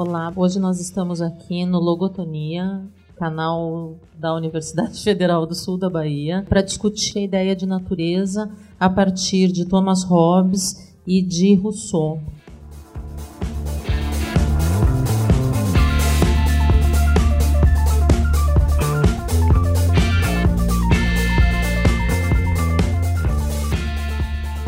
Olá, 0.00 0.32
hoje 0.36 0.60
nós 0.60 0.78
estamos 0.78 1.20
aqui 1.20 1.66
no 1.66 1.80
Logotonia, 1.80 2.88
canal 3.16 3.96
da 4.16 4.32
Universidade 4.32 4.94
Federal 5.02 5.44
do 5.44 5.56
Sul 5.56 5.76
da 5.76 5.90
Bahia, 5.90 6.46
para 6.48 6.62
discutir 6.62 7.18
a 7.18 7.22
ideia 7.22 7.56
de 7.56 7.66
natureza 7.66 8.48
a 8.78 8.88
partir 8.88 9.50
de 9.50 9.64
Thomas 9.64 10.04
Hobbes 10.04 10.94
e 11.04 11.20
de 11.20 11.56
Rousseau. 11.56 12.20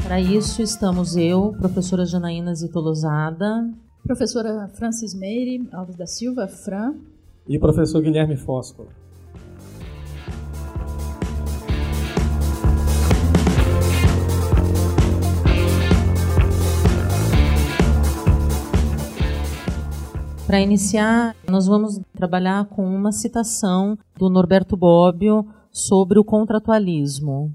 Para 0.03 0.21
isso 0.21 0.61
estamos 0.61 1.17
eu, 1.17 1.55
professora 1.57 2.05
Janaína 2.05 2.53
Zitolosada, 2.53 3.73
professora 4.03 4.69
Francis 4.69 5.15
Meire 5.15 5.69
Alves 5.73 5.97
da 5.97 6.07
Silva, 6.07 6.49
Fran, 6.49 6.95
e 7.49 7.57
o 7.57 7.61
professor 7.61 8.03
Guilherme 8.03 8.37
Fóscolo. 8.37 8.89
Para 20.47 20.61
iniciar, 20.61 21.37
nós 21.49 21.69
vamos 21.69 22.01
trabalhar 22.13 22.65
com 22.67 22.85
uma 22.85 23.13
citação 23.13 23.97
do 24.17 24.29
Norberto 24.29 24.77
Bobbio 24.77 25.47
sobre 25.71 26.19
o 26.19 26.25
contratualismo. 26.25 27.55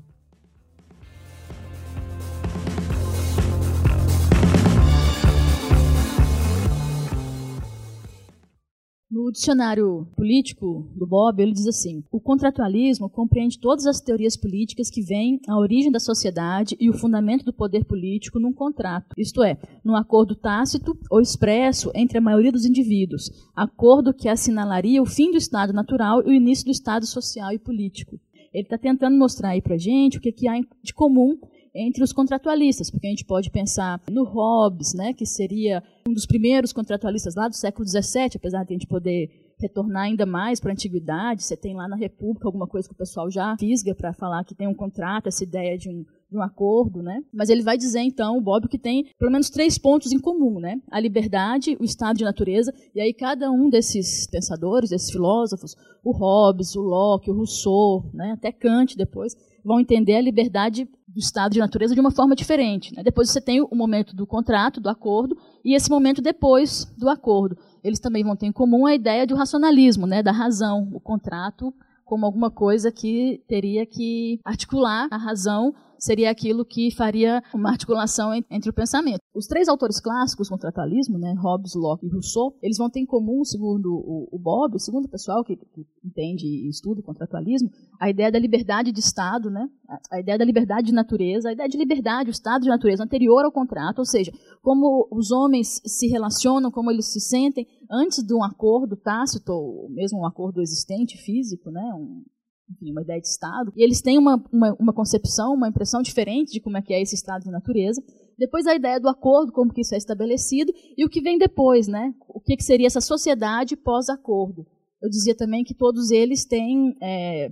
No 9.25 9.31
dicionário 9.31 10.07
político 10.15 10.87
do 10.95 11.07
Bob, 11.07 11.41
ele 11.41 11.51
diz 11.51 11.65
assim: 11.65 12.03
o 12.11 12.19
contratualismo 12.19 13.09
compreende 13.09 13.57
todas 13.57 13.87
as 13.87 13.99
teorias 13.99 14.37
políticas 14.37 14.87
que 14.87 15.01
vêm 15.01 15.39
à 15.47 15.57
origem 15.57 15.91
da 15.91 15.99
sociedade 15.99 16.77
e 16.79 16.91
o 16.91 16.93
fundamento 16.93 17.43
do 17.43 17.51
poder 17.51 17.85
político 17.85 18.39
num 18.39 18.53
contrato, 18.53 19.15
isto 19.17 19.41
é, 19.41 19.57
num 19.83 19.95
acordo 19.95 20.35
tácito 20.35 20.95
ou 21.09 21.19
expresso 21.19 21.91
entre 21.95 22.19
a 22.19 22.21
maioria 22.21 22.51
dos 22.51 22.67
indivíduos, 22.67 23.31
acordo 23.55 24.13
que 24.13 24.29
assinalaria 24.29 25.01
o 25.01 25.07
fim 25.07 25.31
do 25.31 25.37
Estado 25.37 25.73
natural 25.73 26.21
e 26.21 26.29
o 26.29 26.33
início 26.33 26.65
do 26.65 26.71
Estado 26.71 27.07
social 27.07 27.51
e 27.51 27.57
político. 27.57 28.19
Ele 28.53 28.61
está 28.61 28.77
tentando 28.77 29.17
mostrar 29.17 29.49
aí 29.49 29.61
para 29.61 29.75
gente 29.75 30.19
o 30.19 30.21
que, 30.21 30.31
que 30.31 30.47
há 30.47 30.53
de 30.83 30.93
comum 30.93 31.35
entre 31.75 32.03
os 32.03 32.13
contratualistas, 32.13 32.89
porque 32.89 33.05
a 33.05 33.09
gente 33.09 33.25
pode 33.25 33.51
pensar 33.51 34.01
no 34.09 34.23
Hobbes, 34.23 34.93
né, 34.93 35.13
que 35.13 35.25
seria 35.25 35.83
um 36.07 36.13
dos 36.13 36.25
primeiros 36.25 36.71
contratualistas 36.71 37.35
lá 37.35 37.49
do 37.49 37.55
século 37.55 37.85
XVII, 37.85 38.31
apesar 38.35 38.63
de 38.63 38.73
a 38.73 38.75
gente 38.75 38.87
poder 38.87 39.29
retornar 39.57 40.03
ainda 40.03 40.25
mais 40.25 40.59
para 40.59 40.71
a 40.71 40.73
antiguidade, 40.73 41.43
você 41.43 41.55
tem 41.55 41.75
lá 41.75 41.87
na 41.87 41.95
República 41.95 42.47
alguma 42.47 42.67
coisa 42.67 42.87
que 42.87 42.93
o 42.93 42.97
pessoal 42.97 43.29
já 43.29 43.55
fisga 43.57 43.95
para 43.95 44.13
falar 44.13 44.43
que 44.43 44.55
tem 44.55 44.67
um 44.67 44.73
contrato, 44.73 45.27
essa 45.27 45.43
ideia 45.43 45.77
de 45.77 45.89
um, 45.89 46.03
de 46.29 46.37
um 46.37 46.41
acordo, 46.41 47.01
né? 47.01 47.21
Mas 47.33 47.49
ele 47.49 47.63
vai 47.63 47.77
dizer 47.77 48.01
então, 48.01 48.37
o 48.37 48.41
Bob, 48.41 48.67
que 48.67 48.77
tem 48.77 49.05
pelo 49.17 49.31
menos 49.31 49.49
três 49.49 49.77
pontos 49.77 50.11
em 50.11 50.19
comum, 50.19 50.59
né? 50.59 50.75
A 50.91 50.99
liberdade, 50.99 51.77
o 51.79 51.85
estado 51.85 52.17
de 52.17 52.25
natureza, 52.25 52.73
e 52.93 52.99
aí 52.99 53.13
cada 53.13 53.49
um 53.49 53.69
desses 53.69 54.27
pensadores, 54.27 54.89
desses 54.89 55.11
filósofos, 55.11 55.75
o 56.03 56.11
Hobbes, 56.11 56.75
o 56.75 56.81
Locke, 56.81 57.31
o 57.31 57.35
Rousseau, 57.35 58.09
né? 58.13 58.33
Até 58.33 58.51
Kant 58.51 58.97
depois, 58.97 59.35
vão 59.66 59.80
entender 59.80 60.16
a 60.16 60.21
liberdade 60.21 60.88
do 61.08 61.19
estado 61.19 61.53
de 61.53 61.59
natureza 61.59 61.95
de 61.95 62.00
uma 62.00 62.12
forma 62.12 62.35
diferente. 62.35 62.94
Né? 62.95 63.01
Depois 63.03 63.29
você 63.29 63.41
tem 63.41 63.62
o 63.62 63.75
momento 63.75 64.16
do 64.16 64.28
contrato, 64.28 64.79
do 64.79 64.89
acordo, 64.89 65.35
e 65.63 65.73
esse 65.73 65.89
momento 65.89 66.22
depois 66.22 66.85
do 66.97 67.09
acordo. 67.09 67.57
Eles 67.84 68.00
também 68.00 68.23
vão 68.23 68.35
ter 68.35 68.45
em 68.45 68.51
comum 68.51 68.85
a 68.85 68.94
ideia 68.94 69.25
do 69.25 69.35
racionalismo, 69.35 70.06
né? 70.06 70.22
da 70.22 70.31
razão, 70.31 70.88
o 70.94 71.00
contrato 71.00 71.73
como 72.06 72.23
alguma 72.23 72.51
coisa 72.51 72.91
que 72.91 73.41
teria 73.47 73.84
que 73.84 74.39
articular 74.45 75.07
a 75.09 75.17
razão 75.17 75.73
seria 76.05 76.29
aquilo 76.29 76.63
que 76.63 76.91
faria 76.95 77.41
uma 77.53 77.71
articulação 77.71 78.31
entre 78.49 78.69
o 78.69 78.73
pensamento. 78.73 79.19
Os 79.33 79.47
três 79.47 79.67
autores 79.67 79.99
clássicos 79.99 80.47
do 80.47 80.51
contratualismo, 80.51 81.17
né, 81.17 81.33
Hobbes, 81.38 81.73
Locke 81.75 82.05
e 82.05 82.09
Rousseau, 82.09 82.55
eles 82.61 82.77
vão 82.77 82.89
ter 82.89 82.99
em 82.99 83.05
comum, 83.05 83.43
segundo 83.43 83.88
o, 83.88 84.29
o 84.31 84.39
Bob, 84.39 84.79
segundo 84.79 85.05
o 85.05 85.09
pessoal 85.09 85.44
que, 85.44 85.57
que 85.57 85.85
entende 86.03 86.45
e 86.45 86.69
estuda 86.69 87.01
o 87.01 87.03
contratualismo, 87.03 87.69
a 87.99 88.09
ideia 88.09 88.31
da 88.31 88.39
liberdade 88.39 88.91
de 88.91 88.99
Estado, 88.99 89.49
né, 89.49 89.67
a 90.11 90.19
ideia 90.19 90.38
da 90.38 90.45
liberdade 90.45 90.88
de 90.88 90.94
natureza, 90.94 91.49
a 91.49 91.53
ideia 91.53 91.67
de 91.67 91.77
liberdade, 91.77 92.29
o 92.29 92.31
Estado 92.31 92.63
de 92.63 92.69
natureza 92.69 93.03
anterior 93.03 93.44
ao 93.44 93.51
contrato, 93.51 93.99
ou 93.99 94.05
seja, 94.05 94.31
como 94.61 95.07
os 95.11 95.31
homens 95.31 95.81
se 95.85 96.07
relacionam, 96.07 96.71
como 96.71 96.91
eles 96.91 97.11
se 97.11 97.19
sentem 97.19 97.67
antes 97.91 98.23
de 98.23 98.33
um 98.33 98.44
acordo 98.44 98.95
tácito, 98.95 99.51
ou 99.51 99.89
mesmo 99.89 100.19
um 100.19 100.25
acordo 100.25 100.61
existente 100.61 101.17
físico, 101.17 101.69
né, 101.71 101.83
um, 101.94 102.23
enfim, 102.69 102.91
uma 102.91 103.01
ideia 103.01 103.21
de 103.21 103.27
Estado, 103.27 103.71
e 103.75 103.83
eles 103.83 104.01
têm 104.01 104.17
uma, 104.17 104.43
uma, 104.51 104.75
uma, 104.79 104.93
concepção, 104.93 105.53
uma 105.53 105.69
impressão 105.69 106.01
diferente 106.01 106.51
de 106.51 106.59
como 106.59 106.77
é 106.77 106.81
que 106.81 106.93
é 106.93 107.01
esse 107.01 107.15
Estado 107.15 107.43
de 107.43 107.51
natureza. 107.51 108.01
Depois 108.37 108.65
a 108.65 108.75
ideia 108.75 108.99
do 108.99 109.07
acordo, 109.07 109.51
como 109.51 109.71
que 109.71 109.81
isso 109.81 109.93
é 109.93 109.97
estabelecido, 109.97 110.73
e 110.97 111.05
o 111.05 111.09
que 111.09 111.21
vem 111.21 111.37
depois, 111.37 111.87
né? 111.87 112.13
O 112.27 112.41
que, 112.41 112.57
que 112.57 112.63
seria 112.63 112.87
essa 112.87 113.01
sociedade 113.01 113.75
pós-acordo. 113.75 114.65
Eu 115.01 115.09
dizia 115.09 115.35
também 115.35 115.63
que 115.63 115.73
todos 115.73 116.09
eles 116.09 116.45
têm 116.45 116.95
é, 117.01 117.51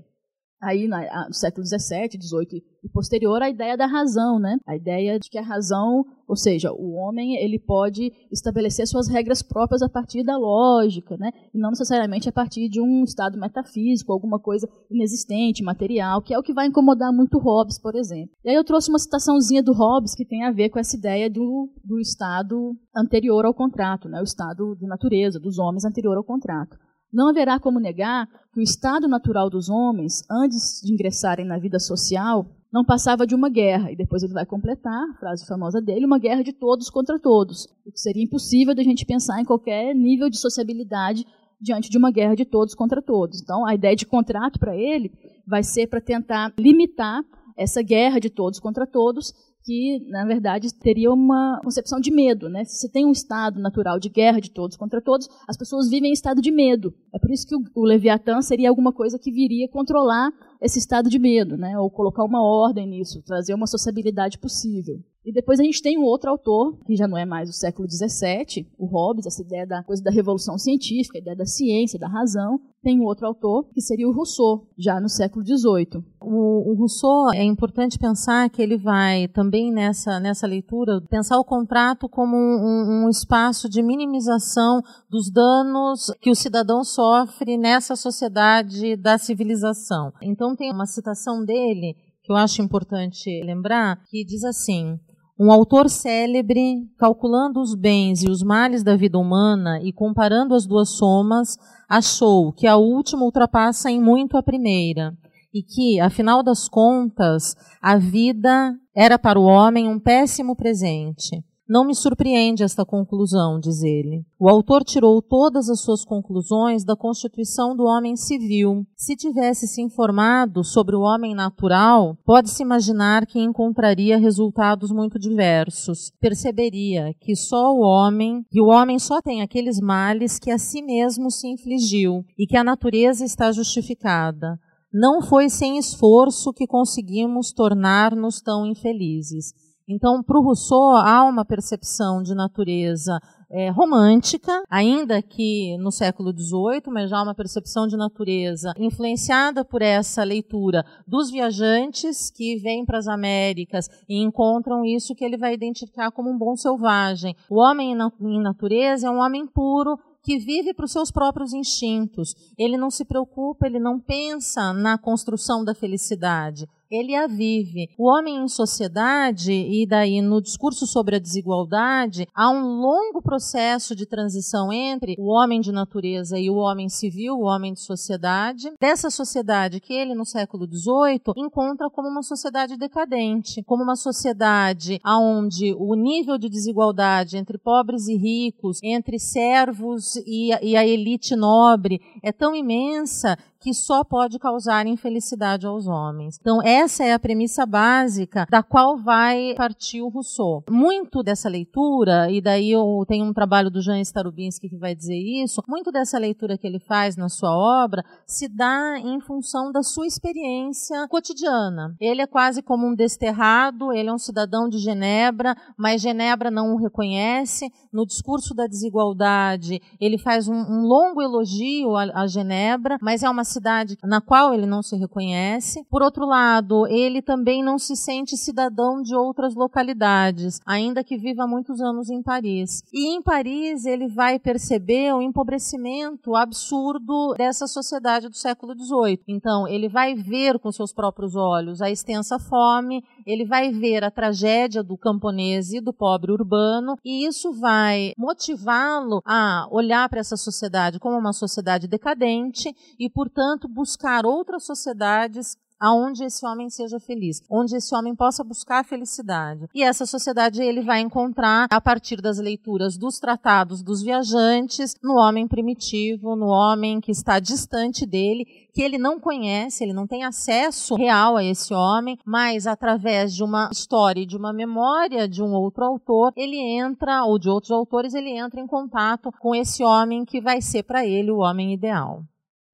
aí 0.63 0.87
no 0.87 1.33
século 1.33 1.65
XVII, 1.65 2.19
XVIII 2.21 2.63
e 2.83 2.89
posterior 2.89 3.41
a 3.41 3.49
ideia 3.49 3.77
da 3.77 3.85
razão, 3.85 4.39
né? 4.39 4.57
A 4.65 4.75
ideia 4.75 5.19
de 5.19 5.29
que 5.29 5.37
a 5.37 5.41
razão, 5.41 6.05
ou 6.27 6.35
seja, 6.35 6.71
o 6.71 6.93
homem 6.93 7.35
ele 7.35 7.59
pode 7.59 8.11
estabelecer 8.31 8.87
suas 8.87 9.07
regras 9.07 9.41
próprias 9.41 9.81
a 9.81 9.89
partir 9.89 10.23
da 10.23 10.37
lógica, 10.37 11.15
né? 11.17 11.31
E 11.53 11.57
não 11.57 11.69
necessariamente 11.69 12.27
a 12.27 12.31
partir 12.31 12.69
de 12.69 12.81
um 12.81 13.03
estado 13.03 13.39
metafísico, 13.39 14.11
alguma 14.11 14.39
coisa 14.39 14.67
inexistente, 14.89 15.63
material, 15.63 16.21
que 16.21 16.33
é 16.33 16.39
o 16.39 16.43
que 16.43 16.53
vai 16.53 16.67
incomodar 16.67 17.13
muito 17.13 17.37
Hobbes, 17.37 17.79
por 17.79 17.95
exemplo. 17.95 18.35
E 18.43 18.49
aí 18.49 18.55
eu 18.55 18.63
trouxe 18.63 18.89
uma 18.89 18.99
citaçãozinha 18.99 19.61
do 19.61 19.73
Hobbes 19.73 20.15
que 20.15 20.25
tem 20.25 20.43
a 20.43 20.51
ver 20.51 20.69
com 20.69 20.79
essa 20.79 20.95
ideia 20.95 21.29
do, 21.29 21.69
do 21.83 21.99
estado 21.99 22.75
anterior 22.95 23.45
ao 23.45 23.53
contrato, 23.53 24.07
né? 24.07 24.19
O 24.19 24.23
estado 24.23 24.75
de 24.75 24.87
natureza 24.87 25.39
dos 25.39 25.57
homens 25.57 25.85
anterior 25.85 26.17
ao 26.17 26.23
contrato. 26.23 26.77
Não 27.13 27.29
haverá 27.29 27.59
como 27.59 27.79
negar 27.79 28.27
que 28.51 28.59
o 28.59 28.63
estado 28.63 29.07
natural 29.07 29.49
dos 29.49 29.69
homens, 29.69 30.23
antes 30.29 30.81
de 30.83 30.91
ingressarem 30.91 31.45
na 31.45 31.59
vida 31.59 31.79
social, 31.79 32.47
não 32.71 32.83
passava 32.83 33.27
de 33.27 33.35
uma 33.35 33.49
guerra. 33.49 33.91
E 33.91 33.95
depois 33.95 34.23
ele 34.23 34.33
vai 34.33 34.47
completar, 34.47 34.99
frase 35.19 35.45
famosa 35.45 35.79
dele, 35.79 36.07
uma 36.07 36.17
guerra 36.17 36.43
de 36.43 36.51
todos 36.51 36.89
contra 36.89 37.19
todos. 37.19 37.65
O 37.85 37.91
que 37.91 37.99
seria 37.99 38.23
impossível 38.23 38.73
da 38.73 38.81
gente 38.81 39.05
pensar 39.05 39.39
em 39.39 39.45
qualquer 39.45 39.93
nível 39.93 40.27
de 40.27 40.39
sociabilidade 40.39 41.23
diante 41.61 41.89
de 41.89 41.97
uma 41.97 42.11
guerra 42.11 42.35
de 42.35 42.45
todos 42.45 42.73
contra 42.73 43.01
todos. 43.01 43.41
Então, 43.41 43.63
a 43.65 43.75
ideia 43.75 43.95
de 43.95 44.07
contrato 44.07 44.59
para 44.59 44.75
ele 44.75 45.11
vai 45.47 45.63
ser 45.63 45.87
para 45.87 46.01
tentar 46.01 46.51
limitar 46.57 47.23
essa 47.55 47.83
guerra 47.83 48.19
de 48.19 48.29
todos 48.29 48.59
contra 48.59 48.87
todos 48.87 49.33
que, 49.63 49.99
na 50.09 50.25
verdade, 50.25 50.73
teria 50.73 51.11
uma 51.11 51.59
concepção 51.63 51.99
de 51.99 52.11
medo. 52.11 52.49
Né? 52.49 52.63
Se 52.65 52.89
tem 52.91 53.05
um 53.05 53.11
estado 53.11 53.59
natural 53.59 53.99
de 53.99 54.09
guerra 54.09 54.39
de 54.39 54.51
todos 54.51 54.75
contra 54.75 55.01
todos, 55.01 55.27
as 55.47 55.57
pessoas 55.57 55.89
vivem 55.89 56.09
em 56.09 56.13
estado 56.13 56.41
de 56.41 56.51
medo. 56.51 56.93
É 57.13 57.19
por 57.19 57.31
isso 57.31 57.47
que 57.47 57.55
o, 57.55 57.63
o 57.75 57.85
Leviatã 57.85 58.41
seria 58.41 58.69
alguma 58.69 58.91
coisa 58.91 59.17
que 59.17 59.31
viria 59.31 59.69
controlar 59.69 60.31
esse 60.61 60.79
estado 60.79 61.09
de 61.09 61.19
medo, 61.19 61.57
né? 61.57 61.77
ou 61.79 61.89
colocar 61.89 62.23
uma 62.23 62.43
ordem 62.43 62.87
nisso, 62.87 63.21
trazer 63.23 63.53
uma 63.53 63.67
sociabilidade 63.67 64.37
possível. 64.37 65.01
E 65.25 65.31
depois 65.31 65.59
a 65.59 65.63
gente 65.63 65.81
tem 65.81 65.97
um 65.97 66.03
outro 66.03 66.29
autor, 66.29 66.77
que 66.85 66.95
já 66.95 67.07
não 67.07 67.17
é 67.17 67.25
mais 67.25 67.47
do 67.47 67.55
século 67.55 67.87
XVII, 67.89 68.67
o 68.77 68.85
Hobbes, 68.85 69.25
essa 69.25 69.41
ideia 69.41 69.65
da 69.65 69.81
coisa 69.81 70.03
da 70.03 70.11
revolução 70.11 70.57
científica, 70.57 71.17
a 71.17 71.21
ideia 71.21 71.35
da 71.35 71.45
ciência, 71.45 71.97
da 71.97 72.09
razão. 72.09 72.59
Tem 72.81 72.99
um 72.99 73.05
outro 73.05 73.25
autor, 73.25 73.69
que 73.73 73.79
seria 73.79 74.05
o 74.05 74.11
Rousseau, 74.11 74.67
já 74.77 74.99
no 74.99 75.07
século 75.07 75.45
XVIII. 75.45 76.03
O, 76.21 76.71
o 76.71 76.75
Rousseau, 76.75 77.31
é 77.33 77.41
importante 77.41 77.97
pensar 77.97 78.49
que 78.49 78.61
ele 78.61 78.77
vai 78.77 79.29
também 79.29 79.71
nessa, 79.71 80.19
nessa 80.19 80.45
leitura 80.45 80.99
pensar 81.09 81.39
o 81.39 81.45
contrato 81.45 82.09
como 82.09 82.35
um, 82.35 83.05
um 83.05 83.09
espaço 83.09 83.69
de 83.69 83.81
minimização 83.81 84.81
dos 85.09 85.31
danos 85.31 86.11
que 86.19 86.29
o 86.29 86.35
cidadão 86.35 86.83
sofre 86.83 87.57
nessa 87.57 87.95
sociedade 87.95 88.97
da 88.97 89.17
civilização. 89.17 90.11
Então 90.21 90.53
tem 90.53 90.69
uma 90.69 90.85
citação 90.85 91.45
dele 91.45 91.95
que 92.23 92.31
eu 92.31 92.35
acho 92.35 92.61
importante 92.61 93.41
lembrar, 93.43 94.01
que 94.09 94.25
diz 94.25 94.43
assim: 94.43 94.97
um 95.39 95.51
autor 95.51 95.89
célebre, 95.89 96.87
calculando 96.97 97.59
os 97.59 97.75
bens 97.75 98.23
e 98.23 98.29
os 98.29 98.43
males 98.43 98.83
da 98.83 98.95
vida 98.95 99.17
humana 99.17 99.79
e 99.81 99.91
comparando 99.91 100.53
as 100.53 100.65
duas 100.65 100.89
somas, 100.89 101.57
achou 101.89 102.53
que 102.53 102.67
a 102.67 102.77
última 102.77 103.23
ultrapassa 103.23 103.89
em 103.89 103.99
muito 103.99 104.37
a 104.37 104.43
primeira 104.43 105.17
e 105.53 105.61
que, 105.61 105.99
afinal 105.99 106.41
das 106.41 106.67
contas, 106.67 107.55
a 107.81 107.97
vida 107.97 108.75
era 108.95 109.17
para 109.17 109.39
o 109.39 109.43
homem 109.43 109.87
um 109.87 109.99
péssimo 109.99 110.55
presente. 110.55 111.43
Não 111.67 111.85
me 111.85 111.95
surpreende 111.95 112.61
esta 112.61 112.85
conclusão, 112.85 113.57
diz 113.57 113.83
ele. 113.83 114.25
O 114.37 114.49
autor 114.49 114.83
tirou 114.83 115.21
todas 115.21 115.69
as 115.69 115.79
suas 115.79 116.03
conclusões 116.03 116.83
da 116.83 116.93
constituição 116.93 117.73
do 117.73 117.83
homem 117.83 118.17
civil. 118.17 118.85
Se 118.97 119.15
tivesse 119.15 119.65
se 119.65 119.81
informado 119.81 120.61
sobre 120.61 120.93
o 120.93 121.01
homem 121.01 121.33
natural, 121.33 122.17
pode-se 122.25 122.61
imaginar 122.61 123.25
que 123.25 123.39
encontraria 123.39 124.17
resultados 124.17 124.91
muito 124.91 125.17
diversos. 125.17 126.11
Perceberia 126.19 127.15
que 127.21 127.33
só 127.33 127.73
o 127.73 127.79
homem, 127.79 128.45
que 128.51 128.61
o 128.61 128.67
homem 128.67 128.99
só 128.99 129.21
tem 129.21 129.41
aqueles 129.41 129.79
males 129.79 130.37
que 130.37 130.51
a 130.51 130.57
si 130.57 130.81
mesmo 130.81 131.31
se 131.31 131.47
infligiu 131.47 132.25
e 132.37 132.45
que 132.45 132.57
a 132.57 132.63
natureza 132.63 133.23
está 133.23 133.53
justificada. 133.53 134.59
Não 134.93 135.21
foi 135.23 135.49
sem 135.49 135.77
esforço 135.77 136.53
que 136.53 136.67
conseguimos 136.67 137.51
tornar-nos 137.51 138.41
tão 138.41 138.65
infelizes. 138.65 139.53
Então, 139.87 140.23
para 140.23 140.39
o 140.39 140.43
Rousseau, 140.43 140.95
há 140.95 141.23
uma 141.25 141.43
percepção 141.43 142.23
de 142.23 142.33
natureza 142.33 143.19
é, 143.51 143.69
romântica, 143.69 144.63
ainda 144.69 145.21
que 145.21 145.77
no 145.77 145.91
século 145.91 146.31
XVIII, 146.31 146.83
mas 146.87 147.09
já 147.09 147.21
uma 147.21 147.35
percepção 147.35 147.85
de 147.85 147.97
natureza 147.97 148.73
influenciada 148.77 149.63
por 149.65 149.81
essa 149.81 150.23
leitura 150.23 150.83
dos 151.05 151.29
viajantes 151.29 152.31
que 152.31 152.57
vêm 152.57 152.85
para 152.85 152.97
as 152.97 153.07
Américas 153.07 153.87
e 154.09 154.23
encontram 154.23 154.85
isso 154.85 155.13
que 155.13 155.23
ele 155.23 155.37
vai 155.37 155.53
identificar 155.53 156.11
como 156.11 156.31
um 156.31 156.37
bom 156.37 156.55
selvagem. 156.55 157.35
O 157.49 157.59
homem 157.59 157.91
em 157.91 158.41
natureza 158.41 159.07
é 159.07 159.11
um 159.11 159.19
homem 159.19 159.45
puro 159.45 159.99
que 160.23 160.39
vive 160.39 160.73
para 160.73 160.85
os 160.85 160.91
seus 160.91 161.11
próprios 161.11 161.53
instintos. 161.53 162.33
Ele 162.57 162.77
não 162.77 162.89
se 162.89 163.03
preocupa, 163.03 163.67
ele 163.67 163.79
não 163.79 163.99
pensa 163.99 164.71
na 164.71 164.97
construção 164.97 165.63
da 165.63 165.75
felicidade 165.75 166.65
ele 166.89 167.15
a 167.15 167.27
vive. 167.27 167.89
O 167.97 168.09
homem 168.09 168.43
em 168.43 168.47
sociedade, 168.47 169.51
e 169.51 169.85
daí 169.85 170.21
no 170.21 170.41
discurso 170.41 170.85
sobre 170.85 171.15
a 171.15 171.19
desigualdade, 171.19 172.27
há 172.33 172.49
um 172.49 172.79
longo 172.79 173.21
processo 173.21 173.95
de 173.95 174.05
transição 174.05 174.71
entre 174.71 175.15
o 175.17 175.31
homem 175.31 175.59
de 175.59 175.71
natureza 175.71 176.37
e 176.37 176.49
o 176.49 176.55
homem 176.55 176.89
civil, 176.89 177.35
o 177.35 177.45
homem 177.45 177.73
de 177.73 177.81
sociedade. 177.81 178.71
Dessa 178.79 179.09
sociedade 179.09 179.79
que 179.79 179.93
ele, 179.93 180.13
no 180.13 180.25
século 180.25 180.65
XVIII, 180.65 181.33
encontra 181.37 181.89
como 181.89 182.07
uma 182.07 182.23
sociedade 182.23 182.77
decadente, 182.77 183.63
como 183.63 183.83
uma 183.83 183.95
sociedade 183.95 184.99
onde 185.05 185.73
o 185.77 185.95
nível 185.95 186.37
de 186.37 186.49
desigualdade 186.49 187.37
entre 187.37 187.57
pobres 187.57 188.07
e 188.07 188.15
ricos, 188.15 188.79
entre 188.83 189.19
servos 189.19 190.15
e, 190.25 190.51
e 190.61 190.75
a 190.75 190.85
elite 190.85 191.35
nobre, 191.35 192.01
é 192.21 192.31
tão 192.31 192.55
imensa 192.55 193.37
que 193.63 193.73
só 193.73 194.03
pode 194.03 194.37
causar 194.37 194.85
infelicidade 194.85 195.65
aos 195.65 195.87
homens. 195.87 196.37
Então, 196.39 196.61
essa 196.73 197.03
é 197.03 197.13
a 197.13 197.19
premissa 197.19 197.65
básica 197.65 198.47
da 198.49 198.63
qual 198.63 198.97
vai 198.97 199.53
partir 199.55 200.01
o 200.01 200.09
Rousseau. 200.09 200.63
Muito 200.69 201.21
dessa 201.21 201.47
leitura, 201.47 202.31
e 202.31 202.41
daí 202.41 202.71
eu 202.71 203.05
tenho 203.07 203.25
um 203.25 203.33
trabalho 203.33 203.69
do 203.69 203.81
Jean 203.81 203.99
Starobinski 204.01 204.69
que 204.69 204.77
vai 204.77 204.95
dizer 204.95 205.17
isso, 205.17 205.63
muito 205.67 205.91
dessa 205.91 206.17
leitura 206.17 206.57
que 206.57 206.65
ele 206.65 206.79
faz 206.79 207.15
na 207.15 207.29
sua 207.29 207.55
obra 207.55 208.03
se 208.25 208.47
dá 208.47 208.97
em 208.97 209.19
função 209.21 209.71
da 209.71 209.83
sua 209.83 210.07
experiência 210.07 211.07
cotidiana. 211.07 211.95
Ele 211.99 212.21
é 212.21 212.27
quase 212.27 212.61
como 212.61 212.87
um 212.87 212.95
desterrado, 212.95 213.93
ele 213.93 214.09
é 214.09 214.13
um 214.13 214.17
cidadão 214.17 214.67
de 214.67 214.79
Genebra, 214.79 215.55
mas 215.77 216.01
Genebra 216.01 216.49
não 216.49 216.73
o 216.73 216.77
reconhece. 216.77 217.71
No 217.91 218.05
discurso 218.05 218.55
da 218.55 218.65
desigualdade, 218.65 219.81
ele 219.99 220.17
faz 220.17 220.47
um, 220.47 220.55
um 220.55 220.81
longo 220.81 221.21
elogio 221.21 221.95
a, 221.95 222.21
a 222.21 222.27
Genebra, 222.27 222.97
mas 223.01 223.21
é 223.21 223.29
uma 223.29 223.43
cidade 223.43 223.97
na 224.03 224.19
qual 224.19 224.53
ele 224.53 224.65
não 224.65 224.81
se 224.81 224.95
reconhece. 224.95 225.85
Por 225.89 226.01
outro 226.01 226.25
lado, 226.25 226.62
ele 226.87 227.21
também 227.21 227.63
não 227.63 227.77
se 227.77 227.95
sente 227.95 228.37
cidadão 228.37 229.01
de 229.01 229.15
outras 229.15 229.55
localidades, 229.55 230.59
ainda 230.65 231.03
que 231.03 231.17
viva 231.17 231.47
muitos 231.47 231.81
anos 231.81 232.09
em 232.09 232.21
Paris. 232.21 232.83
E 232.93 233.15
em 233.15 233.21
Paris 233.21 233.85
ele 233.85 234.07
vai 234.07 234.39
perceber 234.39 235.13
o 235.13 235.21
empobrecimento 235.21 236.35
absurdo 236.35 237.33
dessa 237.37 237.67
sociedade 237.67 238.29
do 238.29 238.35
século 238.35 238.73
XVIII. 238.73 239.19
Então, 239.27 239.67
ele 239.67 239.89
vai 239.89 240.15
ver 240.15 240.59
com 240.59 240.71
seus 240.71 240.93
próprios 240.93 241.35
olhos 241.35 241.81
a 241.81 241.89
extensa 241.89 242.39
fome, 242.39 243.03
ele 243.25 243.45
vai 243.45 243.71
ver 243.71 244.03
a 244.03 244.11
tragédia 244.11 244.83
do 244.83 244.97
camponês 244.97 245.71
e 245.71 245.79
do 245.79 245.93
pobre 245.93 246.31
urbano, 246.31 246.97
e 247.03 247.25
isso 247.25 247.51
vai 247.53 248.13
motivá-lo 248.17 249.21
a 249.25 249.67
olhar 249.71 250.07
para 250.09 250.19
essa 250.19 250.37
sociedade 250.37 250.99
como 250.99 251.17
uma 251.17 251.33
sociedade 251.33 251.87
decadente 251.87 252.73
e, 252.99 253.09
portanto, 253.09 253.67
buscar 253.67 254.25
outras 254.25 254.65
sociedades 254.65 255.57
aonde 255.83 256.23
esse 256.23 256.45
homem 256.45 256.69
seja 256.69 256.97
feliz, 256.97 257.41
onde 257.49 257.75
esse 257.75 257.93
homem 257.93 258.15
possa 258.15 258.41
buscar 258.41 258.79
a 258.79 258.83
felicidade. 258.85 259.67
E 259.75 259.83
essa 259.83 260.05
sociedade 260.05 260.61
ele 260.61 260.81
vai 260.81 261.01
encontrar 261.01 261.67
a 261.69 261.81
partir 261.81 262.21
das 262.21 262.37
leituras 262.37 262.97
dos 262.97 263.19
tratados 263.19 263.83
dos 263.83 264.01
viajantes, 264.01 264.95
no 265.03 265.15
homem 265.15 265.45
primitivo, 265.45 266.37
no 266.37 266.47
homem 266.47 267.01
que 267.01 267.11
está 267.11 267.37
distante 267.37 268.05
dele, 268.05 268.45
que 268.73 268.81
ele 268.81 268.97
não 268.97 269.19
conhece, 269.19 269.83
ele 269.83 269.91
não 269.91 270.07
tem 270.07 270.23
acesso 270.23 270.95
real 270.95 271.35
a 271.35 271.43
esse 271.43 271.73
homem, 271.73 272.17
mas 272.25 272.65
através 272.65 273.35
de 273.35 273.43
uma 273.43 273.69
história 273.69 274.21
e 274.21 274.25
de 274.25 274.37
uma 274.37 274.53
memória 274.53 275.27
de 275.27 275.43
um 275.43 275.53
outro 275.53 275.83
autor, 275.83 276.31
ele 276.37 276.57
entra, 276.57 277.25
ou 277.25 277.37
de 277.37 277.49
outros 277.49 277.71
autores, 277.71 278.13
ele 278.13 278.31
entra 278.31 278.61
em 278.61 278.67
contato 278.67 279.31
com 279.39 279.53
esse 279.53 279.83
homem 279.83 280.23
que 280.23 280.39
vai 280.39 280.61
ser 280.61 280.83
para 280.83 281.05
ele 281.05 281.29
o 281.29 281.39
homem 281.39 281.73
ideal. 281.73 282.23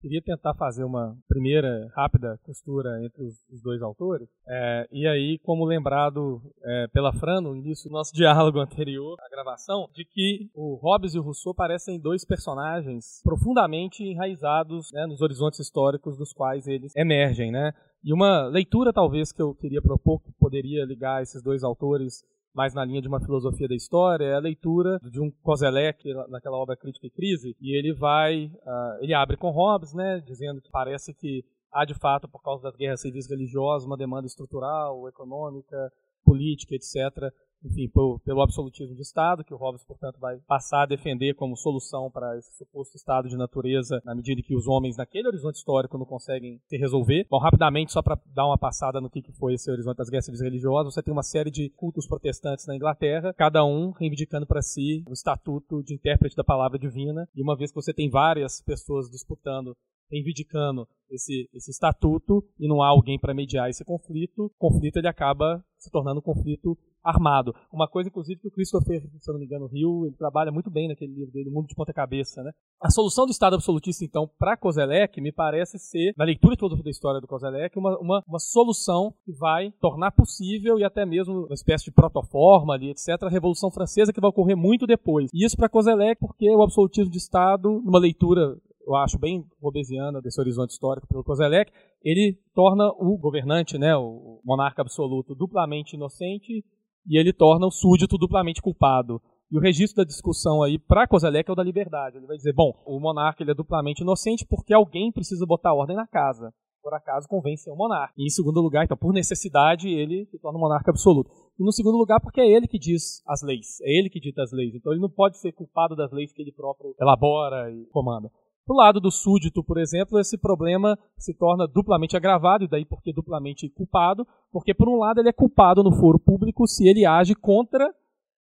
Queria 0.01 0.21
tentar 0.21 0.53
fazer 0.53 0.85
uma 0.85 1.17
primeira 1.27 1.91
rápida 1.93 2.39
costura 2.43 3.03
entre 3.03 3.21
os, 3.23 3.61
dois 3.61 3.81
autores. 3.81 4.29
É, 4.47 4.87
e 4.91 5.05
aí, 5.05 5.37
como 5.39 5.65
lembrado 5.65 6.41
é, 6.63 6.87
pela 6.87 7.11
Fran 7.11 7.41
no 7.41 7.55
início 7.55 7.89
do 7.89 7.93
nosso 7.93 8.13
diálogo 8.15 8.59
anterior 8.59 9.17
à 9.19 9.29
gravação, 9.29 9.89
de 9.93 10.05
que 10.05 10.49
o 10.53 10.75
Hobbes 10.75 11.15
e 11.15 11.19
o 11.19 11.21
Rousseau 11.21 11.53
parecem 11.53 11.99
dois 11.99 12.23
personagens 12.23 13.21
profundamente 13.23 14.01
enraizados 14.01 14.89
né, 14.93 15.05
nos 15.05 15.21
horizontes 15.21 15.59
históricos 15.59 16.17
dos 16.17 16.31
quais 16.31 16.65
eles 16.65 16.95
emergem. 16.95 17.51
Né? 17.51 17.73
E 18.01 18.13
uma 18.13 18.45
leitura, 18.45 18.93
talvez, 18.93 19.33
que 19.33 19.41
eu 19.41 19.53
queria 19.53 19.81
propor, 19.81 20.21
que 20.21 20.31
poderia 20.39 20.85
ligar 20.85 21.21
esses 21.21 21.43
dois 21.43 21.61
autores 21.61 22.23
mais 22.53 22.73
na 22.73 22.83
linha 22.83 23.01
de 23.01 23.07
uma 23.07 23.19
filosofia 23.19 23.67
da 23.67 23.75
história, 23.75 24.25
é 24.25 24.35
a 24.35 24.39
leitura 24.39 24.99
de 25.03 25.19
um 25.21 25.31
Kozelek 25.43 26.13
naquela 26.29 26.57
obra 26.57 26.75
Crítica 26.75 27.07
e 27.07 27.11
Crise, 27.11 27.55
e 27.61 27.77
ele 27.77 27.93
vai, 27.93 28.45
uh, 28.45 29.01
ele 29.01 29.13
abre 29.13 29.37
com 29.37 29.49
Hobbes, 29.49 29.93
né, 29.93 30.21
dizendo 30.25 30.61
que 30.61 30.69
parece 30.71 31.13
que 31.13 31.43
há 31.71 31.85
de 31.85 31.93
fato, 31.93 32.27
por 32.27 32.41
causa 32.41 32.63
das 32.63 32.75
guerras 32.75 33.01
civis 33.01 33.29
religiosas, 33.29 33.85
uma 33.85 33.97
demanda 33.97 34.27
estrutural, 34.27 35.07
econômica, 35.07 35.91
política, 36.23 36.75
etc., 36.75 37.31
enfim, 37.63 37.89
pelo, 37.89 38.19
pelo, 38.19 38.41
absolutismo 38.41 38.95
de 38.95 39.01
Estado, 39.01 39.43
que 39.43 39.53
o 39.53 39.57
Hobbes, 39.57 39.83
portanto, 39.83 40.19
vai 40.19 40.37
passar 40.47 40.83
a 40.83 40.85
defender 40.85 41.33
como 41.33 41.57
solução 41.57 42.09
para 42.09 42.37
esse 42.37 42.51
suposto 42.57 42.95
estado 42.95 43.27
de 43.27 43.37
natureza, 43.37 44.01
na 44.05 44.15
medida 44.15 44.41
que 44.41 44.55
os 44.55 44.67
homens, 44.67 44.97
naquele 44.97 45.27
horizonte 45.27 45.55
histórico, 45.55 45.97
não 45.97 46.05
conseguem 46.05 46.61
se 46.67 46.77
resolver. 46.77 47.25
Bom, 47.29 47.39
rapidamente, 47.39 47.91
só 47.91 48.01
para 48.01 48.19
dar 48.33 48.45
uma 48.45 48.57
passada 48.57 49.01
no 49.01 49.09
que, 49.09 49.21
que 49.21 49.33
foi 49.33 49.53
esse 49.53 49.69
horizonte 49.69 49.97
das 49.97 50.09
guerras 50.09 50.41
religiosas, 50.41 50.93
você 50.93 51.03
tem 51.03 51.11
uma 51.11 51.23
série 51.23 51.51
de 51.51 51.69
cultos 51.71 52.07
protestantes 52.07 52.65
na 52.65 52.75
Inglaterra, 52.75 53.33
cada 53.33 53.63
um 53.65 53.91
reivindicando 53.91 54.45
para 54.45 54.61
si 54.61 55.03
o 55.07 55.13
estatuto 55.13 55.83
de 55.83 55.93
intérprete 55.93 56.35
da 56.35 56.43
palavra 56.43 56.79
divina, 56.79 57.27
e 57.35 57.41
uma 57.41 57.57
vez 57.57 57.71
que 57.71 57.75
você 57.75 57.93
tem 57.93 58.09
várias 58.09 58.61
pessoas 58.61 59.09
disputando 59.09 59.75
reivindicando 60.11 60.87
esse, 61.09 61.49
esse 61.53 61.71
estatuto 61.71 62.43
e 62.59 62.67
não 62.67 62.81
há 62.81 62.87
alguém 62.87 63.19
para 63.19 63.33
mediar 63.33 63.69
esse 63.69 63.85
conflito, 63.85 64.45
o 64.45 64.49
conflito 64.57 64.97
ele 64.97 65.07
acaba 65.07 65.63
se 65.77 65.89
tornando 65.89 66.19
um 66.19 66.23
conflito 66.23 66.77
armado. 67.03 67.53
Uma 67.71 67.87
coisa, 67.87 68.09
inclusive, 68.09 68.39
que 68.39 68.47
o 68.47 68.51
Christopher, 68.51 69.01
se 69.01 69.29
eu 69.29 69.33
não 69.33 69.39
me 69.39 69.45
engano, 69.45 69.67
Rio, 69.67 70.05
ele 70.05 70.15
trabalha 70.15 70.51
muito 70.51 70.69
bem 70.69 70.87
naquele 70.87 71.13
livro 71.13 71.31
dele, 71.31 71.49
Mundo 71.49 71.67
de 71.67 71.75
Ponta 71.75 71.93
Cabeça, 71.93 72.43
né? 72.43 72.51
A 72.81 72.89
solução 72.89 73.25
do 73.25 73.31
Estado 73.31 73.55
absolutista, 73.55 74.05
então, 74.05 74.29
para 74.37 74.57
Kozelek, 74.57 75.19
me 75.21 75.31
parece 75.31 75.77
ser, 75.77 76.13
na 76.17 76.25
leitura 76.25 76.55
toda 76.55 76.81
da 76.81 76.89
história 76.89 77.19
do 77.19 77.27
Kozelek, 77.27 77.77
uma, 77.77 77.97
uma, 77.99 78.23
uma 78.27 78.39
solução 78.39 79.13
que 79.25 79.33
vai 79.33 79.71
tornar 79.81 80.11
possível 80.11 80.77
e 80.79 80.83
até 80.83 81.05
mesmo 81.05 81.45
uma 81.45 81.53
espécie 81.53 81.85
de 81.85 81.91
protoforma 81.91 82.73
ali, 82.73 82.89
etc., 82.89 83.23
a 83.23 83.29
Revolução 83.29 83.71
Francesa 83.71 84.13
que 84.13 84.21
vai 84.21 84.29
ocorrer 84.29 84.55
muito 84.55 84.85
depois. 84.85 85.29
E 85.33 85.45
isso 85.45 85.57
para 85.57 85.69
Kozelek 85.69 86.19
porque 86.19 86.49
o 86.49 86.61
absolutismo 86.61 87.11
de 87.11 87.17
Estado, 87.17 87.81
numa 87.83 87.99
leitura 87.99 88.57
eu 88.89 88.95
acho 88.95 89.19
bem 89.19 89.45
robesiana 89.61 90.19
desse 90.19 90.41
horizonte 90.41 90.71
histórico 90.71 91.07
pelo 91.07 91.23
Kozelek, 91.23 91.71
ele 92.03 92.39
torna 92.55 92.87
o 92.97 93.17
governante, 93.19 93.77
né, 93.77 93.95
o 93.95 94.41
monarca 94.43 94.81
absoluto, 94.81 95.35
duplamente 95.35 95.95
inocente 95.95 96.65
e 97.07 97.19
ele 97.19 97.33
torna 97.33 97.67
o 97.67 97.71
súdito 97.71 98.17
duplamente 98.17 98.61
culpado. 98.61 99.21
E 99.51 99.57
o 99.57 99.61
registro 99.61 100.03
da 100.03 100.07
discussão 100.07 100.61
aí 100.61 100.77
para 100.77 101.07
Kozelek 101.07 101.49
é 101.49 101.53
o 101.53 101.55
da 101.55 101.63
liberdade. 101.63 102.17
Ele 102.17 102.27
vai 102.27 102.37
dizer, 102.37 102.53
bom, 102.53 102.71
o 102.85 102.99
monarca 102.99 103.41
ele 103.41 103.51
é 103.51 103.55
duplamente 103.55 104.03
inocente 104.03 104.45
porque 104.47 104.73
alguém 104.73 105.11
precisa 105.11 105.45
botar 105.45 105.73
ordem 105.73 105.95
na 105.95 106.05
casa. 106.05 106.53
Por 106.83 106.93
acaso 106.93 107.27
convém 107.27 107.57
ser 107.57 107.71
o 107.71 107.75
monarca. 107.75 108.13
E 108.15 108.25
em 108.25 108.29
segundo 108.29 108.61
lugar, 108.61 108.85
então, 108.85 108.95
por 108.95 109.11
necessidade, 109.11 109.89
ele 109.89 110.25
se 110.27 110.37
torna 110.39 110.57
um 110.57 110.61
monarca 110.61 110.91
absoluto. 110.91 111.31
E 111.59 111.63
no 111.63 111.71
segundo 111.71 111.97
lugar, 111.97 112.21
porque 112.21 112.39
é 112.39 112.47
ele 112.47 112.67
que 112.67 112.77
diz 112.77 113.21
as 113.27 113.41
leis. 113.41 113.81
É 113.81 113.99
ele 113.99 114.09
que 114.09 114.19
dita 114.19 114.43
as 114.43 114.51
leis. 114.51 114.75
Então 114.75 114.93
ele 114.93 115.01
não 115.01 115.09
pode 115.09 115.37
ser 115.39 115.51
culpado 115.51 115.95
das 115.95 116.11
leis 116.11 116.31
que 116.31 116.41
ele 116.41 116.51
próprio 116.51 116.95
elabora 116.99 117.71
e 117.71 117.85
comanda. 117.87 118.31
Do 118.69 118.75
lado 118.75 118.99
do 118.99 119.09
súdito, 119.09 119.63
por 119.63 119.79
exemplo, 119.79 120.19
esse 120.19 120.37
problema 120.37 120.95
se 121.17 121.33
torna 121.33 121.67
duplamente 121.67 122.15
agravado, 122.15 122.63
e 122.63 122.67
daí 122.67 122.85
porque 122.85 123.11
duplamente 123.11 123.67
culpado, 123.67 124.27
porque 124.51 124.75
por 124.75 124.87
um 124.87 124.99
lado 124.99 125.19
ele 125.19 125.29
é 125.29 125.33
culpado 125.33 125.81
no 125.81 125.91
foro 125.91 126.19
público 126.19 126.67
se 126.67 126.87
ele 126.87 127.03
age 127.03 127.33
contra 127.33 127.91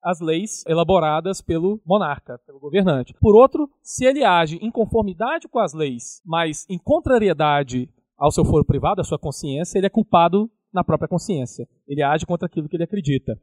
as 0.03 0.19
leis 0.19 0.65
elaboradas 0.67 1.41
pelo 1.41 1.81
monarca, 1.87 2.41
pelo 2.45 2.59
governante. 2.59 3.15
Por 3.21 3.37
outro, 3.37 3.71
se 3.85 4.05
ele 4.05 4.25
age 4.25 4.57
em 4.57 4.69
conformidade 4.69 5.47
com 5.47 5.61
as 5.61 5.73
leis, 5.73 6.21
mas 6.27 6.67
em 6.69 6.77
contrariedade 6.77 7.89
ao 8.19 8.33
seu 8.33 8.45
foro 8.45 8.65
privado, 8.65 9.01
à 9.01 9.05
sua 9.05 9.19
consciência, 9.19 9.79
ele 9.79 9.87
é 9.87 9.91
culpado 9.91 10.51
na 10.75 10.83
própria 10.83 11.09
consciência. 11.09 11.69
Ele 11.87 12.03
age 12.03 12.27
contra 12.27 12.47
aquilo 12.47 12.69
que 12.69 12.77
ele 12.77 12.83
acredita. 12.83 13.41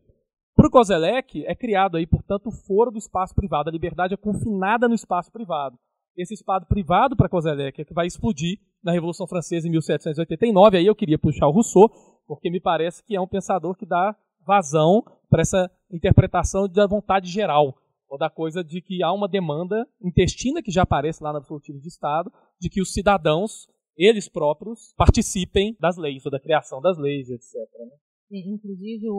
Para 0.54 0.68
o 0.68 0.72
Kozelek, 0.72 1.46
é 1.46 1.56
criado 1.56 1.96
aí, 1.96 2.06
portanto, 2.06 2.48
o 2.48 2.52
foro 2.52 2.92
do 2.92 2.98
espaço 2.98 3.34
privado. 3.34 3.70
A 3.70 3.72
liberdade 3.72 4.16
é 4.16 4.18
confinada 4.18 4.90
no 4.90 4.96
espaço 4.96 5.32
privado. 5.32 5.78
Esse 6.18 6.34
espaço 6.34 6.66
privado 6.66 7.16
para 7.16 7.30
Kozelek 7.30 7.86
que 7.86 7.94
vai 7.94 8.08
explodir 8.08 8.60
na 8.84 8.92
Revolução 8.92 9.28
Francesa 9.28 9.68
em 9.68 9.72
1789. 9.72 10.78
Aí 10.78 10.86
eu 10.86 10.96
queria 10.96 11.20
puxar 11.20 11.48
o 11.48 11.52
Rousseau, 11.52 11.90
porque 12.26 12.50
me 12.50 12.60
parece 12.60 13.04
que 13.04 13.16
é 13.16 13.22
um 13.22 13.28
pensador 13.28 13.76
que 13.76 13.86
dá 13.86 14.16
vazão 14.46 15.04
para 15.30 15.42
essa 15.42 15.70
interpretação 15.92 16.68
da 16.68 16.88
vontade 16.88 17.30
geral, 17.30 17.78
ou 18.10 18.18
da 18.18 18.30
coisa 18.30 18.64
de 18.64 18.82
que 18.82 19.04
há 19.04 19.12
uma 19.12 19.28
demanda 19.28 19.88
intestina 20.02 20.64
que 20.64 20.72
já 20.72 20.84
aparece 20.84 21.22
lá 21.24 21.32
no 21.32 21.38
absolutismo 21.38 21.82
de 21.82 21.88
Estado, 21.88 22.32
de 22.60 22.70
que 22.70 22.82
os 22.82 22.94
cidadãos, 22.94 23.68
eles 23.96 24.28
próprios, 24.28 24.94
participem 24.98 25.76
das 25.80 25.98
leis, 25.98 26.26
ou 26.26 26.32
da 26.32 26.40
criação 26.40 26.82
das 26.82 26.98
leis, 26.98 27.30
etc. 27.30 27.54
Né? 27.54 28.42
Inclusive, 28.46 29.10
o, 29.10 29.16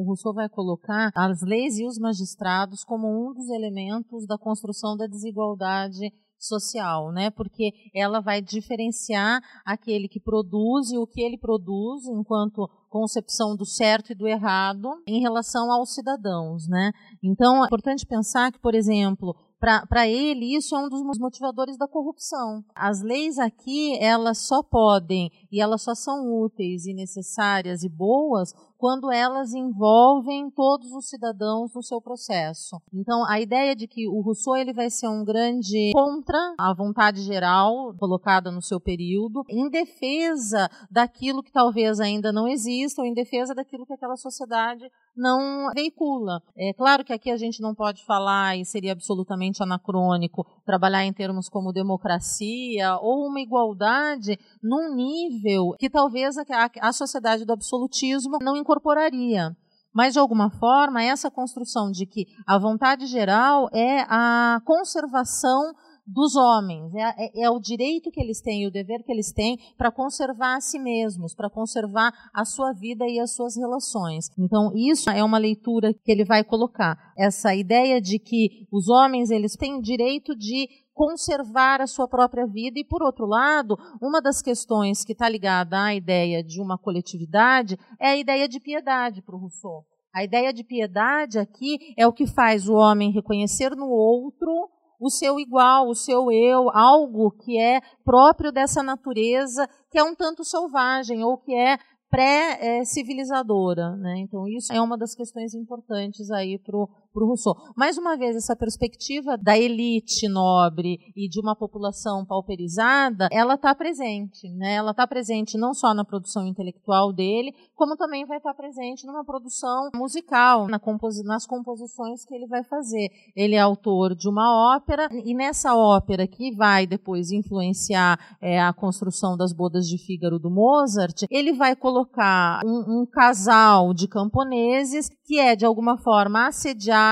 o 0.00 0.04
Rousseau 0.06 0.32
vai 0.32 0.48
colocar 0.48 1.10
as 1.14 1.42
leis 1.42 1.78
e 1.78 1.86
os 1.86 1.98
magistrados 1.98 2.84
como 2.84 3.06
um 3.06 3.34
dos 3.34 3.48
elementos 3.50 4.26
da 4.26 4.38
construção 4.38 4.96
da 4.96 5.06
desigualdade 5.06 6.12
social, 6.38 7.12
né? 7.12 7.30
Porque 7.30 7.72
ela 7.94 8.20
vai 8.20 8.40
diferenciar 8.40 9.42
aquele 9.64 10.08
que 10.08 10.20
produz 10.20 10.90
e 10.90 10.98
o 10.98 11.06
que 11.06 11.20
ele 11.20 11.38
produz 11.38 12.06
enquanto 12.06 12.68
concepção 12.88 13.54
do 13.54 13.66
certo 13.66 14.12
e 14.12 14.14
do 14.14 14.26
errado 14.26 14.88
em 15.06 15.20
relação 15.20 15.70
aos 15.70 15.94
cidadãos, 15.94 16.66
né? 16.68 16.92
Então, 17.22 17.62
é 17.62 17.66
importante 17.66 18.06
pensar 18.06 18.50
que, 18.50 18.58
por 18.58 18.74
exemplo, 18.74 19.34
para 19.58 20.08
ele, 20.08 20.54
isso 20.54 20.74
é 20.76 20.78
um 20.78 20.88
dos 20.88 21.18
motivadores 21.18 21.76
da 21.76 21.88
corrupção. 21.88 22.64
As 22.74 23.02
leis 23.02 23.38
aqui, 23.38 23.98
elas 24.00 24.46
só 24.46 24.62
podem 24.62 25.30
e 25.50 25.60
elas 25.60 25.82
só 25.82 25.94
são 25.94 26.42
úteis 26.42 26.86
e 26.86 26.94
necessárias 26.94 27.82
e 27.82 27.88
boas 27.88 28.54
quando 28.78 29.12
elas 29.12 29.52
envolvem 29.52 30.48
todos 30.50 30.92
os 30.92 31.08
cidadãos 31.08 31.74
no 31.74 31.82
seu 31.82 32.00
processo. 32.00 32.80
Então, 32.94 33.28
a 33.28 33.40
ideia 33.40 33.74
de 33.74 33.88
que 33.88 34.08
o 34.08 34.20
Rousseau 34.20 34.56
ele 34.56 34.72
vai 34.72 34.88
ser 34.88 35.08
um 35.08 35.24
grande 35.24 35.90
contra 35.92 36.38
a 36.56 36.72
vontade 36.72 37.22
geral 37.22 37.92
colocada 37.98 38.52
no 38.52 38.62
seu 38.62 38.80
período, 38.80 39.42
em 39.48 39.68
defesa 39.68 40.70
daquilo 40.88 41.42
que 41.42 41.50
talvez 41.50 41.98
ainda 41.98 42.32
não 42.32 42.46
exista, 42.46 43.02
ou 43.02 43.06
em 43.06 43.12
defesa 43.12 43.54
daquilo 43.54 43.84
que 43.84 43.92
aquela 43.92 44.16
sociedade 44.16 44.88
não 45.18 45.70
veicula. 45.74 46.40
É 46.56 46.72
claro 46.72 47.04
que 47.04 47.12
aqui 47.12 47.30
a 47.30 47.36
gente 47.36 47.60
não 47.60 47.74
pode 47.74 48.04
falar, 48.04 48.56
e 48.56 48.64
seria 48.64 48.92
absolutamente 48.92 49.62
anacrônico, 49.62 50.46
trabalhar 50.64 51.04
em 51.04 51.12
termos 51.12 51.48
como 51.48 51.72
democracia 51.72 52.96
ou 53.02 53.26
uma 53.26 53.40
igualdade 53.40 54.38
num 54.62 54.94
nível 54.94 55.74
que 55.78 55.90
talvez 55.90 56.36
a, 56.80 56.92
sociedade 56.92 57.44
do 57.44 57.52
absolutismo 57.52 58.38
não 58.40 58.56
incorporaria. 58.56 59.56
Mas, 59.92 60.12
de 60.12 60.18
alguma 60.18 60.50
forma, 60.50 61.02
essa 61.02 61.30
construção 61.30 61.90
de 61.90 62.06
que 62.06 62.26
a 62.46 62.58
vontade 62.58 63.06
geral 63.06 63.68
é 63.72 64.02
a 64.02 64.60
conservação 64.64 65.74
dos 66.08 66.34
homens, 66.34 66.94
é, 66.94 67.02
é, 67.18 67.44
é, 67.44 67.50
o 67.50 67.60
direito 67.60 68.10
que 68.10 68.20
eles 68.20 68.40
têm 68.40 68.62
e 68.62 68.66
o 68.66 68.70
dever 68.70 69.04
que 69.04 69.12
eles 69.12 69.30
têm 69.30 69.58
para 69.76 69.92
conservar 69.92 70.56
a 70.56 70.60
si 70.60 70.78
mesmos, 70.78 71.34
para 71.34 71.50
conservar 71.50 72.12
a 72.32 72.46
sua 72.46 72.72
vida 72.72 73.04
e 73.06 73.20
as 73.20 73.34
suas 73.34 73.56
relações. 73.56 74.30
Então, 74.38 74.72
isso 74.74 75.10
é 75.10 75.22
uma 75.22 75.36
leitura 75.36 75.92
que 75.92 76.10
ele 76.10 76.24
vai 76.24 76.42
colocar. 76.42 76.96
Essa 77.16 77.54
ideia 77.54 78.00
de 78.00 78.18
que 78.18 78.66
os 78.72 78.88
homens 78.88 79.30
eles 79.30 79.54
têm 79.54 79.80
direito 79.80 80.34
de 80.34 80.66
conservar 80.94 81.82
a 81.82 81.86
sua 81.86 82.08
própria 82.08 82.46
vida 82.46 82.80
e, 82.80 82.84
por 82.84 83.02
outro 83.02 83.26
lado, 83.26 83.76
uma 84.02 84.20
das 84.20 84.40
questões 84.40 85.04
que 85.04 85.12
está 85.12 85.28
ligada 85.28 85.84
à 85.84 85.94
ideia 85.94 86.42
de 86.42 86.60
uma 86.60 86.78
coletividade 86.78 87.78
é 88.00 88.08
a 88.08 88.16
ideia 88.16 88.48
de 88.48 88.58
piedade 88.58 89.20
para 89.22 89.36
o 89.36 89.38
Rousseau. 89.38 89.84
A 90.12 90.24
ideia 90.24 90.52
de 90.52 90.64
piedade 90.64 91.38
aqui 91.38 91.94
é 91.96 92.06
o 92.06 92.12
que 92.12 92.26
faz 92.26 92.66
o 92.66 92.74
homem 92.74 93.12
reconhecer 93.12 93.76
no 93.76 93.88
outro 93.88 94.70
o 95.00 95.10
seu 95.10 95.38
igual, 95.38 95.88
o 95.88 95.94
seu 95.94 96.30
eu, 96.30 96.70
algo 96.70 97.30
que 97.30 97.58
é 97.58 97.80
próprio 98.04 98.50
dessa 98.50 98.82
natureza, 98.82 99.68
que 99.90 99.98
é 99.98 100.02
um 100.02 100.14
tanto 100.14 100.44
selvagem 100.44 101.22
ou 101.22 101.38
que 101.38 101.54
é 101.54 101.78
pré-civilizadora. 102.10 103.96
Né? 103.96 104.18
Então, 104.18 104.48
isso 104.48 104.72
é 104.72 104.80
uma 104.80 104.96
das 104.96 105.14
questões 105.14 105.54
importantes 105.54 106.30
aí 106.30 106.58
para 106.58 106.76
o 106.76 106.88
Rousseau. 107.26 107.54
Mais 107.76 107.96
uma 107.98 108.16
vez, 108.16 108.36
essa 108.36 108.56
perspectiva 108.56 109.36
da 109.36 109.58
elite 109.58 110.28
nobre 110.28 110.98
e 111.16 111.28
de 111.28 111.40
uma 111.40 111.54
população 111.56 112.24
pauperizada, 112.24 113.28
ela 113.32 113.54
está 113.54 113.74
presente. 113.74 114.48
Né? 114.54 114.74
Ela 114.74 114.90
está 114.90 115.06
presente 115.06 115.56
não 115.56 115.72
só 115.74 115.94
na 115.94 116.04
produção 116.04 116.46
intelectual 116.46 117.12
dele, 117.12 117.54
como 117.74 117.96
também 117.96 118.26
vai 118.26 118.38
estar 118.38 118.54
tá 118.54 118.56
presente 118.56 119.06
numa 119.06 119.24
produção 119.24 119.90
musical, 119.94 120.66
na 120.66 120.80
nas 121.24 121.46
composições 121.46 122.24
que 122.24 122.34
ele 122.34 122.46
vai 122.46 122.64
fazer. 122.64 123.08
Ele 123.36 123.54
é 123.54 123.60
autor 123.60 124.14
de 124.14 124.28
uma 124.28 124.74
ópera, 124.76 125.08
e 125.24 125.34
nessa 125.34 125.76
ópera 125.76 126.26
que 126.26 126.54
vai 126.54 126.86
depois 126.86 127.30
influenciar 127.30 128.18
é, 128.40 128.60
a 128.60 128.72
construção 128.72 129.36
das 129.36 129.52
bodas 129.52 129.86
de 129.86 129.98
Fígaro 129.98 130.38
do 130.38 130.50
Mozart, 130.50 131.24
ele 131.30 131.52
vai 131.52 131.76
colocar 131.76 132.60
um, 132.64 133.02
um 133.02 133.06
casal 133.06 133.92
de 133.92 134.08
camponeses 134.08 135.08
que 135.24 135.38
é 135.38 135.54
de 135.54 135.64
alguma 135.64 135.98
forma 135.98 136.46
assediado 136.46 137.07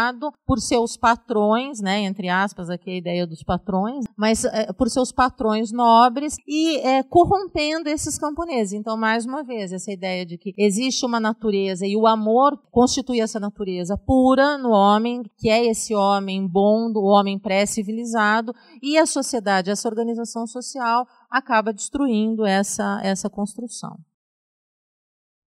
por 0.47 0.59
seus 0.59 0.97
patrões, 0.97 1.81
né, 1.81 2.01
entre 2.01 2.29
aspas, 2.29 2.71
aqui 2.71 2.91
a 2.91 2.97
ideia 2.97 3.27
dos 3.27 3.43
patrões, 3.43 4.05
mas 4.17 4.45
é, 4.45 4.73
por 4.73 4.89
seus 4.89 5.13
patrões 5.13 5.73
nobres 5.73 6.37
e 6.47 6.79
é, 6.79 7.03
corrompendo 7.03 7.89
esses 7.89 8.19
camponeses. 8.19 8.73
Então, 8.73 8.97
mais 8.97 9.27
uma 9.27 9.43
vez, 9.43 9.73
essa 9.73 9.93
ideia 9.93 10.25
de 10.25 10.39
que 10.39 10.55
existe 10.57 11.05
uma 11.05 11.21
natureza 11.21 11.87
e 11.87 11.97
o 11.97 12.07
amor 12.07 12.59
constitui 12.71 13.21
essa 13.21 13.41
natureza 13.41 13.97
pura 13.97 14.59
no 14.59 14.71
homem, 14.71 15.23
que 15.37 15.49
é 15.49 15.65
esse 15.65 15.95
homem 15.95 16.47
bom, 16.47 16.91
do 16.91 17.03
homem 17.03 17.39
pré-civilizado, 17.39 18.55
e 18.83 18.99
a 18.99 19.07
sociedade, 19.07 19.71
essa 19.71 19.89
organização 19.89 20.47
social 20.47 21.07
acaba 21.31 21.73
destruindo 21.73 22.45
essa, 22.45 23.01
essa 23.03 23.29
construção. 23.29 23.97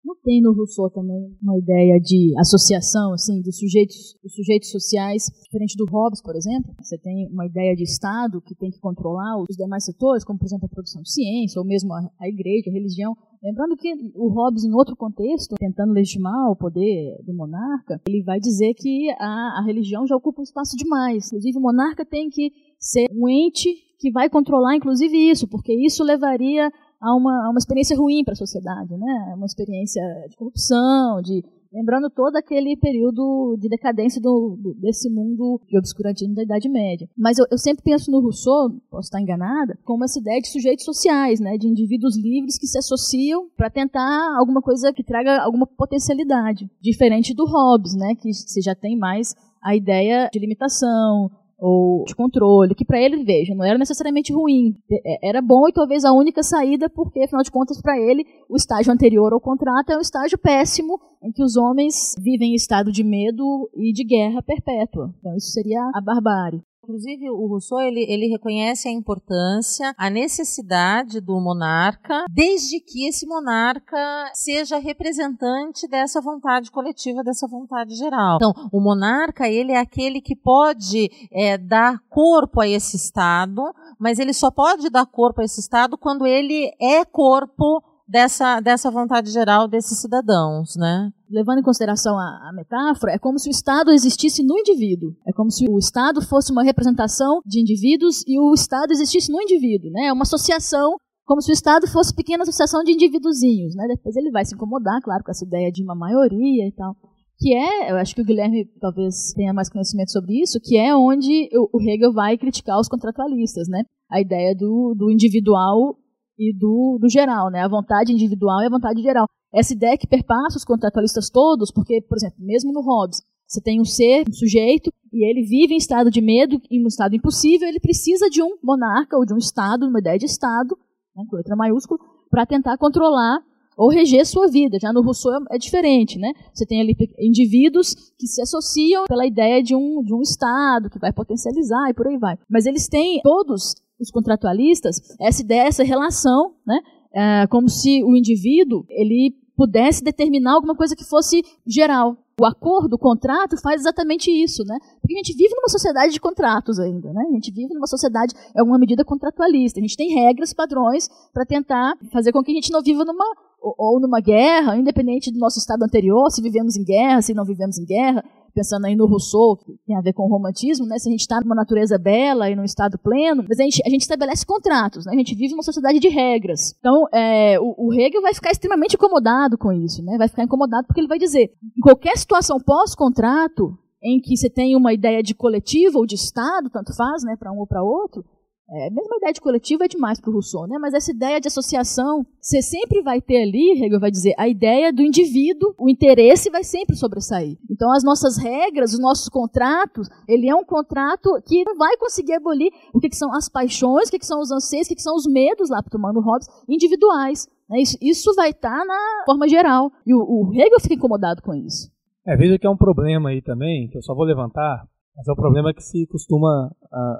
Não 0.04 0.14
tem 0.22 0.40
no 0.40 0.54
Rousseau 0.54 0.88
também 0.90 1.36
uma 1.42 1.58
ideia 1.58 1.98
de 2.00 2.32
associação, 2.38 3.12
assim, 3.12 3.42
dos 3.42 3.58
sujeitos, 3.58 4.16
sujeitos 4.28 4.70
sociais, 4.70 5.24
diferente 5.44 5.76
do 5.76 5.84
Hobbes, 5.90 6.22
por 6.22 6.36
exemplo? 6.36 6.72
Você 6.80 6.96
tem 6.98 7.28
uma 7.30 7.46
ideia 7.46 7.74
de 7.74 7.82
Estado 7.82 8.40
que 8.40 8.54
tem 8.54 8.70
que 8.70 8.80
controlar 8.80 9.42
os 9.42 9.56
demais 9.56 9.84
setores, 9.84 10.24
como, 10.24 10.38
por 10.38 10.46
exemplo, 10.46 10.66
a 10.66 10.74
produção 10.74 11.02
de 11.02 11.12
ciência, 11.12 11.60
ou 11.60 11.66
mesmo 11.66 11.92
a, 11.92 12.00
a 12.20 12.28
igreja, 12.28 12.70
a 12.70 12.72
religião. 12.72 13.14
Lembrando 13.42 13.76
que 13.76 13.92
o 14.14 14.28
Hobbes, 14.28 14.64
em 14.64 14.72
outro 14.72 14.96
contexto, 14.96 15.56
tentando 15.58 15.92
legitimar 15.92 16.50
o 16.50 16.56
poder 16.56 17.20
do 17.26 17.34
monarca, 17.34 18.00
ele 18.08 18.22
vai 18.22 18.38
dizer 18.38 18.74
que 18.74 19.10
a, 19.18 19.60
a 19.60 19.64
religião 19.66 20.06
já 20.06 20.16
ocupa 20.16 20.40
um 20.40 20.44
espaço 20.44 20.76
demais. 20.76 21.26
Inclusive, 21.26 21.58
o 21.58 21.62
monarca 21.62 22.04
tem 22.04 22.28
que 22.30 22.50
ser 22.78 23.06
um 23.12 23.28
ente 23.28 23.68
que 23.98 24.12
vai 24.12 24.30
controlar, 24.30 24.76
inclusive, 24.76 25.16
isso, 25.16 25.48
porque 25.48 25.74
isso 25.74 26.04
levaria 26.04 26.70
a 27.00 27.14
uma, 27.14 27.46
a 27.46 27.50
uma 27.50 27.58
experiência 27.58 27.96
ruim 27.96 28.24
para 28.24 28.32
a 28.32 28.36
sociedade, 28.36 28.96
né? 28.96 29.34
Uma 29.36 29.46
experiência 29.46 30.02
de 30.28 30.36
corrupção, 30.36 31.22
de 31.22 31.42
lembrando 31.72 32.08
todo 32.10 32.36
aquele 32.36 32.76
período 32.76 33.56
de 33.60 33.68
decadência 33.68 34.20
do, 34.20 34.56
do, 34.60 34.74
desse 34.74 35.10
mundo 35.10 35.60
de 35.68 35.78
obscurantismo 35.78 36.34
da 36.34 36.42
Idade 36.42 36.68
Média. 36.68 37.08
Mas 37.16 37.38
eu, 37.38 37.44
eu, 37.50 37.58
sempre 37.58 37.82
penso 37.84 38.10
no 38.10 38.20
Rousseau, 38.20 38.70
posso 38.90 39.08
estar 39.08 39.20
enganada, 39.20 39.78
como 39.84 40.04
essa 40.04 40.18
ideia 40.18 40.40
de 40.40 40.48
sujeitos 40.48 40.84
sociais, 40.84 41.40
né, 41.40 41.56
de 41.58 41.68
indivíduos 41.68 42.16
livres 42.16 42.58
que 42.58 42.66
se 42.66 42.78
associam 42.78 43.48
para 43.56 43.70
tentar 43.70 44.36
alguma 44.38 44.62
coisa 44.62 44.92
que 44.92 45.04
traga 45.04 45.42
alguma 45.42 45.66
potencialidade, 45.66 46.70
diferente 46.80 47.34
do 47.34 47.44
Hobbes, 47.44 47.94
né, 47.94 48.14
que 48.14 48.32
se 48.32 48.60
já 48.62 48.74
tem 48.74 48.96
mais 48.96 49.34
a 49.62 49.74
ideia 49.76 50.28
de 50.32 50.38
limitação, 50.38 51.30
ou 51.58 52.04
de 52.04 52.14
controle, 52.14 52.74
que 52.74 52.84
para 52.84 53.00
ele, 53.00 53.24
veja, 53.24 53.54
não 53.54 53.64
era 53.64 53.78
necessariamente 53.78 54.32
ruim, 54.32 54.74
é, 54.90 55.28
era 55.28 55.42
bom 55.42 55.68
e 55.68 55.72
talvez 55.72 56.04
a 56.04 56.12
única 56.12 56.42
saída, 56.42 56.88
porque, 56.88 57.22
afinal 57.22 57.42
de 57.42 57.50
contas, 57.50 57.80
para 57.82 57.98
ele, 57.98 58.24
o 58.48 58.56
estágio 58.56 58.92
anterior 58.92 59.32
ao 59.32 59.40
contrato 59.40 59.90
é 59.90 59.96
um 59.96 60.00
estágio 60.00 60.38
péssimo, 60.38 61.00
em 61.22 61.32
que 61.32 61.42
os 61.42 61.56
homens 61.56 62.14
vivem 62.18 62.52
em 62.52 62.54
estado 62.54 62.92
de 62.92 63.02
medo 63.02 63.68
e 63.74 63.92
de 63.92 64.04
guerra 64.04 64.40
perpétua. 64.42 65.12
Então, 65.18 65.36
isso 65.36 65.50
seria 65.50 65.80
a 65.94 66.00
barbárie. 66.00 66.62
Inclusive, 66.88 67.28
o 67.28 67.46
Rousseau 67.46 67.80
ele, 67.80 68.00
ele 68.08 68.28
reconhece 68.28 68.88
a 68.88 68.90
importância, 68.90 69.94
a 69.98 70.08
necessidade 70.08 71.20
do 71.20 71.38
monarca, 71.38 72.24
desde 72.30 72.80
que 72.80 73.06
esse 73.06 73.26
monarca 73.26 73.98
seja 74.32 74.78
representante 74.78 75.86
dessa 75.86 76.18
vontade 76.22 76.70
coletiva, 76.70 77.22
dessa 77.22 77.46
vontade 77.46 77.94
geral. 77.94 78.36
Então, 78.36 78.54
o 78.72 78.80
monarca 78.80 79.46
ele 79.46 79.72
é 79.72 79.78
aquele 79.78 80.22
que 80.22 80.34
pode 80.34 81.10
é, 81.30 81.58
dar 81.58 82.00
corpo 82.08 82.62
a 82.62 82.66
esse 82.66 82.96
Estado, 82.96 83.62
mas 83.98 84.18
ele 84.18 84.32
só 84.32 84.50
pode 84.50 84.88
dar 84.88 85.04
corpo 85.04 85.42
a 85.42 85.44
esse 85.44 85.60
Estado 85.60 85.98
quando 85.98 86.26
ele 86.26 86.72
é 86.80 87.04
corpo 87.04 87.82
dessa, 88.08 88.60
dessa 88.60 88.90
vontade 88.90 89.30
geral 89.30 89.68
desses 89.68 90.00
cidadãos, 90.00 90.74
né? 90.74 91.12
Levando 91.30 91.58
em 91.58 91.62
consideração 91.62 92.18
a, 92.18 92.48
a, 92.48 92.52
metáfora, 92.54 93.12
é 93.12 93.18
como 93.18 93.38
se 93.38 93.48
o 93.48 93.52
Estado 93.52 93.90
existisse 93.90 94.42
no 94.42 94.58
indivíduo. 94.58 95.14
É 95.26 95.32
como 95.32 95.50
se 95.50 95.66
o 95.68 95.78
Estado 95.78 96.22
fosse 96.22 96.50
uma 96.50 96.62
representação 96.62 97.40
de 97.44 97.60
indivíduos 97.60 98.24
e 98.26 98.38
o 98.40 98.52
Estado 98.54 98.92
existisse 98.92 99.30
no 99.30 99.40
indivíduo. 99.40 99.90
Né? 99.90 100.06
É 100.06 100.12
uma 100.12 100.22
associação, 100.22 100.96
como 101.24 101.40
se 101.40 101.50
o 101.50 101.52
Estado 101.52 101.86
fosse 101.86 102.14
pequena 102.14 102.42
associação 102.42 102.82
de 102.82 102.92
indivíduozinhos. 102.92 103.74
Né? 103.74 103.86
Depois 103.88 104.16
ele 104.16 104.30
vai 104.30 104.44
se 104.44 104.54
incomodar, 104.54 105.00
claro, 105.02 105.22
com 105.22 105.30
essa 105.30 105.44
ideia 105.44 105.70
de 105.70 105.82
uma 105.82 105.94
maioria 105.94 106.66
e 106.66 106.72
tal. 106.72 106.96
Que 107.40 107.54
é, 107.54 107.92
eu 107.92 107.96
acho 107.96 108.16
que 108.16 108.22
o 108.22 108.24
Guilherme 108.24 108.66
talvez 108.80 109.32
tenha 109.36 109.54
mais 109.54 109.70
conhecimento 109.70 110.10
sobre 110.10 110.42
isso, 110.42 110.58
que 110.60 110.76
é 110.76 110.96
onde 110.96 111.48
o 111.72 111.80
Hegel 111.80 112.12
vai 112.12 112.36
criticar 112.36 112.80
os 112.80 112.88
contratualistas, 112.88 113.68
né? 113.68 113.84
A 114.10 114.20
ideia 114.20 114.56
do, 114.56 114.92
do 114.98 115.08
individual 115.08 115.96
e 116.36 116.52
do, 116.52 116.98
do 117.00 117.08
geral, 117.08 117.48
né? 117.48 117.60
A 117.60 117.68
vontade 117.68 118.12
individual 118.12 118.60
e 118.62 118.66
a 118.66 118.70
vontade 118.70 119.00
geral. 119.02 119.28
Essa 119.52 119.72
ideia 119.72 119.96
que 119.96 120.06
perpassa 120.06 120.58
os 120.58 120.64
contratualistas 120.64 121.30
todos, 121.30 121.70
porque, 121.70 122.00
por 122.02 122.16
exemplo, 122.16 122.36
mesmo 122.38 122.72
no 122.72 122.82
Hobbes, 122.82 123.22
você 123.46 123.62
tem 123.62 123.80
um 123.80 123.84
ser, 123.84 124.24
um 124.28 124.32
sujeito, 124.32 124.92
e 125.10 125.24
ele 125.28 125.42
vive 125.42 125.72
em 125.72 125.78
estado 125.78 126.10
de 126.10 126.20
medo, 126.20 126.60
em 126.70 126.84
um 126.84 126.88
estado 126.88 127.16
impossível, 127.16 127.66
ele 127.66 127.80
precisa 127.80 128.28
de 128.28 128.42
um 128.42 128.56
monarca 128.62 129.16
ou 129.16 129.24
de 129.24 129.32
um 129.32 129.38
Estado, 129.38 129.86
uma 129.86 130.00
ideia 130.00 130.18
de 130.18 130.26
Estado, 130.26 130.76
né, 131.16 131.24
com 131.28 131.36
letra 131.36 131.56
maiúscula, 131.56 131.98
para 132.30 132.44
tentar 132.44 132.76
controlar 132.76 133.40
ou 133.78 133.88
reger 133.88 134.26
sua 134.26 134.48
vida. 134.48 134.76
Já 134.78 134.92
no 134.92 135.00
Rousseau 135.00 135.32
é, 135.32 135.56
é 135.56 135.58
diferente, 135.58 136.18
né? 136.18 136.32
Você 136.52 136.66
tem 136.66 136.80
ali 136.80 136.96
indivíduos 137.18 137.94
que 138.18 138.26
se 138.26 138.42
associam 138.42 139.04
pela 139.06 139.24
ideia 139.24 139.62
de 139.62 139.74
um, 139.74 140.02
de 140.02 140.12
um 140.12 140.20
Estado 140.20 140.90
que 140.90 140.98
vai 140.98 141.12
potencializar 141.12 141.88
e 141.88 141.94
por 141.94 142.08
aí 142.08 142.18
vai. 142.18 142.36
Mas 142.50 142.66
eles 142.66 142.88
têm 142.88 143.20
todos 143.22 143.76
os 144.00 144.10
contratualistas 144.10 145.00
essa 145.20 145.42
ideia, 145.42 145.68
essa 145.68 145.84
relação, 145.84 146.54
né? 146.66 146.80
É, 147.18 147.48
como 147.48 147.68
se 147.68 148.04
o 148.04 148.16
indivíduo 148.16 148.86
ele 148.88 149.34
pudesse 149.56 150.04
determinar 150.04 150.52
alguma 150.54 150.76
coisa 150.76 150.94
que 150.94 151.02
fosse 151.02 151.42
geral. 151.66 152.16
O 152.40 152.46
acordo, 152.46 152.94
o 152.94 152.98
contrato 152.98 153.60
faz 153.60 153.80
exatamente 153.80 154.30
isso, 154.30 154.62
né? 154.64 154.78
Porque 155.00 155.14
a 155.14 155.16
gente 155.16 155.36
vive 155.36 155.52
numa 155.56 155.68
sociedade 155.68 156.12
de 156.12 156.20
contratos 156.20 156.78
ainda, 156.78 157.12
né? 157.12 157.24
A 157.28 157.32
gente 157.32 157.50
vive 157.50 157.74
numa 157.74 157.88
sociedade, 157.88 158.32
é 158.54 158.62
uma 158.62 158.78
medida 158.78 159.04
contratualista. 159.04 159.80
A 159.80 159.82
gente 159.82 159.96
tem 159.96 160.14
regras, 160.14 160.54
padrões 160.54 161.08
para 161.34 161.44
tentar 161.44 161.94
fazer 162.12 162.30
com 162.30 162.40
que 162.44 162.52
a 162.52 162.54
gente 162.54 162.70
não 162.70 162.80
viva 162.80 163.04
numa 163.04 163.24
ou 163.60 163.98
numa 163.98 164.20
guerra, 164.20 164.76
independente 164.76 165.32
do 165.32 165.38
nosso 165.40 165.58
estado 165.58 165.82
anterior, 165.82 166.30
se 166.30 166.40
vivemos 166.40 166.76
em 166.76 166.84
guerra, 166.84 167.20
se 167.20 167.34
não 167.34 167.44
vivemos 167.44 167.76
em 167.76 167.84
guerra, 167.84 168.24
pensando 168.58 168.86
aí 168.86 168.96
no 168.96 169.06
Rousseau, 169.06 169.56
que 169.56 169.78
tem 169.86 169.96
a 169.96 170.00
ver 170.00 170.12
com 170.12 170.24
o 170.24 170.28
romantismo, 170.28 170.84
né? 170.84 170.98
Se 170.98 171.08
a 171.08 171.12
gente 171.12 171.20
está 171.20 171.40
numa 171.40 171.54
natureza 171.54 171.96
bela 171.96 172.50
e 172.50 172.56
num 172.56 172.64
estado 172.64 172.98
pleno, 172.98 173.44
mas 173.48 173.60
a 173.60 173.62
gente, 173.62 173.80
a 173.86 173.88
gente 173.88 174.00
estabelece 174.00 174.44
contratos, 174.44 175.06
né? 175.06 175.12
A 175.12 175.16
gente 175.16 175.34
vive 175.36 175.52
numa 175.52 175.62
sociedade 175.62 176.00
de 176.00 176.08
regras. 176.08 176.74
Então, 176.80 177.06
é, 177.12 177.58
o, 177.60 177.86
o 177.86 177.94
Hegel 177.94 178.20
vai 178.20 178.34
ficar 178.34 178.50
extremamente 178.50 178.96
incomodado 178.96 179.56
com 179.56 179.72
isso, 179.72 180.02
né? 180.02 180.18
Vai 180.18 180.26
ficar 180.26 180.42
incomodado 180.42 180.88
porque 180.88 181.00
ele 181.00 181.06
vai 181.06 181.18
dizer, 181.18 181.52
em 181.76 181.80
qualquer 181.80 182.16
situação 182.18 182.58
pós-contrato, 182.58 183.78
em 184.02 184.20
que 184.20 184.36
você 184.36 184.50
tem 184.50 184.74
uma 184.74 184.92
ideia 184.92 185.22
de 185.22 185.34
coletivo 185.34 185.98
ou 185.98 186.06
de 186.06 186.16
Estado, 186.16 186.70
tanto 186.70 186.94
faz, 186.96 187.22
né, 187.24 187.36
para 187.38 187.52
um 187.52 187.58
ou 187.58 187.66
para 187.66 187.82
outro, 187.82 188.24
é, 188.70 188.90
mesmo 188.90 189.14
a 189.14 189.16
ideia 189.16 189.32
de 189.32 189.40
coletivo 189.40 189.82
é 189.82 189.88
demais 189.88 190.20
para 190.20 190.28
o 190.28 190.32
Rousseau, 190.32 190.66
né? 190.66 190.76
mas 190.78 190.92
essa 190.92 191.10
ideia 191.10 191.40
de 191.40 191.48
associação, 191.48 192.26
você 192.40 192.60
sempre 192.60 193.02
vai 193.02 193.20
ter 193.20 193.42
ali, 193.42 193.82
Hegel 193.82 193.98
vai 193.98 194.10
dizer, 194.10 194.34
a 194.36 194.46
ideia 194.46 194.92
do 194.92 195.00
indivíduo, 195.00 195.74
o 195.78 195.88
interesse 195.88 196.50
vai 196.50 196.62
sempre 196.62 196.94
sobressair. 196.94 197.56
Então 197.70 197.90
as 197.92 198.04
nossas 198.04 198.36
regras, 198.36 198.92
os 198.92 199.00
nossos 199.00 199.28
contratos, 199.28 200.08
ele 200.28 200.50
é 200.50 200.54
um 200.54 200.64
contrato 200.64 201.30
que 201.46 201.64
não 201.64 201.76
vai 201.76 201.96
conseguir 201.96 202.34
abolir 202.34 202.70
o 202.92 203.00
que, 203.00 203.08
que 203.08 203.16
são 203.16 203.34
as 203.34 203.48
paixões, 203.48 204.08
o 204.08 204.10
que, 204.10 204.18
que 204.18 204.26
são 204.26 204.40
os 204.40 204.50
anseios, 204.50 204.86
o 204.86 204.88
que, 204.90 204.96
que 204.96 205.02
são 205.02 205.16
os 205.16 205.26
medos, 205.26 205.70
lá 205.70 205.82
para 205.82 205.90
tomando 205.90 206.20
Hobbes, 206.20 206.46
individuais. 206.68 207.48
Né? 207.70 207.80
Isso, 207.80 207.96
isso, 208.02 208.34
vai 208.34 208.50
estar 208.50 208.80
tá 208.80 208.84
na 208.84 209.24
forma 209.24 209.48
geral. 209.48 209.90
E 210.06 210.14
o, 210.14 210.18
o 210.18 210.52
Hegel 210.52 210.80
fica 210.80 210.94
incomodado 210.94 211.42
com 211.42 211.54
isso. 211.54 211.90
É, 212.26 212.36
veja 212.36 212.58
que 212.58 212.66
é 212.66 212.70
um 212.70 212.76
problema 212.76 213.30
aí 213.30 213.40
também, 213.40 213.88
que 213.88 213.96
eu 213.96 214.02
só 214.02 214.14
vou 214.14 214.24
levantar, 214.24 214.86
mas 215.18 215.26
é 215.26 215.32
o 215.32 215.36
problema 215.36 215.74
que 215.74 215.82
se 215.82 216.06
costuma 216.06 216.70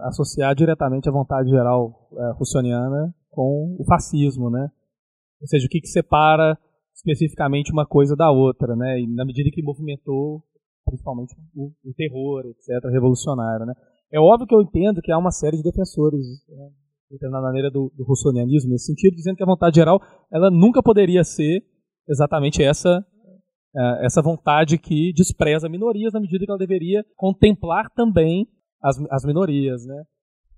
associar 0.05 0.55
diretamente 0.55 1.09
a 1.09 1.13
vontade 1.13 1.51
geral 1.51 2.09
é, 2.17 2.33
russoniana 2.39 3.13
com 3.29 3.77
o 3.77 3.85
fascismo, 3.85 4.49
né? 4.49 4.71
Ou 5.41 5.49
seja, 5.49 5.67
o 5.67 5.69
que, 5.69 5.81
que 5.81 5.89
separa 5.89 6.57
especificamente 6.95 7.73
uma 7.73 7.85
coisa 7.85 8.15
da 8.15 8.31
outra, 8.31 8.77
né? 8.77 9.01
E 9.01 9.07
na 9.09 9.25
medida 9.25 9.51
que 9.53 9.63
movimentou 9.63 10.45
principalmente 10.87 11.35
o, 11.57 11.73
o 11.85 11.95
terror, 11.95 12.45
etc., 12.47 12.89
revolucionário, 12.93 13.67
né? 13.67 13.75
É 14.13 14.21
óbvio 14.21 14.47
que 14.47 14.55
eu 14.55 14.63
entendo 14.63 15.03
que 15.03 15.11
há 15.11 15.19
uma 15.19 15.33
série 15.33 15.57
de 15.57 15.65
defensores 15.65 16.25
né, 16.49 17.29
na 17.31 17.43
maneira 17.43 17.69
do, 17.69 17.93
do 17.97 18.05
russonianismo 18.05 18.71
nesse 18.71 18.87
sentido, 18.87 19.17
dizendo 19.17 19.37
que 19.37 19.43
a 19.43 19.47
vontade 19.47 19.75
geral 19.75 20.01
ela 20.33 20.51
nunca 20.51 20.83
poderia 20.83 21.25
ser 21.25 21.63
exatamente 22.09 22.63
essa 22.63 23.05
essa 24.03 24.23
vontade 24.23 24.79
que 24.79 25.13
despreza 25.13 25.69
minorias 25.69 26.13
na 26.13 26.21
medida 26.21 26.45
que 26.45 26.51
ela 26.51 26.59
deveria 26.59 27.05
contemplar 27.17 27.91
também 27.95 28.47
as, 28.83 28.97
as 29.11 29.25
minorias, 29.25 29.85
né? 29.87 30.03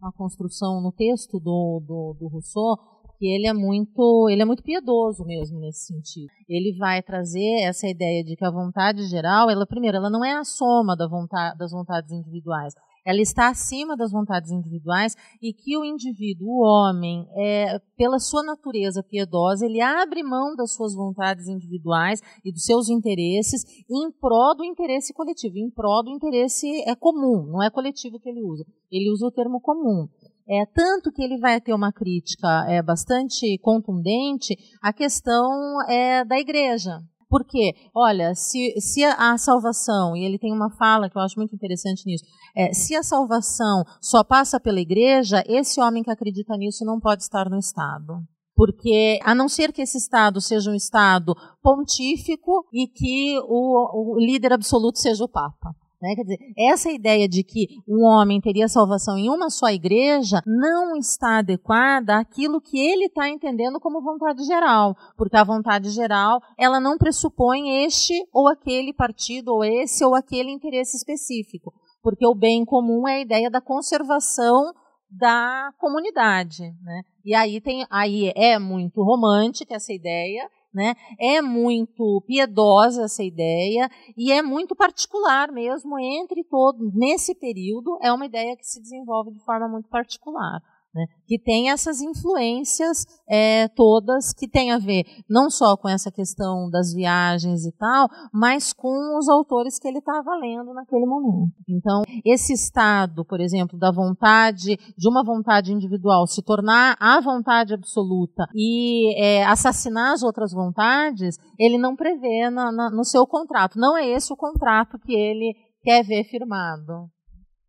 Uma 0.00 0.12
construção 0.12 0.80
no 0.80 0.92
texto 0.92 1.38
do, 1.38 1.82
do, 1.86 2.16
do 2.18 2.28
Rousseau 2.28 2.76
que 3.18 3.26
ele 3.26 3.46
é 3.46 3.52
muito 3.52 4.28
ele 4.30 4.40
é 4.40 4.44
muito 4.46 4.62
piedoso 4.62 5.24
mesmo 5.26 5.60
nesse 5.60 5.92
sentido. 5.92 6.30
Ele 6.48 6.74
vai 6.78 7.02
trazer 7.02 7.60
essa 7.62 7.86
ideia 7.86 8.24
de 8.24 8.34
que 8.34 8.44
a 8.44 8.50
vontade 8.50 9.06
geral, 9.08 9.50
ela 9.50 9.66
primeiro, 9.66 9.98
ela 9.98 10.08
não 10.08 10.24
é 10.24 10.32
a 10.32 10.42
soma 10.42 10.96
da 10.96 11.06
vontade, 11.06 11.58
das 11.58 11.70
vontades 11.70 12.10
individuais 12.10 12.72
ela 13.04 13.20
está 13.20 13.48
acima 13.48 13.96
das 13.96 14.12
vontades 14.12 14.50
individuais 14.50 15.16
e 15.40 15.52
que 15.52 15.76
o 15.76 15.84
indivíduo, 15.84 16.48
o 16.48 16.62
homem, 16.62 17.26
é, 17.36 17.78
pela 17.96 18.18
sua 18.18 18.42
natureza 18.42 19.02
piedosa, 19.02 19.66
ele 19.66 19.80
abre 19.80 20.22
mão 20.22 20.54
das 20.56 20.74
suas 20.74 20.94
vontades 20.94 21.48
individuais 21.48 22.20
e 22.44 22.52
dos 22.52 22.64
seus 22.64 22.88
interesses 22.88 23.64
em 23.90 24.10
prol 24.12 24.56
do 24.56 24.64
interesse 24.64 25.12
coletivo, 25.12 25.58
em 25.58 25.70
prol 25.70 26.04
do 26.04 26.10
interesse 26.10 26.66
é 26.86 26.94
comum, 26.94 27.46
não 27.46 27.62
é 27.62 27.70
coletivo 27.70 28.18
que 28.18 28.28
ele 28.28 28.42
usa, 28.42 28.64
ele 28.90 29.10
usa 29.10 29.26
o 29.26 29.32
termo 29.32 29.60
comum. 29.60 30.08
É, 30.48 30.66
tanto 30.66 31.12
que 31.12 31.22
ele 31.22 31.38
vai 31.38 31.60
ter 31.60 31.72
uma 31.72 31.92
crítica 31.92 32.66
é, 32.68 32.82
bastante 32.82 33.56
contundente 33.58 34.56
à 34.82 34.92
questão 34.92 35.48
é, 35.88 36.24
da 36.24 36.40
igreja, 36.40 36.98
porque, 37.30 37.76
olha, 37.94 38.34
se, 38.34 38.74
se 38.80 39.04
a, 39.04 39.38
salvação, 39.38 40.16
e 40.16 40.24
ele 40.24 40.36
tem 40.36 40.52
uma 40.52 40.68
fala 40.68 41.08
que 41.08 41.16
eu 41.16 41.22
acho 41.22 41.38
muito 41.38 41.54
interessante 41.54 42.04
nisso, 42.04 42.24
é, 42.56 42.74
se 42.74 42.96
a 42.96 43.04
salvação 43.04 43.84
só 44.00 44.24
passa 44.24 44.58
pela 44.58 44.80
igreja, 44.80 45.44
esse 45.46 45.80
homem 45.80 46.02
que 46.02 46.10
acredita 46.10 46.56
nisso 46.56 46.84
não 46.84 46.98
pode 46.98 47.22
estar 47.22 47.48
no 47.48 47.56
Estado. 47.56 48.20
Porque, 48.56 49.20
a 49.22 49.32
não 49.32 49.48
ser 49.48 49.72
que 49.72 49.80
esse 49.80 49.96
Estado 49.96 50.40
seja 50.40 50.72
um 50.72 50.74
Estado 50.74 51.34
pontífico 51.62 52.66
e 52.72 52.88
que 52.88 53.38
o, 53.44 54.16
o 54.16 54.18
líder 54.18 54.52
absoluto 54.52 54.98
seja 54.98 55.22
o 55.22 55.28
Papa. 55.28 55.70
Né? 56.00 56.14
Quer 56.14 56.22
dizer, 56.22 56.38
essa 56.56 56.90
ideia 56.90 57.28
de 57.28 57.42
que 57.42 57.66
um 57.86 58.04
homem 58.04 58.40
teria 58.40 58.68
salvação 58.68 59.18
em 59.18 59.28
uma 59.28 59.50
só 59.50 59.68
igreja 59.68 60.40
não 60.46 60.96
está 60.96 61.38
adequada 61.38 62.18
àquilo 62.18 62.60
que 62.60 62.78
ele 62.78 63.06
está 63.06 63.28
entendendo 63.28 63.78
como 63.78 64.02
vontade 64.02 64.42
geral, 64.44 64.96
porque 65.16 65.36
a 65.36 65.44
vontade 65.44 65.90
geral 65.90 66.40
ela 66.58 66.80
não 66.80 66.96
pressupõe 66.96 67.84
este 67.84 68.14
ou 68.32 68.48
aquele 68.48 68.94
partido, 68.94 69.52
ou 69.52 69.64
esse 69.64 70.04
ou 70.04 70.14
aquele 70.14 70.50
interesse 70.50 70.96
específico, 70.96 71.72
porque 72.02 72.26
o 72.26 72.34
bem 72.34 72.64
comum 72.64 73.06
é 73.06 73.16
a 73.16 73.20
ideia 73.20 73.50
da 73.50 73.60
conservação 73.60 74.72
da 75.10 75.72
comunidade, 75.78 76.62
né? 76.82 77.02
E 77.24 77.34
aí 77.34 77.60
tem, 77.60 77.84
aí 77.90 78.32
é 78.36 78.58
muito 78.58 79.02
romântica 79.02 79.74
essa 79.74 79.92
ideia, 79.92 80.48
né? 80.72 80.94
É 81.18 81.42
muito 81.42 82.22
piedosa 82.26 83.04
essa 83.04 83.22
ideia 83.22 83.90
e 84.16 84.32
é 84.32 84.42
muito 84.42 84.74
particular 84.74 85.50
mesmo 85.50 85.98
entre 85.98 86.44
todos. 86.44 86.94
Nesse 86.94 87.34
período, 87.34 87.98
é 88.02 88.12
uma 88.12 88.26
ideia 88.26 88.56
que 88.56 88.66
se 88.66 88.80
desenvolve 88.80 89.32
de 89.32 89.44
forma 89.44 89.68
muito 89.68 89.88
particular 89.88 90.60
né, 90.94 91.04
que 91.26 91.38
tem 91.38 91.70
essas 91.70 92.00
influências 92.00 93.04
é, 93.28 93.68
todas 93.68 94.32
que 94.32 94.48
tem 94.48 94.72
a 94.72 94.78
ver 94.78 95.04
não 95.28 95.48
só 95.48 95.76
com 95.76 95.88
essa 95.88 96.10
questão 96.10 96.68
das 96.68 96.92
viagens 96.92 97.64
e 97.64 97.72
tal, 97.72 98.08
mas 98.32 98.72
com 98.72 99.16
os 99.18 99.28
autores 99.28 99.78
que 99.78 99.86
ele 99.86 99.98
estava 99.98 100.34
lendo 100.36 100.74
naquele 100.74 101.06
momento. 101.06 101.52
Então, 101.68 102.02
esse 102.24 102.52
estado, 102.52 103.24
por 103.24 103.40
exemplo, 103.40 103.78
da 103.78 103.92
vontade, 103.92 104.76
de 104.96 105.08
uma 105.08 105.24
vontade 105.24 105.72
individual 105.72 106.26
se 106.26 106.42
tornar 106.42 106.96
a 106.98 107.20
vontade 107.20 107.74
absoluta 107.74 108.46
e 108.54 109.14
é, 109.22 109.44
assassinar 109.44 110.12
as 110.12 110.22
outras 110.22 110.52
vontades, 110.52 111.36
ele 111.58 111.78
não 111.78 111.94
prevê 111.94 112.50
na, 112.50 112.72
na, 112.72 112.90
no 112.90 113.04
seu 113.04 113.26
contrato. 113.26 113.78
Não 113.78 113.96
é 113.96 114.08
esse 114.08 114.32
o 114.32 114.36
contrato 114.36 114.98
que 114.98 115.14
ele 115.14 115.54
quer 115.82 116.02
ver 116.04 116.24
firmado. 116.24 117.08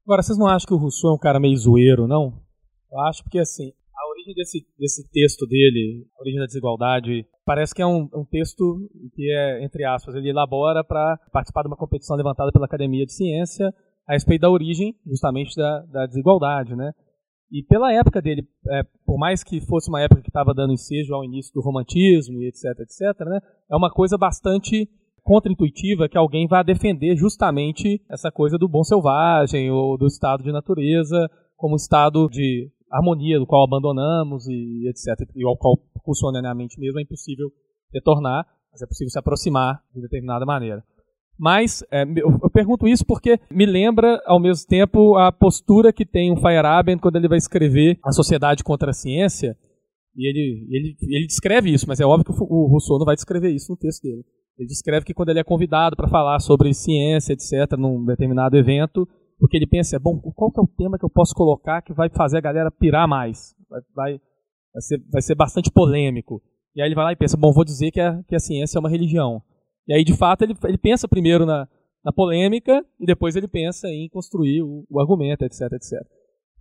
Agora, 0.05 0.23
vocês 0.23 0.37
não 0.37 0.47
acham 0.47 0.67
que 0.67 0.73
o 0.73 0.77
Rousseau 0.77 1.11
é 1.11 1.15
um 1.15 1.19
cara 1.19 1.39
meio 1.39 1.55
zoeiro, 1.55 2.07
não? 2.07 2.33
Eu 2.91 2.99
acho 3.01 3.23
porque, 3.23 3.39
assim, 3.39 3.71
a 3.95 4.09
origem 4.11 4.33
desse, 4.33 4.65
desse 4.77 5.09
texto 5.11 5.47
dele, 5.47 6.05
a 6.17 6.21
origem 6.21 6.39
da 6.39 6.45
desigualdade, 6.45 7.25
parece 7.45 7.73
que 7.73 7.81
é 7.81 7.87
um, 7.87 8.09
um 8.13 8.25
texto 8.25 8.89
que 9.13 9.31
é, 9.31 9.63
entre 9.63 9.85
aspas, 9.85 10.15
ele 10.15 10.29
elabora 10.29 10.83
para 10.83 11.17
participar 11.31 11.61
de 11.61 11.67
uma 11.67 11.77
competição 11.77 12.15
levantada 12.17 12.51
pela 12.51 12.65
Academia 12.65 13.05
de 13.05 13.13
Ciência 13.13 13.73
a 14.07 14.13
respeito 14.13 14.41
da 14.41 14.49
origem, 14.49 14.95
justamente, 15.05 15.55
da, 15.55 15.79
da 15.85 16.05
desigualdade, 16.05 16.75
né? 16.75 16.91
E 17.51 17.63
pela 17.63 17.93
época 17.93 18.21
dele, 18.21 18.47
é, 18.69 18.83
por 19.05 19.17
mais 19.17 19.43
que 19.43 19.59
fosse 19.61 19.89
uma 19.89 20.01
época 20.01 20.21
que 20.21 20.29
estava 20.29 20.53
dando 20.53 20.73
ensejo 20.73 21.13
ao 21.13 21.23
início 21.23 21.53
do 21.53 21.61
romantismo 21.61 22.41
e 22.41 22.47
etc, 22.47 22.63
etc, 22.79 23.25
né? 23.25 23.39
É 23.69 23.75
uma 23.75 23.91
coisa 23.91 24.17
bastante 24.17 24.89
contra-intuitiva 25.21 26.09
que 26.09 26.17
alguém 26.17 26.47
vá 26.47 26.63
defender 26.63 27.15
justamente 27.15 28.01
essa 28.09 28.31
coisa 28.31 28.57
do 28.57 28.67
bom 28.67 28.83
selvagem 28.83 29.69
ou 29.69 29.97
do 29.97 30.07
estado 30.07 30.43
de 30.43 30.51
natureza 30.51 31.29
como 31.55 31.75
estado 31.75 32.27
de 32.27 32.71
harmonia 32.91 33.39
do 33.39 33.47
qual 33.47 33.63
abandonamos 33.63 34.47
e 34.47 34.87
etc. 34.89 35.27
E 35.35 35.45
ao 35.45 35.57
qual 35.57 35.77
funcionariamente 36.03 36.79
mesmo 36.79 36.99
é 36.99 37.03
impossível 37.03 37.49
retornar, 37.93 38.45
mas 38.71 38.81
é 38.81 38.87
possível 38.87 39.09
se 39.09 39.19
aproximar 39.19 39.81
de 39.93 40.01
determinada 40.01 40.45
maneira. 40.45 40.83
Mas 41.37 41.83
é, 41.91 42.03
eu, 42.03 42.49
pergunto 42.51 42.87
isso 42.87 43.05
porque 43.05 43.39
me 43.49 43.65
lembra, 43.65 44.21
ao 44.25 44.39
mesmo 44.39 44.67
tempo, 44.67 45.17
a 45.17 45.31
postura 45.31 45.91
que 45.91 46.05
tem 46.05 46.31
o 46.31 46.37
Feyerabend 46.37 47.01
quando 47.01 47.15
ele 47.15 47.27
vai 47.27 47.37
escrever 47.37 47.97
A 48.03 48.11
Sociedade 48.11 48.63
contra 48.63 48.91
a 48.91 48.93
Ciência. 48.93 49.57
E 50.15 50.29
ele, 50.29 50.67
ele, 50.69 50.95
ele 51.01 51.25
descreve 51.25 51.73
isso, 51.73 51.85
mas 51.87 51.99
é 51.99 52.05
óbvio 52.05 52.25
que 52.25 52.43
o 52.43 52.67
Rousseau 52.67 52.99
não 52.99 53.05
vai 53.05 53.15
descrever 53.15 53.49
isso 53.49 53.71
no 53.71 53.77
texto 53.77 54.03
dele. 54.03 54.23
Ele 54.57 54.67
descreve 54.67 55.05
que 55.05 55.13
quando 55.13 55.29
ele 55.29 55.39
é 55.39 55.43
convidado 55.43 55.95
para 55.95 56.09
falar 56.09 56.39
sobre 56.39 56.73
ciência, 56.73 57.33
etc., 57.33 57.77
num 57.77 58.05
determinado 58.05 58.55
evento, 58.55 59.07
porque 59.41 59.57
ele 59.57 59.65
pensa, 59.65 59.97
bom, 59.97 60.19
qual 60.19 60.51
que 60.51 60.59
é 60.59 60.63
o 60.63 60.67
tema 60.67 60.99
que 60.99 61.03
eu 61.03 61.09
posso 61.09 61.33
colocar 61.33 61.81
que 61.81 61.91
vai 61.91 62.11
fazer 62.11 62.37
a 62.37 62.41
galera 62.41 62.69
pirar 62.69 63.07
mais? 63.07 63.55
Vai, 63.67 63.81
vai, 63.95 64.21
vai, 64.71 64.81
ser, 64.81 65.03
vai 65.11 65.21
ser 65.23 65.33
bastante 65.33 65.71
polêmico. 65.71 66.43
E 66.75 66.81
aí 66.81 66.87
ele 66.87 66.93
vai 66.93 67.05
lá 67.05 67.11
e 67.11 67.15
pensa, 67.15 67.35
bom, 67.35 67.51
vou 67.51 67.65
dizer 67.65 67.89
que 67.89 67.99
a, 67.99 68.21
que 68.27 68.35
a 68.35 68.39
ciência 68.39 68.77
é 68.77 68.79
uma 68.79 68.89
religião. 68.89 69.41
E 69.87 69.93
aí, 69.95 70.03
de 70.03 70.15
fato, 70.15 70.43
ele, 70.43 70.53
ele 70.63 70.77
pensa 70.77 71.07
primeiro 71.07 71.43
na, 71.43 71.67
na 72.05 72.13
polêmica 72.13 72.85
e 72.99 73.05
depois 73.07 73.35
ele 73.35 73.47
pensa 73.47 73.87
em 73.87 74.07
construir 74.09 74.61
o, 74.61 74.85
o, 74.87 75.01
argumento, 75.01 75.43
etc, 75.43 75.61
etc. 75.73 75.93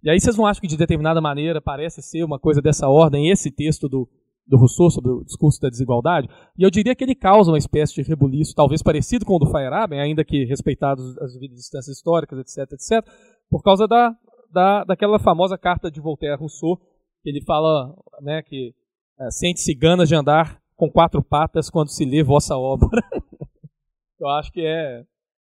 E 0.03 0.09
aí 0.09 0.19
vocês 0.19 0.39
não 0.39 0.47
acham 0.47 0.63
que 0.63 0.67
de 0.67 0.79
determinada 0.79 1.21
maneira 1.21 1.61
parece 1.61 2.01
ser 2.01 2.25
uma 2.25 2.39
coisa 2.39 2.63
dessa 2.63 2.89
ordem 2.89 3.29
esse 3.29 3.51
texto 3.51 3.91
do, 3.91 4.09
do 4.47 4.57
Rousseau 4.57 4.91
sobre 4.91 5.11
o 5.11 5.25
discurso 5.25 5.61
da 5.61 5.69
desigualdade? 5.69 6.29
E 6.59 6.63
eu 6.63 6.71
diria 6.71 6.95
que 6.95 7.05
ele 7.05 7.15
causa 7.15 7.51
uma 7.51 7.59
espécie 7.59 7.95
de 7.95 8.03
rebuliço, 8.03 8.55
talvez 8.55 8.83
parecido 8.83 9.25
com 9.25 9.37
o 9.37 9.39
do 9.39 9.51
Feyerabend, 9.51 10.01
ainda 10.01 10.25
que 10.25 10.45
respeitados 10.45 11.17
as 11.19 11.33
distâncias 11.33 11.97
históricas, 11.97 12.39
etc, 12.39 12.73
etc, 12.73 13.07
por 13.49 13.63
causa 13.63 13.87
da, 13.87 14.15
da, 14.53 14.85
daquela 14.85 15.19
famosa 15.19 15.57
carta 15.57 15.91
de 15.91 16.01
Voltaire 16.01 16.35
a 16.35 16.39
Rousseau, 16.39 16.77
que 17.23 17.31
ele 17.31 17.43
fala 17.45 17.95
né, 18.23 18.43
que 18.43 18.75
é, 19.19 19.31
sente-se 19.31 19.75
ganas 19.75 20.09
de 20.09 20.15
andar 20.15 20.61
com 20.77 20.91
quatro 20.91 21.23
patas 21.23 21.69
quando 21.69 21.91
se 21.91 22.05
lê 22.05 22.23
vossa 22.23 22.57
obra. 22.57 22.89
Eu 24.19 24.29
acho 24.29 24.51
que 24.53 24.61
é, 24.61 25.05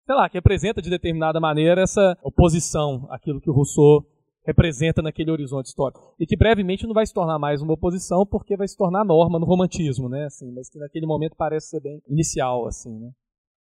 sei 0.05 0.14
lá, 0.14 0.29
que 0.29 0.38
representa 0.38 0.81
de 0.81 0.90
determinada 0.90 1.40
maneira 1.40 1.83
essa 1.83 2.16
oposição 2.22 3.07
àquilo 3.11 3.40
que 3.40 3.51
o 3.51 3.53
Rousseau 3.53 4.05
representa 4.46 5.02
naquele 5.02 5.30
horizonte 5.30 5.66
histórico. 5.66 6.14
E 6.18 6.26
que 6.26 6.37
brevemente 6.37 6.87
não 6.87 6.94
vai 6.94 7.04
se 7.04 7.12
tornar 7.12 7.38
mais 7.38 7.61
uma 7.61 7.74
oposição, 7.74 8.24
porque 8.24 8.56
vai 8.56 8.68
se 8.68 8.76
tornar 8.76 9.04
norma 9.04 9.38
no 9.38 9.46
romantismo, 9.46 10.09
né? 10.09 10.26
Assim, 10.26 10.52
mas 10.52 10.70
que 10.70 10.78
naquele 10.78 11.06
momento 11.06 11.35
parece 11.37 11.70
ser 11.70 11.80
bem 11.80 12.00
inicial, 12.09 12.66
assim, 12.66 12.98
né? 12.98 13.11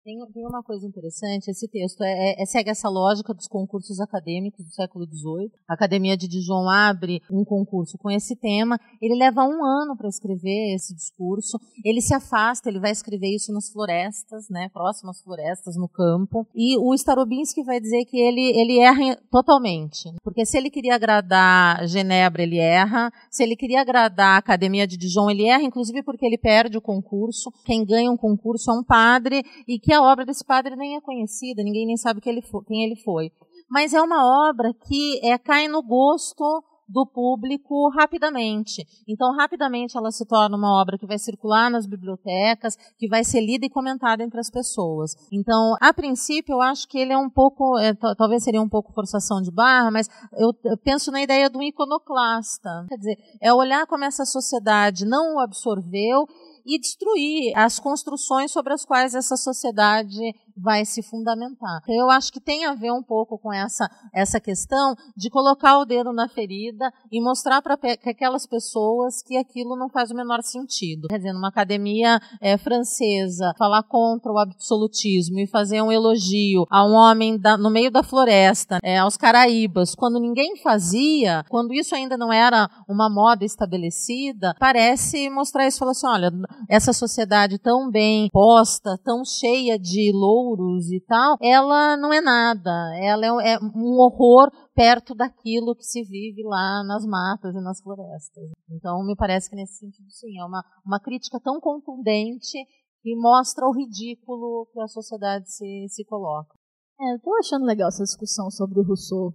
Tem, 0.04 0.18
tem, 0.34 0.48
uma 0.48 0.64
coisa 0.64 0.88
interessante, 0.88 1.52
esse 1.52 1.68
texto 1.68 2.02
é, 2.02 2.12
é, 2.12 2.42
é, 2.42 2.46
segue 2.48 2.72
essa 2.72 2.90
lógica 2.90 3.36
dos 3.36 3.48
concursos 3.48 4.00
acadêmicos 4.00 4.66
do 4.66 4.72
século 4.74 5.06
XVIII. 5.06 5.52
A 5.70 5.76
Academia 5.76 6.18
de 6.18 6.28
Dijon 6.28 6.68
abre 6.68 7.22
um 7.30 7.46
concurso 7.46 8.00
com 8.00 8.10
esse 8.10 8.36
tema. 8.36 8.80
Ele 9.00 9.14
leva 9.14 9.44
um 9.44 9.64
ano 9.64 9.96
para 9.96 10.10
escrever 10.10 10.74
esse 10.74 10.96
discurso. 10.96 11.60
Ele 11.86 12.02
se 12.02 12.16
afasta, 12.16 12.68
ele 12.68 12.80
vai 12.80 12.90
escrever 12.90 13.28
isso 13.28 13.54
nas 13.54 13.70
florestas, 13.70 14.50
né, 14.50 14.70
próximas 14.74 15.22
florestas, 15.22 15.76
no 15.76 15.88
campo. 15.88 16.48
E 16.56 16.76
o 16.80 16.96
Starobinski 16.96 17.64
vai 17.64 17.80
dizer 17.80 18.04
que 18.06 18.18
ele, 18.18 18.60
ele 18.60 18.80
erra 18.80 19.16
totalmente. 19.30 20.10
Porque 20.24 20.48
se 20.48 20.58
ele 20.58 20.72
queria 20.72 20.96
agradar 20.96 21.88
Genebra, 21.88 22.42
ele 22.42 22.58
erra. 22.58 23.14
Se 23.30 23.44
ele 23.44 23.56
queria 23.56 23.82
agradar 23.82 24.36
a 24.36 24.38
Academia 24.38 24.88
de 24.88 24.98
Dijon, 24.98 25.30
ele 25.30 25.46
erra, 25.46 25.62
inclusive 25.62 26.02
porque 26.02 26.26
ele 26.26 26.40
perde 26.40 26.76
o 26.76 26.82
concurso. 26.82 27.52
Quem 27.64 27.86
ganha 27.86 28.12
um 28.12 28.18
concurso 28.18 28.72
é 28.72 28.74
um 28.74 28.84
padre 28.84 29.44
e 29.68 29.78
que 29.78 29.91
que 29.92 29.96
a 29.96 30.02
obra 30.02 30.26
desse 30.26 30.46
padre 30.46 30.74
nem 30.78 30.96
é 30.96 31.02
conhecida, 31.02 31.62
ninguém 31.62 31.86
nem 31.86 31.98
sabe 31.98 32.22
quem 32.22 32.32
ele 32.32 32.96
foi. 33.04 33.30
Mas 33.70 33.94
é 33.94 34.02
uma 34.02 34.50
obra 34.50 34.74
que 34.74 35.20
é, 35.22 35.38
cai 35.38 35.68
no 35.68 35.84
gosto 35.84 36.64
do 36.88 37.06
público 37.06 37.90
rapidamente. 37.90 38.86
Então, 39.06 39.36
rapidamente 39.36 39.98
ela 39.98 40.10
se 40.10 40.26
torna 40.26 40.56
uma 40.56 40.82
obra 40.82 40.98
que 40.98 41.06
vai 41.06 41.20
circular 41.20 41.70
nas 41.70 41.86
bibliotecas, 41.86 42.78
que 42.98 43.10
vai 43.10 43.26
ser 43.26 43.42
lida 43.42 43.66
e 43.66 43.70
comentada 43.70 44.24
entre 44.24 44.40
as 44.40 44.50
pessoas. 44.50 45.12
Então, 45.30 45.76
a 45.82 45.94
princípio, 45.94 46.54
eu 46.54 46.62
acho 46.62 46.88
que 46.88 46.98
ele 46.98 47.12
é 47.12 47.18
um 47.18 47.30
pouco, 47.30 47.78
é, 47.78 47.94
talvez 48.18 48.44
seria 48.46 48.62
um 48.62 48.70
pouco 48.70 48.94
forçação 48.94 49.42
de 49.42 49.52
barra, 49.52 49.92
mas 49.92 50.08
eu, 50.38 50.54
eu 50.64 50.78
penso 50.78 51.12
na 51.12 51.22
ideia 51.22 51.50
do 51.50 51.62
iconoclasta. 51.62 52.86
Quer 52.88 52.98
dizer, 52.98 53.18
é 53.42 53.54
olhar 53.54 53.86
como 53.88 54.06
essa 54.06 54.24
sociedade 54.24 55.06
não 55.06 55.36
o 55.36 55.40
absorveu 55.40 56.26
e 56.66 56.80
destruir 56.80 57.58
as 57.58 57.80
construções 57.80 58.52
sobre 58.52 58.74
as 58.74 58.86
quais 58.86 59.16
essa 59.16 59.38
sociedade 59.38 60.20
vai 60.56 60.86
se 60.86 61.02
fundamentar. 61.02 61.82
Então, 61.84 61.96
eu 61.96 62.10
acho 62.10 62.32
que 62.32 62.40
tem 62.40 62.66
a 62.66 62.74
ver 62.74 62.92
um 62.92 63.02
pouco 63.02 63.38
com 63.38 63.52
essa, 63.52 63.90
essa 64.14 64.40
questão 64.40 64.96
de 65.16 65.30
colocar 65.30 65.80
o 65.80 65.86
dedo 65.86 66.14
na 66.14 66.28
ferida 66.28 66.92
e 67.12 67.22
mostrar 67.22 67.62
para 67.62 67.74
aquelas 68.06 68.46
pessoas 68.46 69.22
que 69.24 69.38
aquilo 69.38 69.76
não 69.76 69.90
faz 69.90 70.12
o 70.12 70.16
menor 70.16 70.42
sentido. 70.44 71.08
Quer 71.08 71.18
dizer, 71.18 71.34
numa 71.34 71.50
academia 71.50 72.20
é, 72.40 72.58
francesa, 72.58 73.54
falar 73.58 73.84
contra 73.84 74.32
o 74.32 74.38
absolutismo 74.38 75.40
e 75.40 75.48
fazer 75.48 75.82
um 75.82 75.92
elogio 75.92 76.66
a 76.70 76.86
um 76.86 76.94
homem 76.94 77.38
da, 77.38 77.58
no 77.58 77.70
meio 77.70 77.92
da 77.92 78.04
floresta, 78.04 78.80
é, 78.84 78.98
aos 78.98 79.18
caraíbas, 79.18 79.96
quando 79.96 80.20
ninguém 80.20 80.58
fazia, 80.58 81.44
quando 81.50 81.74
isso 81.74 81.96
ainda 81.96 82.18
não 82.18 82.32
era 82.32 82.70
uma 82.88 83.10
moda 83.10 83.46
estabelecida, 83.46 84.56
parece 84.60 85.30
mostrar 85.30 85.68
isso, 85.68 85.80
falar 85.80 85.92
assim, 85.92 86.08
olha, 86.08 86.32
essa 86.70 86.94
sociedade 86.94 87.58
tão 87.60 87.90
bem 87.90 88.30
posta, 88.32 88.98
tão 89.04 89.24
cheia 89.26 89.78
de 89.78 90.12
louros, 90.14 90.92
e 90.92 91.00
tal, 91.02 91.38
ela 91.42 91.98
não 91.98 92.14
é 92.14 92.22
nada. 92.22 92.72
Ela 93.02 93.26
é, 93.26 93.54
é 93.54 93.60
um 93.60 94.00
horror 94.00 94.52
perto 94.74 95.14
daquilo 95.14 95.76
que 95.76 95.84
se 95.84 96.04
vive 96.04 96.44
lá 96.44 96.84
nas 96.84 97.06
matas 97.06 97.56
e 97.56 97.62
nas 97.62 97.82
florestas. 97.82 98.52
Então, 98.70 99.04
me 99.06 99.16
parece 99.16 99.50
que 99.50 99.56
nesse 99.56 99.78
sentido, 99.78 100.10
sim, 100.10 100.40
é 100.40 100.46
uma, 100.46 100.64
uma 100.86 101.00
crítica 101.00 101.40
tão 101.40 101.60
contundente 101.60 102.58
que 103.02 103.16
mostra 103.16 103.66
o 103.66 103.74
ridículo 103.74 104.68
que 104.72 104.80
a 104.80 104.88
sociedade 104.88 105.52
se, 105.52 105.88
se 105.90 106.06
coloca. 106.06 106.56
É, 107.00 107.14
eu 107.14 107.16
estou 107.16 107.36
achando 107.38 107.66
legal 107.66 107.90
essa 107.90 108.04
discussão 108.04 108.50
sobre 108.52 108.80
o 108.80 108.84
Rousseau. 108.84 109.34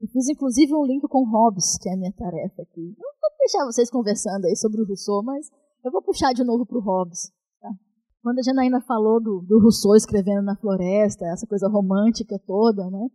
Eu 0.00 0.08
fiz 0.08 0.28
inclusive 0.28 0.72
um 0.74 0.86
link 0.86 1.02
com 1.08 1.28
Hobbes, 1.28 1.76
que 1.78 1.88
é 1.88 1.94
a 1.94 1.96
minha 1.96 2.12
tarefa 2.12 2.62
aqui. 2.62 2.94
Eu 2.96 3.08
vou 3.20 3.38
deixar 3.40 3.64
vocês 3.64 3.90
conversando 3.90 4.44
aí 4.44 4.54
sobre 4.54 4.80
o 4.80 4.86
Rousseau, 4.86 5.22
mas 5.24 5.50
eu 5.84 5.90
vou 5.90 6.02
puxar 6.02 6.32
de 6.32 6.44
novo 6.44 6.66
para 6.66 6.78
o 6.78 6.82
Hobbes. 6.82 7.32
Quando 8.22 8.40
a 8.40 8.42
Janaína 8.42 8.80
falou 8.80 9.22
do, 9.22 9.40
do 9.46 9.60
Rousseau 9.60 9.94
escrevendo 9.94 10.42
na 10.42 10.56
floresta, 10.56 11.24
essa 11.26 11.46
coisa 11.46 11.68
romântica 11.68 12.38
toda, 12.46 12.90
né? 12.90 13.06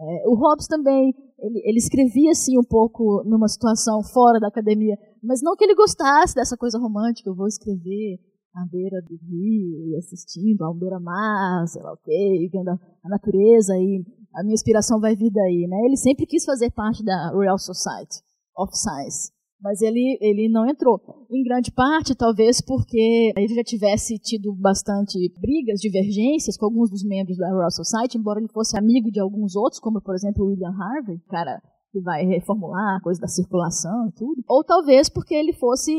É, 0.00 0.28
o 0.28 0.34
Hobbes 0.34 0.66
também, 0.66 1.14
ele, 1.38 1.62
ele, 1.64 1.78
escrevia 1.78 2.30
assim 2.30 2.58
um 2.58 2.64
pouco 2.64 3.22
numa 3.24 3.48
situação 3.48 4.02
fora 4.02 4.38
da 4.38 4.48
academia, 4.48 4.96
mas 5.22 5.40
não 5.42 5.56
que 5.56 5.64
ele 5.64 5.74
gostasse 5.74 6.34
dessa 6.34 6.56
coisa 6.56 6.78
romântica, 6.78 7.28
eu 7.28 7.34
vou 7.34 7.46
escrever 7.46 8.20
à 8.54 8.64
beira 8.70 9.00
do 9.02 9.16
rio, 9.16 9.88
e 9.88 9.96
assistindo 9.96 10.64
à 10.64 10.74
beira-mar, 10.74 11.66
sei 11.66 11.82
lá 11.82 11.92
o 11.92 11.96
quê, 11.96 12.48
vendo 12.52 12.68
a, 12.68 12.78
a, 13.04 13.08
natureza, 13.08 13.74
e 13.76 14.04
a 14.34 14.42
minha 14.42 14.54
inspiração 14.54 15.00
vai 15.00 15.16
vir 15.16 15.30
daí, 15.32 15.66
né? 15.68 15.78
Ele 15.84 15.96
sempre 15.96 16.26
quis 16.26 16.44
fazer 16.44 16.70
parte 16.72 17.04
da 17.04 17.30
Royal 17.30 17.58
Society 17.58 18.22
of 18.56 18.76
Science. 18.76 19.32
Mas 19.60 19.82
ele, 19.82 20.16
ele 20.20 20.48
não 20.48 20.68
entrou. 20.68 21.00
Em 21.30 21.42
grande 21.42 21.72
parte, 21.72 22.14
talvez 22.14 22.60
porque 22.60 23.32
ele 23.36 23.54
já 23.54 23.64
tivesse 23.64 24.16
tido 24.18 24.54
bastante 24.54 25.18
brigas, 25.40 25.80
divergências 25.80 26.56
com 26.56 26.66
alguns 26.66 26.90
dos 26.90 27.04
membros 27.04 27.36
da 27.36 27.50
Royal 27.50 27.70
Society, 27.70 28.16
embora 28.16 28.38
ele 28.38 28.52
fosse 28.52 28.78
amigo 28.78 29.10
de 29.10 29.20
alguns 29.20 29.56
outros, 29.56 29.80
como 29.80 30.00
por 30.00 30.14
exemplo 30.14 30.46
William 30.46 30.70
Harvey, 30.70 31.18
cara 31.28 31.60
que 31.90 32.00
vai 32.00 32.24
reformular 32.24 32.96
a 32.96 33.00
coisa 33.00 33.20
da 33.20 33.26
circulação 33.26 34.08
e 34.08 34.12
tudo. 34.12 34.42
Ou 34.48 34.62
talvez 34.62 35.08
porque 35.08 35.34
ele 35.34 35.52
fosse, 35.52 35.92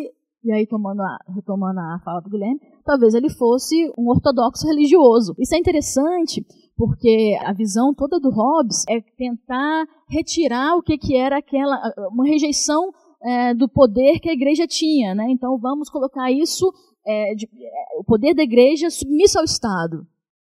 e 0.44 0.52
aí 0.52 0.66
tomando 0.66 1.02
a, 1.02 1.18
retomando 1.36 1.80
a 1.80 2.00
fala 2.04 2.22
do 2.22 2.30
Guilherme, 2.30 2.60
talvez 2.86 3.14
ele 3.14 3.30
fosse 3.30 3.92
um 3.98 4.10
ortodoxo 4.10 4.68
religioso. 4.68 5.34
Isso 5.40 5.56
é 5.56 5.58
interessante 5.58 6.46
porque 6.78 7.38
a 7.42 7.52
visão 7.52 7.94
toda 7.94 8.20
do 8.20 8.30
Hobbes 8.30 8.86
é 8.90 9.02
tentar 9.18 9.86
retirar 10.08 10.78
o 10.78 10.82
que, 10.82 10.98
que 10.98 11.18
era 11.18 11.38
aquela 11.38 11.78
uma 12.10 12.26
rejeição 12.26 12.92
é, 13.24 13.54
do 13.54 13.68
poder 13.68 14.20
que 14.20 14.30
a 14.30 14.34
igreja 14.34 14.66
tinha. 14.68 15.14
Né? 15.14 15.28
Então 15.32 15.58
vamos 15.58 15.90
colocar 15.90 16.32
isso, 16.32 16.72
é, 17.06 17.34
de, 17.36 17.46
é, 17.46 18.00
o 18.00 18.04
poder 18.04 18.34
da 18.34 18.44
igreja 18.44 18.90
submisso 18.90 19.38
ao 19.38 19.46
Estado. 19.46 19.98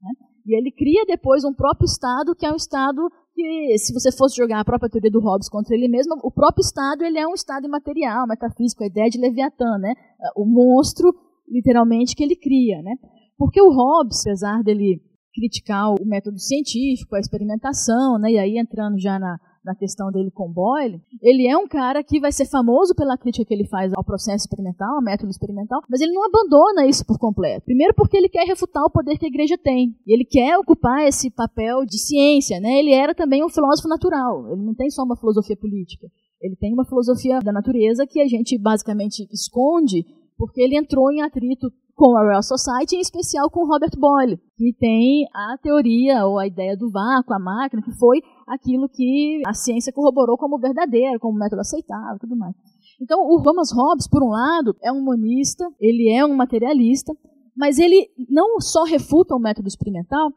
Né? 0.02 0.10
E 0.46 0.58
ele 0.58 0.70
cria 0.70 1.04
depois 1.06 1.44
um 1.44 1.54
próprio 1.54 1.86
Estado, 1.86 2.34
que 2.34 2.46
é 2.46 2.52
um 2.52 2.56
Estado 2.56 3.00
que, 3.34 3.78
se 3.78 3.92
você 3.92 4.10
fosse 4.10 4.36
jogar 4.36 4.60
a 4.60 4.64
própria 4.64 4.88
teoria 4.88 5.10
do 5.10 5.20
Hobbes 5.20 5.48
contra 5.48 5.74
ele 5.74 5.88
mesmo, 5.88 6.14
o 6.22 6.30
próprio 6.30 6.62
Estado 6.62 7.04
ele 7.04 7.18
é 7.18 7.26
um 7.26 7.34
Estado 7.34 7.66
imaterial, 7.66 8.26
metafísico, 8.26 8.82
a 8.82 8.86
ideia 8.86 9.10
de 9.10 9.20
Leviatã, 9.20 9.78
né? 9.78 9.92
o 10.34 10.46
monstro, 10.46 11.14
literalmente, 11.48 12.16
que 12.16 12.24
ele 12.24 12.34
cria. 12.34 12.80
Né? 12.82 12.94
Porque 13.36 13.60
o 13.60 13.70
Hobbes, 13.70 14.20
apesar 14.26 14.62
dele 14.62 15.02
criticar 15.34 15.92
o 15.92 16.06
método 16.06 16.38
científico, 16.38 17.14
a 17.14 17.20
experimentação, 17.20 18.18
né? 18.18 18.30
e 18.30 18.38
aí 18.38 18.58
entrando 18.58 18.98
já 18.98 19.18
na, 19.18 19.38
na 19.66 19.74
questão 19.74 20.10
dele 20.12 20.30
com 20.30 20.50
Boyle, 20.50 21.02
ele 21.20 21.48
é 21.48 21.58
um 21.58 21.66
cara 21.66 22.02
que 22.04 22.20
vai 22.20 22.30
ser 22.30 22.46
famoso 22.46 22.94
pela 22.94 23.18
crítica 23.18 23.44
que 23.44 23.52
ele 23.52 23.66
faz 23.66 23.92
ao 23.94 24.04
processo 24.04 24.44
experimental, 24.44 24.94
ao 24.94 25.02
método 25.02 25.30
experimental, 25.30 25.82
mas 25.90 26.00
ele 26.00 26.12
não 26.12 26.24
abandona 26.24 26.86
isso 26.86 27.04
por 27.04 27.18
completo. 27.18 27.64
Primeiro 27.64 27.92
porque 27.94 28.16
ele 28.16 28.28
quer 28.28 28.46
refutar 28.46 28.84
o 28.84 28.90
poder 28.90 29.18
que 29.18 29.26
a 29.26 29.28
igreja 29.28 29.58
tem. 29.58 29.96
E 30.06 30.14
ele 30.14 30.24
quer 30.24 30.56
ocupar 30.56 31.02
esse 31.02 31.30
papel 31.30 31.84
de 31.84 31.98
ciência, 31.98 32.60
né? 32.60 32.78
Ele 32.78 32.92
era 32.92 33.14
também 33.14 33.44
um 33.44 33.48
filósofo 33.48 33.88
natural, 33.88 34.52
ele 34.52 34.62
não 34.62 34.74
tem 34.74 34.88
só 34.88 35.02
uma 35.02 35.16
filosofia 35.16 35.56
política. 35.56 36.06
Ele 36.40 36.54
tem 36.54 36.72
uma 36.72 36.84
filosofia 36.84 37.40
da 37.40 37.52
natureza 37.52 38.06
que 38.06 38.20
a 38.20 38.28
gente 38.28 38.56
basicamente 38.56 39.26
esconde 39.32 40.06
porque 40.38 40.60
ele 40.60 40.76
entrou 40.76 41.10
em 41.10 41.22
atrito 41.22 41.72
com 41.96 42.14
a 42.14 42.22
Royal 42.22 42.42
Society, 42.42 42.96
em 42.96 43.00
especial 43.00 43.50
com 43.50 43.66
Robert 43.66 43.98
Boyle, 43.98 44.38
que 44.54 44.72
tem 44.78 45.26
a 45.34 45.56
teoria 45.56 46.26
ou 46.26 46.38
a 46.38 46.46
ideia 46.46 46.76
do 46.76 46.90
vácuo, 46.90 47.32
a 47.32 47.38
máquina, 47.38 47.82
que 47.82 47.98
foi 47.98 48.20
aquilo 48.46 48.86
que 48.86 49.40
a 49.46 49.54
ciência 49.54 49.92
corroborou 49.92 50.36
como 50.36 50.58
verdadeiro, 50.58 51.18
como 51.18 51.38
método 51.38 51.62
aceitável, 51.62 52.18
tudo 52.20 52.36
mais. 52.36 52.54
Então, 53.00 53.18
o 53.20 53.42
Thomas 53.42 53.72
Hobbes, 53.72 54.06
por 54.08 54.22
um 54.22 54.28
lado, 54.28 54.76
é 54.82 54.92
um 54.92 55.02
monista, 55.02 55.64
ele 55.80 56.12
é 56.14 56.24
um 56.24 56.36
materialista, 56.36 57.14
mas 57.56 57.78
ele 57.78 58.08
não 58.28 58.60
só 58.60 58.84
refuta 58.84 59.34
o 59.34 59.40
método 59.40 59.66
experimental, 59.66 60.30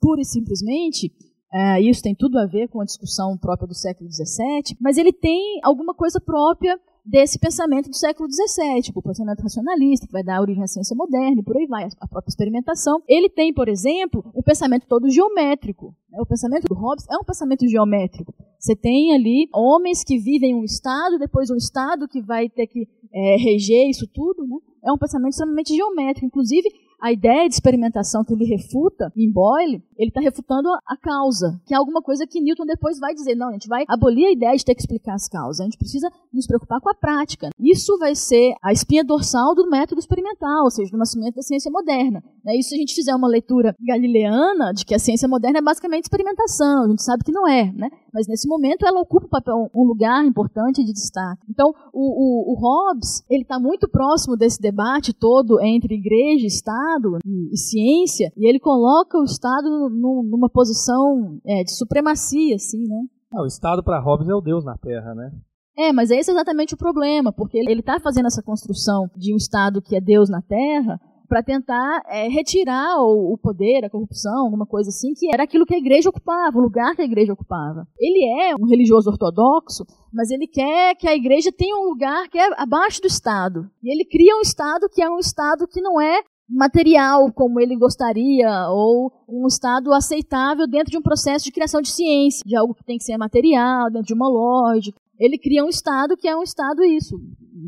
pura 0.00 0.20
e 0.20 0.24
simplesmente, 0.24 1.12
é, 1.52 1.80
isso 1.80 2.02
tem 2.02 2.14
tudo 2.14 2.38
a 2.38 2.46
ver 2.46 2.68
com 2.68 2.80
a 2.80 2.84
discussão 2.84 3.38
própria 3.38 3.68
do 3.68 3.74
século 3.74 4.10
XVII, 4.10 4.76
mas 4.80 4.98
ele 4.98 5.12
tem 5.12 5.60
alguma 5.62 5.94
coisa 5.94 6.20
própria 6.20 6.78
desse 7.08 7.38
pensamento 7.38 7.88
do 7.88 7.96
século 7.96 8.28
XVII, 8.30 8.82
tipo, 8.82 9.00
o 9.00 9.02
pensamento 9.02 9.40
racionalista, 9.40 10.06
que 10.06 10.12
vai 10.12 10.22
dar 10.22 10.42
origem 10.42 10.62
à 10.62 10.66
ciência 10.66 10.94
moderna 10.94 11.40
e 11.40 11.42
por 11.42 11.56
aí 11.56 11.66
vai, 11.66 11.88
a 11.98 12.06
própria 12.06 12.30
experimentação. 12.30 13.02
Ele 13.08 13.30
tem, 13.30 13.52
por 13.52 13.66
exemplo, 13.66 14.22
um 14.34 14.42
pensamento 14.42 14.86
todo 14.86 15.08
geométrico. 15.08 15.94
Né? 16.10 16.18
O 16.20 16.26
pensamento 16.26 16.68
do 16.68 16.74
Hobbes 16.74 17.06
é 17.10 17.16
um 17.16 17.24
pensamento 17.24 17.66
geométrico. 17.66 18.34
Você 18.58 18.76
tem 18.76 19.14
ali 19.14 19.48
homens 19.54 20.04
que 20.04 20.18
vivem 20.18 20.54
um 20.54 20.64
estado, 20.64 21.18
depois 21.18 21.50
um 21.50 21.56
estado 21.56 22.06
que 22.06 22.20
vai 22.20 22.48
ter 22.48 22.66
que 22.66 22.86
é, 23.12 23.36
reger 23.36 23.88
isso 23.88 24.06
tudo. 24.12 24.46
Né? 24.46 24.56
É 24.84 24.92
um 24.92 24.98
pensamento 24.98 25.30
extremamente 25.30 25.74
geométrico. 25.74 26.26
Inclusive, 26.26 26.68
a 27.00 27.12
ideia 27.12 27.48
de 27.48 27.54
experimentação 27.54 28.24
que 28.24 28.32
ele 28.32 28.44
refuta 28.44 29.12
em 29.16 29.30
Boyle, 29.30 29.82
ele 29.96 30.08
está 30.08 30.20
refutando 30.20 30.68
a 30.86 30.96
causa, 30.96 31.60
que 31.64 31.72
é 31.72 31.76
alguma 31.76 32.02
coisa 32.02 32.26
que 32.26 32.40
Newton 32.40 32.66
depois 32.66 32.98
vai 32.98 33.14
dizer, 33.14 33.34
não, 33.34 33.48
a 33.48 33.52
gente 33.52 33.68
vai 33.68 33.84
abolir 33.88 34.26
a 34.26 34.32
ideia 34.32 34.56
de 34.56 34.64
ter 34.64 34.74
que 34.74 34.80
explicar 34.80 35.14
as 35.14 35.28
causas, 35.28 35.60
a 35.60 35.64
gente 35.64 35.78
precisa 35.78 36.10
nos 36.32 36.46
preocupar 36.46 36.80
com 36.80 36.90
a 36.90 36.94
prática. 36.94 37.50
Isso 37.58 37.96
vai 37.98 38.14
ser 38.14 38.54
a 38.62 38.72
espinha 38.72 39.04
dorsal 39.04 39.54
do 39.54 39.68
método 39.68 40.00
experimental, 40.00 40.64
ou 40.64 40.70
seja, 40.70 40.90
do 40.90 40.98
nascimento 40.98 41.36
da 41.36 41.42
ciência 41.42 41.70
moderna. 41.70 42.22
Né? 42.44 42.56
E 42.56 42.62
se 42.62 42.74
a 42.74 42.78
gente 42.78 42.94
fizer 42.94 43.14
uma 43.14 43.28
leitura 43.28 43.74
galileana 43.80 44.72
de 44.72 44.84
que 44.84 44.94
a 44.94 44.98
ciência 44.98 45.28
moderna 45.28 45.58
é 45.58 45.62
basicamente 45.62 46.04
experimentação, 46.04 46.84
a 46.84 46.88
gente 46.88 47.02
sabe 47.02 47.24
que 47.24 47.32
não 47.32 47.46
é, 47.46 47.72
né? 47.72 47.90
mas 48.12 48.26
nesse 48.26 48.48
momento 48.48 48.86
ela 48.86 49.00
ocupa 49.00 49.42
um, 49.74 49.84
lugar 49.84 50.24
importante 50.24 50.84
de 50.84 50.92
destaque. 50.92 51.42
Então, 51.48 51.72
o, 51.92 52.52
o, 52.52 52.52
o 52.52 52.54
Hobbes, 52.58 53.24
ele 53.30 53.42
está 53.42 53.58
muito 53.58 53.88
próximo 53.88 54.36
desse 54.36 54.60
debate 54.60 55.12
todo 55.12 55.60
entre 55.60 55.94
igreja, 55.94 56.46
Estado 56.46 56.87
e, 57.24 57.52
e 57.52 57.56
ciência, 57.56 58.32
e 58.36 58.48
ele 58.48 58.58
coloca 58.58 59.18
o 59.18 59.24
Estado 59.24 59.88
numa 59.90 60.48
posição 60.48 61.38
é, 61.46 61.62
de 61.62 61.76
supremacia, 61.76 62.56
assim, 62.56 62.82
né? 62.86 63.04
o 63.34 63.46
Estado 63.46 63.82
para 63.82 64.00
Hobbes 64.00 64.28
é 64.28 64.34
o 64.34 64.40
Deus 64.40 64.64
na 64.64 64.76
Terra, 64.78 65.14
né? 65.14 65.30
É, 65.76 65.92
mas 65.92 66.10
esse 66.10 66.30
é 66.30 66.34
exatamente 66.34 66.74
o 66.74 66.78
problema, 66.78 67.32
porque 67.32 67.58
ele 67.58 67.80
está 67.80 68.00
fazendo 68.00 68.26
essa 68.26 68.42
construção 68.42 69.08
de 69.16 69.32
um 69.32 69.36
Estado 69.36 69.80
que 69.80 69.94
é 69.94 70.00
Deus 70.00 70.28
na 70.28 70.42
Terra, 70.42 70.98
para 71.28 71.42
tentar 71.42 72.02
é, 72.06 72.26
retirar 72.26 72.96
o, 73.00 73.34
o, 73.34 73.38
poder, 73.38 73.84
a 73.84 73.90
corrupção, 73.90 74.46
alguma 74.46 74.66
coisa 74.66 74.88
assim, 74.88 75.12
que 75.12 75.32
era 75.32 75.44
aquilo 75.44 75.66
que 75.66 75.74
a 75.74 75.78
igreja 75.78 76.08
ocupava, 76.08 76.58
o 76.58 76.62
lugar 76.62 76.96
que 76.96 77.02
a 77.02 77.04
igreja 77.04 77.34
ocupava. 77.34 77.86
Ele 77.98 78.24
é 78.24 78.54
um 78.58 78.66
religioso 78.66 79.10
ortodoxo, 79.10 79.84
mas 80.12 80.30
ele 80.30 80.46
quer 80.46 80.96
que 80.96 81.06
a 81.06 81.14
igreja 81.14 81.52
tenha 81.52 81.76
um 81.76 81.84
lugar 81.84 82.28
que 82.28 82.38
é 82.38 82.48
abaixo 82.60 83.02
do 83.02 83.06
Estado. 83.06 83.70
E 83.82 83.92
ele 83.92 84.06
cria 84.06 84.36
um 84.36 84.40
Estado 84.40 84.88
que 84.88 85.02
é 85.02 85.08
um 85.08 85.18
Estado 85.18 85.68
que 85.68 85.82
não 85.82 86.00
é 86.00 86.22
material 86.48 87.30
como 87.32 87.60
ele 87.60 87.76
gostaria, 87.76 88.68
ou 88.70 89.12
um 89.28 89.46
Estado 89.46 89.92
aceitável 89.92 90.66
dentro 90.66 90.90
de 90.90 90.98
um 90.98 91.02
processo 91.02 91.44
de 91.44 91.52
criação 91.52 91.82
de 91.82 91.90
ciência, 91.90 92.42
de 92.46 92.56
algo 92.56 92.74
que 92.74 92.84
tem 92.84 92.96
que 92.96 93.04
ser 93.04 93.16
material, 93.18 93.90
dentro 93.90 94.06
de 94.06 94.14
uma 94.14 94.28
lógica. 94.28 94.98
Ele 95.18 95.38
cria 95.38 95.64
um 95.64 95.68
Estado 95.68 96.16
que 96.16 96.28
é 96.28 96.36
um 96.36 96.42
Estado 96.42 96.82
isso. 96.84 97.20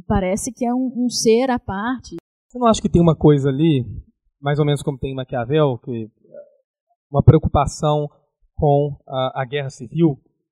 Parece 0.07 0.53
que 0.53 0.65
é 0.65 0.73
um, 0.73 0.93
um 0.97 1.09
ser 1.09 1.51
à 1.51 1.59
parte. 1.59 2.17
Você 2.49 2.59
não 2.59 2.67
acha 2.67 2.81
que 2.81 2.89
tem 2.89 3.03
uma 3.03 3.17
coisa 3.17 3.49
ali, 3.49 3.85
mais 4.41 4.59
ou 4.59 4.65
menos 4.65 4.83
como 4.83 4.99
tem 4.99 5.13
em 5.13 5.17
Maquiavel, 5.17 5.79
que 5.79 6.09
uma 7.11 7.23
preocupação 7.23 8.09
com 8.55 8.97
a, 9.07 9.43
a 9.43 9.45
guerra 9.45 9.71
civil? 9.71 10.09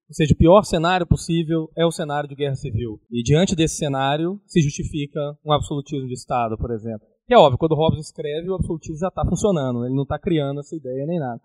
Ou 0.08 0.14
seja, 0.14 0.32
o 0.32 0.36
pior 0.36 0.62
cenário 0.62 1.06
possível 1.06 1.70
é 1.76 1.84
o 1.84 1.90
cenário 1.90 2.28
de 2.28 2.34
guerra 2.34 2.54
civil. 2.54 3.00
E 3.10 3.22
diante 3.22 3.54
desse 3.54 3.76
cenário 3.76 4.40
se 4.46 4.60
justifica 4.60 5.20
um 5.44 5.52
absolutismo 5.52 6.06
de 6.06 6.14
Estado, 6.14 6.56
por 6.56 6.70
exemplo. 6.70 7.06
Que 7.28 7.34
é 7.34 7.38
óbvio, 7.38 7.58
quando 7.58 7.74
Hobbes 7.74 8.06
escreve, 8.06 8.48
o 8.48 8.54
absolutismo 8.54 9.00
já 9.00 9.08
está 9.08 9.22
funcionando, 9.22 9.84
ele 9.84 9.94
não 9.94 10.04
está 10.04 10.18
criando 10.18 10.60
essa 10.60 10.74
ideia 10.74 11.04
nem 11.04 11.20
nada. 11.20 11.38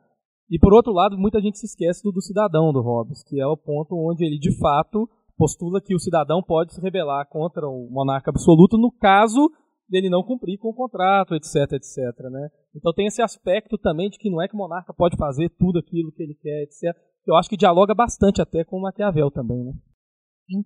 E 0.49 0.57
por 0.57 0.73
outro 0.73 0.93
lado, 0.93 1.17
muita 1.17 1.41
gente 1.41 1.57
se 1.57 1.65
esquece 1.65 2.01
do, 2.01 2.09
do 2.09 2.21
cidadão 2.21 2.71
do 2.71 2.81
Hobbes, 2.81 3.21
que 3.21 3.37
é 3.37 3.45
o 3.45 3.57
ponto 3.57 3.93
onde 3.93 4.23
ele 4.23 4.39
de 4.39 4.57
fato 4.59 5.09
postula 5.37 5.81
que 5.81 5.93
o 5.93 5.99
cidadão 5.99 6.41
pode 6.41 6.73
se 6.73 6.79
rebelar 6.79 7.27
contra 7.27 7.67
o 7.67 7.89
monarca 7.91 8.31
absoluto 8.31 8.77
no 8.77 8.89
caso 8.93 9.51
dele 9.89 10.09
não 10.09 10.23
cumprir 10.23 10.57
com 10.57 10.69
o 10.69 10.73
contrato, 10.73 11.35
etc, 11.35 11.73
etc, 11.73 11.97
né? 12.31 12.49
Então 12.73 12.93
tem 12.93 13.07
esse 13.07 13.21
aspecto 13.21 13.77
também 13.77 14.09
de 14.09 14.17
que 14.17 14.29
não 14.29 14.41
é 14.41 14.47
que 14.47 14.55
o 14.55 14.57
monarca 14.57 14.93
pode 14.93 15.17
fazer 15.17 15.49
tudo 15.59 15.79
aquilo 15.79 16.13
que 16.13 16.23
ele 16.23 16.35
quer, 16.35 16.63
etc. 16.63 16.97
Eu 17.27 17.35
acho 17.35 17.49
que 17.49 17.57
dialoga 17.57 17.93
bastante 17.93 18.41
até 18.41 18.63
com 18.63 18.77
o 18.77 18.81
Maquiavel 18.81 19.29
também, 19.29 19.61
né? 19.65 19.73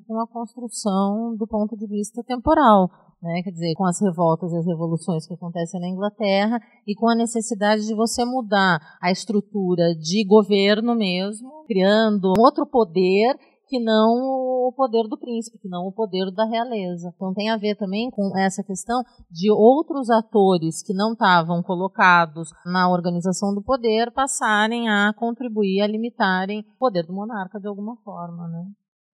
Com 0.08 0.20
a 0.20 0.28
construção 0.28 1.36
do 1.38 1.48
ponto 1.48 1.78
de 1.78 1.88
vista 1.88 2.24
temporal, 2.24 2.90
né? 3.22 3.42
Quer 3.44 3.52
dizer, 3.52 3.74
com 3.76 3.86
as 3.86 4.00
revoltas 4.02 4.52
e 4.52 4.58
as 4.58 4.66
revoluções 4.66 5.26
que 5.28 5.34
acontecem 5.34 5.80
na 5.80 5.88
Inglaterra 5.88 6.60
e 6.86 6.96
com 6.96 7.10
a 7.10 7.16
necessidade 7.16 7.86
de 7.86 7.96
você 7.96 8.24
mudar 8.26 8.80
a 9.02 9.12
estrutura 9.12 9.96
de 9.96 10.26
governo 10.26 10.96
mesmo, 10.96 11.64
criando 11.68 12.34
outro 12.38 12.66
poder 12.66 13.36
que 13.68 13.80
não 13.80 14.68
o 14.68 14.72
poder 14.72 15.08
do 15.08 15.18
príncipe, 15.18 15.60
que 15.60 15.68
não 15.68 15.88
o 15.88 15.92
poder 15.92 16.32
da 16.32 16.46
realeza. 16.46 17.12
Então 17.16 17.34
tem 17.34 17.50
a 17.50 17.58
ver 17.58 17.76
também 17.76 18.10
com 18.10 18.38
essa 18.38 18.64
questão 18.64 19.02
de 19.30 19.52
outros 19.52 20.10
atores 20.10 20.82
que 20.82 20.94
não 20.94 21.14
estavam 21.14 21.62
colocados 21.62 22.50
na 22.66 22.90
organização 22.90 23.54
do 23.54 23.62
poder 23.62 24.12
passarem 24.12 24.90
a 24.90 25.14
contribuir 25.14 25.82
a 25.82 25.88
limitarem 25.88 26.62
o 26.62 26.78
poder 26.80 27.06
do 27.06 27.14
monarca 27.14 27.60
de 27.60 27.68
alguma 27.68 27.98
forma, 27.98 28.48
né? 28.48 28.66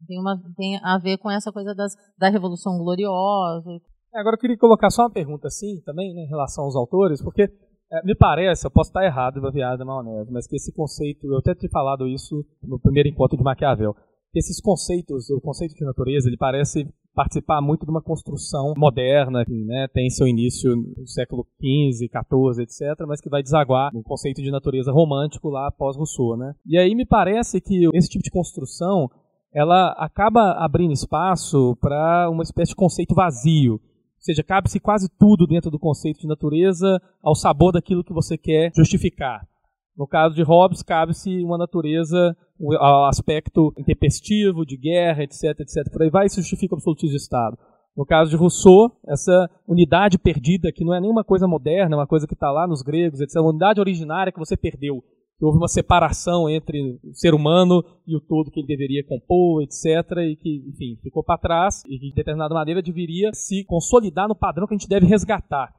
Tem, 0.08 0.20
uma, 0.20 0.40
tem 0.56 0.80
a 0.84 0.98
ver 0.98 1.18
com 1.18 1.30
essa 1.30 1.52
coisa 1.52 1.74
das, 1.74 1.94
da 2.18 2.30
Revolução 2.30 2.78
Gloriosa. 2.78 3.70
É, 4.14 4.20
agora 4.20 4.36
eu 4.36 4.40
queria 4.40 4.58
colocar 4.58 4.90
só 4.90 5.04
uma 5.04 5.12
pergunta 5.12 5.48
assim 5.48 5.82
também, 5.86 6.14
né, 6.14 6.24
em 6.24 6.30
relação 6.30 6.66
aos 6.66 6.76
autores, 6.76 7.22
porque 7.22 7.44
é, 7.44 8.04
me 8.06 8.16
parece, 8.16 8.66
eu 8.66 8.72
posso 8.72 8.90
estar 8.90 9.06
errado, 9.06 9.42
baseado 9.42 9.86
maionese, 9.86 10.32
mas 10.32 10.48
que 10.48 10.56
esse 10.56 10.74
conceito, 10.74 11.28
eu 11.28 11.38
até 11.38 11.56
tinha 11.56 11.70
falado 11.70 12.08
isso 12.08 12.46
no 12.62 12.80
primeiro 12.80 13.10
encontro 13.10 13.38
de 13.38 13.44
Maquiavel, 13.44 13.96
esses 14.34 14.60
conceitos, 14.60 15.30
o 15.30 15.40
conceito 15.40 15.76
de 15.76 15.86
natureza, 15.86 16.28
ele 16.28 16.38
parece 16.38 16.88
participar 17.14 17.62
muito 17.62 17.86
de 17.86 17.92
uma 17.92 18.02
construção 18.02 18.74
moderna, 18.76 19.46
que 19.46 19.54
né, 19.64 19.88
tem 19.94 20.10
seu 20.10 20.28
início 20.28 20.76
no 20.76 21.08
século 21.08 21.46
XV, 21.58 22.10
XIV, 22.10 22.64
etc., 22.64 23.06
mas 23.08 23.22
que 23.22 23.30
vai 23.30 23.44
desaguar 23.44 23.94
no 23.94 24.02
conceito 24.02 24.42
de 24.42 24.50
natureza 24.50 24.92
romântico 24.92 25.50
lá 25.50 25.68
após 25.68 25.96
Rousseau. 25.96 26.36
Né? 26.36 26.54
E 26.66 26.78
aí 26.78 26.96
me 26.96 27.06
parece 27.06 27.62
que 27.62 27.88
esse 27.94 28.10
tipo 28.10 28.24
de 28.24 28.32
construção 28.32 29.08
ela 29.54 29.92
acaba 29.98 30.54
abrindo 30.54 30.94
espaço 30.94 31.78
para 31.80 32.30
uma 32.30 32.44
espécie 32.44 32.72
de 32.72 32.76
conceito 32.76 33.14
vazio. 33.14 33.74
Ou 33.74 33.80
seja, 34.20 34.44
cabe-se 34.44 34.80
quase 34.80 35.10
tudo 35.20 35.46
dentro 35.46 35.70
do 35.70 35.78
conceito 35.78 36.22
de 36.22 36.28
natureza 36.28 37.00
ao 37.22 37.36
sabor 37.36 37.72
daquilo 37.72 38.04
que 38.04 38.14
você 38.14 38.38
quer 38.38 38.72
justificar. 38.76 39.46
No 39.96 40.08
caso 40.08 40.34
de 40.34 40.42
Hobbes, 40.42 40.82
cabe-se 40.82 41.44
uma 41.44 41.58
natureza, 41.58 42.36
um 42.60 42.74
aspecto 43.06 43.72
intempestivo, 43.78 44.66
de 44.66 44.76
guerra, 44.76 45.24
etc, 45.24 45.60
etc. 45.60 45.92
Por 45.92 46.02
aí 46.02 46.10
vai, 46.10 46.26
isso 46.26 46.42
justifica 46.42 46.74
o 46.74 46.78
absolutismo 46.78 47.12
de 47.12 47.22
Estado. 47.22 47.56
No 47.96 48.06
caso 48.06 48.32
de 48.32 48.36
Rousseau, 48.36 48.92
essa 49.08 49.48
unidade 49.68 50.18
perdida, 50.18 50.72
que 50.72 50.84
não 50.84 50.96
é 50.96 51.00
nenhuma 51.00 51.24
coisa 51.24 51.48
moderna, 51.48 51.96
é 51.96 52.00
uma 52.00 52.08
coisa 52.08 52.26
que 52.26 52.34
está 52.34 52.52
lá 52.52 52.66
nos 52.66 52.82
gregos, 52.82 53.22
etc. 53.22 53.36
Uma 53.36 53.52
unidade 53.52 53.80
originária 53.80 54.34
que 54.34 54.40
você 54.40 54.58
perdeu. 54.58 55.04
Houve 55.46 55.58
uma 55.58 55.68
separação 55.68 56.50
entre 56.50 57.00
o 57.04 57.14
ser 57.14 57.34
humano 57.34 57.84
e 58.08 58.16
o 58.16 58.22
todo 58.22 58.50
que 58.50 58.60
ele 58.60 58.68
deveria 58.68 59.04
compor, 59.06 59.62
etc. 59.64 59.86
E 60.20 60.36
que, 60.36 60.64
enfim, 60.68 60.98
ficou 61.02 61.24
para 61.24 61.38
trás 61.38 61.84
e 61.86 62.00
que, 62.00 62.10
de 62.10 62.16
determinada 62.16 62.54
maneira, 62.54 62.82
deveria 62.82 63.32
se 63.34 63.64
consolidar 63.66 64.28
no 64.28 64.36
padrão 64.36 64.68
que 64.68 64.74
a 64.74 64.78
gente 64.78 64.88
deve 64.88 65.06
resgatar. 65.06 65.74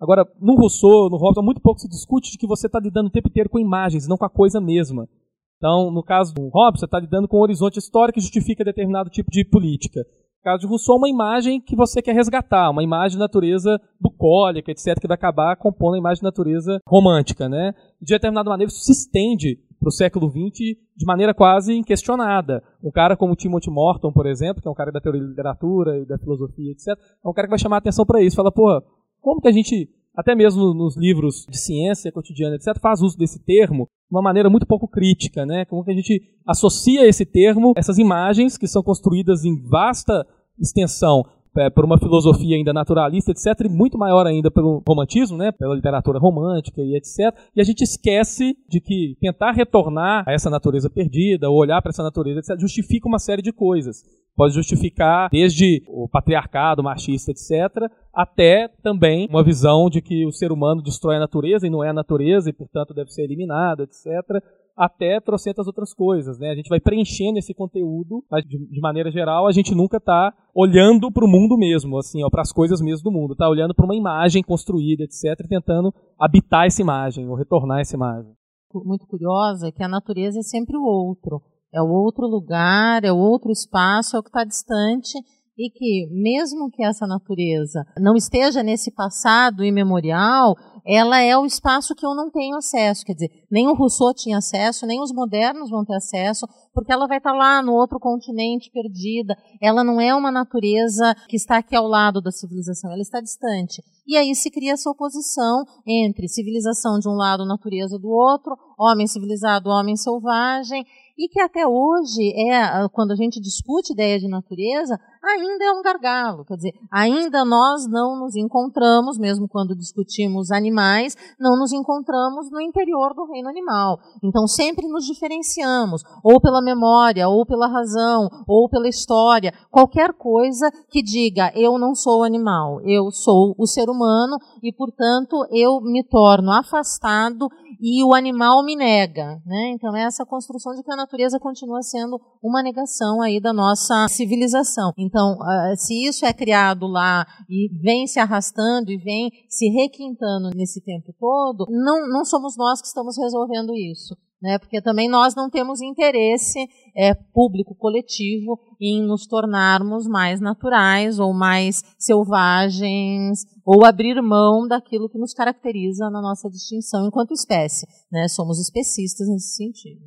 Agora, 0.00 0.24
no 0.40 0.54
Rousseau, 0.54 1.10
no 1.10 1.16
Hobbes, 1.16 1.44
muito 1.44 1.60
pouco 1.60 1.80
se 1.80 1.88
discute 1.88 2.30
de 2.30 2.38
que 2.38 2.46
você 2.46 2.68
está 2.68 2.78
lidando 2.78 3.08
o 3.08 3.10
tempo 3.10 3.28
inteiro 3.28 3.50
com 3.50 3.58
imagens, 3.58 4.06
não 4.06 4.16
com 4.16 4.24
a 4.24 4.30
coisa 4.30 4.60
mesma. 4.60 5.08
Então, 5.56 5.90
no 5.90 6.04
caso 6.04 6.32
do 6.32 6.48
Hobbes, 6.48 6.80
você 6.80 6.86
está 6.86 7.00
lidando 7.00 7.26
com 7.26 7.38
um 7.38 7.42
horizonte 7.42 7.78
histórico 7.78 8.14
que 8.14 8.20
justifica 8.20 8.64
determinado 8.64 9.10
tipo 9.10 9.28
de 9.30 9.44
política. 9.44 10.04
Caso 10.42 10.60
de 10.60 10.66
Rousseau, 10.66 10.96
uma 10.96 11.08
imagem 11.08 11.60
que 11.60 11.76
você 11.76 12.00
quer 12.00 12.14
resgatar, 12.14 12.70
uma 12.70 12.82
imagem 12.82 13.16
de 13.16 13.20
natureza 13.20 13.80
bucólica, 14.00 14.70
etc., 14.70 14.98
que 15.00 15.08
vai 15.08 15.16
acabar 15.16 15.56
compondo 15.56 15.94
a 15.94 15.98
imagem 15.98 16.20
de 16.20 16.24
natureza 16.24 16.80
romântica. 16.86 17.48
Né? 17.48 17.74
De 18.00 18.14
determinada 18.14 18.48
maneira, 18.48 18.70
isso 18.70 18.84
se 18.84 18.92
estende 18.92 19.58
para 19.78 19.88
o 19.88 19.92
século 19.92 20.28
XX 20.28 20.76
de 20.96 21.06
maneira 21.06 21.32
quase 21.32 21.74
inquestionada. 21.74 22.62
Um 22.82 22.90
cara 22.90 23.16
como 23.16 23.36
Timothy 23.36 23.70
Morton, 23.70 24.12
por 24.12 24.26
exemplo, 24.26 24.60
que 24.60 24.68
é 24.68 24.70
um 24.70 24.74
cara 24.74 24.90
da 24.90 25.00
teoria 25.00 25.22
da 25.22 25.28
literatura 25.28 25.98
e 25.98 26.06
da 26.06 26.18
filosofia, 26.18 26.72
etc., 26.72 26.88
é 26.88 27.28
um 27.28 27.32
cara 27.32 27.46
que 27.46 27.52
vai 27.52 27.58
chamar 27.58 27.76
a 27.76 27.78
atenção 27.78 28.04
para 28.04 28.22
isso. 28.22 28.36
Fala, 28.36 28.50
pô, 28.50 28.82
como 29.20 29.40
que 29.40 29.48
a 29.48 29.52
gente, 29.52 29.88
até 30.16 30.34
mesmo 30.34 30.74
nos 30.74 30.96
livros 30.96 31.46
de 31.48 31.58
ciência 31.58 32.12
cotidiana, 32.12 32.56
etc., 32.56 32.78
faz 32.80 33.00
uso 33.00 33.16
desse 33.16 33.42
termo 33.44 33.84
de 33.84 34.16
uma 34.16 34.22
maneira 34.22 34.50
muito 34.50 34.66
pouco 34.66 34.88
crítica, 34.88 35.44
né? 35.44 35.64
Como 35.64 35.84
que 35.84 35.90
a 35.90 35.94
gente 35.94 36.22
associa 36.46 37.06
esse 37.06 37.24
termo, 37.24 37.72
essas 37.76 37.98
imagens 37.98 38.56
que 38.56 38.66
são 38.66 38.82
construídas 38.82 39.44
em 39.44 39.62
vasta 39.68 40.26
extensão 40.58 41.22
é, 41.56 41.70
por 41.70 41.84
uma 41.84 41.98
filosofia 41.98 42.56
ainda 42.56 42.72
naturalista, 42.72 43.32
etc., 43.32 43.66
e 43.66 43.68
muito 43.68 43.98
maior 43.98 44.26
ainda 44.26 44.50
pelo 44.50 44.82
romantismo, 44.86 45.36
né, 45.36 45.50
pela 45.52 45.74
literatura 45.74 46.18
romântica 46.18 46.80
e 46.80 46.96
etc., 46.96 47.34
e 47.54 47.60
a 47.60 47.64
gente 47.64 47.82
esquece 47.82 48.56
de 48.68 48.80
que 48.80 49.16
tentar 49.20 49.52
retornar 49.52 50.24
a 50.26 50.32
essa 50.32 50.50
natureza 50.50 50.88
perdida, 50.88 51.50
ou 51.50 51.56
olhar 51.56 51.80
para 51.82 51.90
essa 51.90 52.02
natureza, 52.02 52.40
etc., 52.40 52.60
justifica 52.60 53.08
uma 53.08 53.18
série 53.18 53.42
de 53.42 53.52
coisas. 53.52 54.02
Pode 54.38 54.54
justificar 54.54 55.28
desde 55.30 55.82
o 55.88 56.08
patriarcado 56.08 56.80
machista, 56.80 57.32
etc., 57.32 57.90
até 58.14 58.68
também 58.82 59.26
uma 59.28 59.42
visão 59.42 59.90
de 59.90 60.00
que 60.00 60.24
o 60.24 60.30
ser 60.30 60.52
humano 60.52 60.80
destrói 60.80 61.16
a 61.16 61.20
natureza 61.20 61.66
e 61.66 61.70
não 61.70 61.82
é 61.82 61.88
a 61.88 61.92
natureza 61.92 62.48
e, 62.48 62.52
portanto, 62.52 62.94
deve 62.94 63.10
ser 63.10 63.24
eliminado, 63.24 63.82
etc 63.82 64.40
até 64.78 65.20
trocentas 65.20 65.66
outras 65.66 65.92
coisas, 65.92 66.38
né? 66.38 66.50
A 66.50 66.54
gente 66.54 66.68
vai 66.68 66.78
preenchendo 66.78 67.36
esse 67.36 67.52
conteúdo, 67.52 68.24
mas 68.30 68.44
de, 68.46 68.80
maneira 68.80 69.10
geral 69.10 69.48
a 69.48 69.52
gente 69.52 69.74
nunca 69.74 69.96
está 69.96 70.32
olhando 70.54 71.10
para 71.10 71.24
o 71.24 71.28
mundo 71.28 71.58
mesmo, 71.58 71.98
assim, 71.98 72.20
para 72.30 72.42
as 72.42 72.52
coisas 72.52 72.80
mesmo 72.80 73.02
do 73.02 73.10
mundo, 73.10 73.32
está 73.32 73.48
olhando 73.48 73.74
para 73.74 73.84
uma 73.84 73.96
imagem 73.96 74.40
construída, 74.40 75.02
etc, 75.02 75.44
e 75.44 75.48
tentando 75.48 75.92
habitar 76.16 76.66
essa 76.66 76.80
imagem 76.80 77.28
ou 77.28 77.34
retornar 77.34 77.80
essa 77.80 77.96
imagem. 77.96 78.32
Muito 78.72 79.04
curiosa 79.06 79.66
é 79.66 79.72
que 79.72 79.82
a 79.82 79.88
natureza 79.88 80.38
é 80.38 80.42
sempre 80.42 80.76
o 80.76 80.82
outro, 80.82 81.42
é 81.72 81.82
o 81.82 81.88
outro 81.88 82.26
lugar, 82.26 83.04
é 83.04 83.12
o 83.12 83.18
outro 83.18 83.50
espaço, 83.50 84.16
é 84.16 84.18
o 84.18 84.22
que 84.22 84.28
está 84.28 84.44
distante 84.44 85.18
e 85.58 85.70
que, 85.70 86.08
mesmo 86.12 86.70
que 86.70 86.84
essa 86.84 87.04
natureza 87.04 87.84
não 87.98 88.14
esteja 88.14 88.62
nesse 88.62 88.92
passado 88.92 89.64
imemorial, 89.64 90.54
ela 90.86 91.20
é 91.20 91.36
o 91.36 91.44
espaço 91.44 91.96
que 91.96 92.06
eu 92.06 92.14
não 92.14 92.30
tenho 92.30 92.56
acesso. 92.56 93.04
Quer 93.04 93.14
dizer, 93.14 93.30
nem 93.50 93.66
o 93.66 93.74
Rousseau 93.74 94.14
tinha 94.14 94.38
acesso, 94.38 94.86
nem 94.86 95.02
os 95.02 95.12
modernos 95.12 95.68
vão 95.68 95.84
ter 95.84 95.96
acesso, 95.96 96.46
porque 96.72 96.92
ela 96.92 97.08
vai 97.08 97.18
estar 97.18 97.32
lá 97.32 97.60
no 97.60 97.72
outro 97.72 97.98
continente, 97.98 98.70
perdida. 98.70 99.36
Ela 99.60 99.82
não 99.82 100.00
é 100.00 100.14
uma 100.14 100.30
natureza 100.30 101.12
que 101.28 101.36
está 101.36 101.58
aqui 101.58 101.74
ao 101.74 101.88
lado 101.88 102.22
da 102.22 102.30
civilização, 102.30 102.92
ela 102.92 103.02
está 103.02 103.20
distante. 103.20 103.82
E 104.06 104.16
aí 104.16 104.34
se 104.36 104.50
cria 104.50 104.74
essa 104.74 104.88
oposição 104.88 105.64
entre 105.84 106.28
civilização 106.28 107.00
de 107.00 107.08
um 107.08 107.14
lado, 107.14 107.44
natureza 107.44 107.98
do 107.98 108.08
outro, 108.08 108.56
homem 108.78 109.08
civilizado, 109.08 109.68
homem 109.68 109.96
selvagem, 109.96 110.86
e 111.18 111.28
que 111.28 111.40
até 111.40 111.66
hoje 111.66 112.32
é, 112.48 112.88
quando 112.92 113.10
a 113.10 113.16
gente 113.16 113.40
discute 113.40 113.92
ideia 113.92 114.18
de 114.18 114.28
natureza, 114.28 114.98
ainda 115.22 115.64
é 115.64 115.72
um 115.72 115.82
gargalo. 115.82 116.44
Quer 116.44 116.54
dizer, 116.54 116.74
ainda 116.90 117.44
nós 117.44 117.86
não 117.88 118.18
nos 118.18 118.36
encontramos, 118.36 119.18
mesmo 119.18 119.48
quando 119.48 119.74
discutimos 119.74 120.52
animais, 120.52 121.16
não 121.38 121.58
nos 121.58 121.72
encontramos 121.72 122.50
no 122.50 122.60
interior 122.60 123.14
do 123.14 123.24
reino 123.24 123.48
animal. 123.48 123.98
Então 124.22 124.46
sempre 124.46 124.86
nos 124.86 125.04
diferenciamos, 125.04 126.02
ou 126.22 126.40
pela 126.40 126.62
memória, 126.62 127.28
ou 127.28 127.44
pela 127.44 127.66
razão, 127.66 128.28
ou 128.46 128.68
pela 128.68 128.88
história, 128.88 129.52
qualquer 129.70 130.12
coisa 130.12 130.70
que 130.88 131.02
diga 131.02 131.50
eu 131.54 131.78
não 131.78 131.94
sou 131.94 132.22
animal, 132.22 132.80
eu 132.82 133.10
sou 133.10 133.54
o 133.58 133.66
ser 133.66 133.90
humano 133.90 134.38
e, 134.62 134.72
portanto, 134.72 135.44
eu 135.50 135.80
me 135.80 136.04
torno 136.04 136.52
afastado 136.52 137.48
e 137.80 138.04
o 138.04 138.14
animal 138.14 138.64
me 138.64 138.76
nega. 138.76 139.40
Né? 139.46 139.72
Então, 139.74 139.96
é 139.96 140.02
essa 140.02 140.24
construção 140.24 140.74
de 140.74 140.82
que 140.82 140.92
a 140.92 140.96
natureza 140.96 141.38
continua 141.38 141.82
sendo 141.82 142.20
uma 142.42 142.62
negação 142.62 143.20
aí 143.20 143.40
da 143.40 143.52
nossa 143.52 144.06
civilização. 144.08 144.92
Então, 144.98 145.34
uh, 145.34 145.76
se 145.76 146.06
isso 146.06 146.24
é 146.24 146.32
criado 146.32 146.86
lá 146.86 147.26
e 147.48 147.68
vem 147.80 148.06
se 148.06 148.18
arrastando 148.18 148.90
e 148.90 148.98
vem 148.98 149.30
se 149.48 149.68
requintando 149.68 150.50
nesse 150.54 150.80
tempo 150.80 151.14
todo, 151.18 151.66
não, 151.70 152.08
não 152.08 152.24
somos 152.24 152.56
nós 152.56 152.80
que 152.80 152.86
estamos 152.86 153.16
resolvendo 153.16 153.74
isso 153.74 154.16
né? 154.40 154.58
Porque 154.58 154.80
também 154.80 155.08
nós 155.08 155.34
não 155.34 155.50
temos 155.50 155.80
interesse 155.80 156.58
é, 156.96 157.14
público 157.14 157.74
coletivo 157.74 158.58
em 158.80 159.02
nos 159.02 159.26
tornarmos 159.26 160.06
mais 160.06 160.40
naturais 160.40 161.18
ou 161.18 161.34
mais 161.34 161.82
selvagens 161.98 163.44
ou 163.64 163.84
abrir 163.84 164.20
mão 164.22 164.66
daquilo 164.66 165.08
que 165.08 165.18
nos 165.18 165.34
caracteriza 165.34 166.08
na 166.10 166.22
nossa 166.22 166.48
distinção 166.48 167.06
enquanto 167.06 167.32
espécie, 167.32 167.86
né? 168.10 168.28
Somos 168.28 168.60
especistas 168.60 169.28
nesse 169.28 169.56
sentido. 169.56 170.00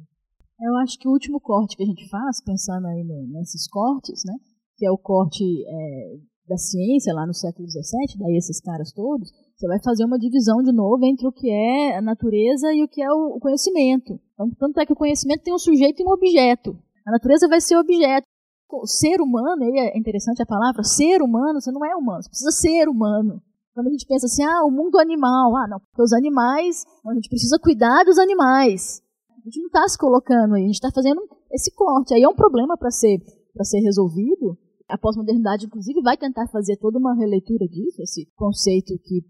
Eu 0.59 0.75
acho 0.77 0.97
que 0.97 1.07
o 1.07 1.11
último 1.11 1.39
corte 1.39 1.75
que 1.75 1.83
a 1.83 1.87
gente 1.87 2.07
faz, 2.07 2.41
pensando 2.43 2.85
aí 2.87 3.03
no, 3.03 3.27
nesses 3.33 3.67
cortes, 3.67 4.21
né? 4.25 4.35
Que 4.77 4.85
é 4.85 4.91
o 4.91 4.97
corte 4.97 5.43
é, 5.43 6.17
da 6.47 6.57
ciência 6.57 7.13
lá 7.13 7.25
no 7.25 7.33
século 7.33 7.67
XVII, 7.67 8.19
daí 8.19 8.37
esses 8.37 8.59
caras 8.61 8.91
todos, 8.91 9.31
você 9.61 9.67
vai 9.67 9.79
fazer 9.79 10.03
uma 10.03 10.17
divisão 10.17 10.57
de 10.63 10.71
novo 10.71 11.05
entre 11.05 11.27
o 11.27 11.31
que 11.31 11.49
é 11.49 11.97
a 11.97 12.01
natureza 12.01 12.73
e 12.73 12.83
o 12.83 12.87
que 12.87 13.01
é 13.01 13.11
o 13.11 13.39
conhecimento. 13.39 14.19
Então, 14.33 14.49
tanto 14.57 14.79
é 14.79 14.85
que 14.85 14.93
o 14.93 14.95
conhecimento 14.95 15.43
tem 15.43 15.53
um 15.53 15.59
sujeito 15.59 16.01
e 16.01 16.05
um 16.05 16.09
objeto. 16.09 16.75
A 17.05 17.11
natureza 17.11 17.47
vai 17.47 17.61
ser 17.61 17.77
objeto. 17.77 18.25
O 18.71 18.87
ser 18.87 19.21
humano, 19.21 19.63
aí 19.63 19.91
é 19.93 19.97
interessante 19.97 20.41
a 20.41 20.45
palavra, 20.45 20.81
ser 20.83 21.21
humano, 21.21 21.59
você 21.59 21.71
não 21.71 21.85
é 21.85 21.93
humano, 21.93 22.23
você 22.23 22.29
precisa 22.29 22.51
ser 22.51 22.87
humano. 22.87 23.41
Quando 23.73 23.87
a 23.87 23.91
gente 23.91 24.07
pensa 24.07 24.25
assim, 24.25 24.43
ah, 24.43 24.63
o 24.65 24.71
mundo 24.71 24.97
animal, 24.97 25.55
ah, 25.57 25.67
não, 25.67 25.79
porque 25.79 26.01
os 26.01 26.13
animais, 26.13 26.85
a 27.05 27.13
gente 27.13 27.29
precisa 27.29 27.59
cuidar 27.61 28.03
dos 28.03 28.17
animais. 28.17 29.01
A 29.29 29.43
gente 29.43 29.59
não 29.59 29.67
está 29.67 29.87
se 29.87 29.97
colocando 29.97 30.55
aí, 30.55 30.63
a 30.63 30.65
gente 30.65 30.75
está 30.75 30.91
fazendo 30.91 31.21
esse 31.51 31.69
corte. 31.75 32.13
Aí 32.13 32.23
é 32.23 32.29
um 32.29 32.35
problema 32.35 32.77
para 32.77 32.91
ser, 32.91 33.19
ser 33.63 33.79
resolvido, 33.81 34.57
a 34.87 34.97
pós-modernidade, 34.97 35.65
inclusive, 35.65 36.01
vai 36.01 36.17
tentar 36.17 36.47
fazer 36.47 36.77
toda 36.77 36.97
uma 36.97 37.15
releitura 37.15 37.67
disso, 37.67 38.01
esse 38.01 38.25
conceito 38.35 38.97
que 39.03 39.21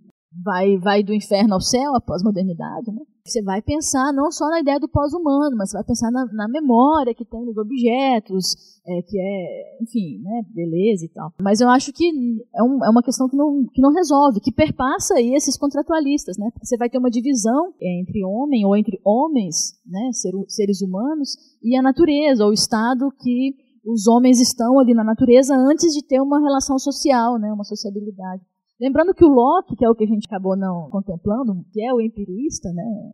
vai, 0.44 0.78
vai 0.78 1.04
do 1.04 1.14
inferno 1.14 1.56
ao 1.56 1.62
céu, 1.62 1.94
a 1.96 2.02
pós-modernidade, 2.02 2.92
né? 2.92 3.02
Você 3.26 3.42
vai 3.42 3.62
pensar 3.62 4.12
não 4.14 4.32
só 4.32 4.48
na 4.50 4.62
ideia 4.62 4.80
do 4.80 4.88
pós-humano, 4.88 5.56
mas 5.56 5.70
você 5.70 5.78
vai 5.78 5.84
pensar 5.84 6.10
na, 6.10 6.26
na, 6.34 6.48
memória 6.48 7.14
que 7.14 7.26
tem 7.26 7.46
nos 7.46 7.56
objetos, 7.58 8.56
é, 8.88 9.02
que 9.04 9.20
é, 9.20 9.84
enfim, 9.84 10.20
né, 10.24 10.42
beleza 10.50 11.06
e 11.06 11.10
tal. 11.10 11.32
Mas 11.40 11.62
eu 11.62 11.70
acho 11.70 11.94
que 11.94 12.10
é, 12.56 12.64
um, 12.64 12.84
é, 12.84 12.90
uma 12.90 13.04
questão 13.04 13.30
que 13.30 13.36
não, 13.36 13.68
que 13.72 13.82
não 13.82 13.94
resolve, 13.94 14.40
que 14.40 14.52
perpassa 14.52 15.16
aí 15.16 15.36
esses 15.36 15.58
contratualistas, 15.58 16.38
né? 16.38 16.50
Você 16.64 16.78
vai 16.78 16.90
ter 16.90 16.98
uma 16.98 17.12
divisão 17.12 17.74
entre 17.80 18.24
homem 18.26 18.66
ou 18.66 18.76
entre 18.76 19.00
homens, 19.06 19.74
né, 19.86 20.12
ser, 20.14 20.32
seres 20.48 20.82
humanos, 20.82 21.36
e 21.62 21.76
a 21.78 21.82
natureza, 21.82 22.44
ou 22.44 22.50
o 22.50 22.54
Estado 22.54 23.12
que 23.20 23.54
os 23.86 24.08
homens 24.08 24.40
estão 24.40 24.80
ali 24.80 24.94
na 24.94 25.04
natureza 25.04 25.56
antes 25.56 25.94
de 25.94 26.04
ter 26.06 26.22
uma 26.22 26.40
relação 26.40 26.80
social, 26.80 27.38
né, 27.38 27.52
uma 27.52 27.64
sociabilidade. 27.64 28.42
Lembrando 28.82 29.14
que 29.14 29.24
o 29.24 29.30
Locke, 29.30 29.76
que 29.76 29.86
é 29.86 29.90
o 29.90 29.94
que 29.94 30.04
a 30.04 30.08
gente 30.08 30.26
acabou 30.26 30.58
não 30.58 30.90
contemplando, 30.90 31.64
que 31.72 31.82
é 31.82 31.94
o 31.94 32.02
empirista, 32.02 32.74
né, 32.74 33.12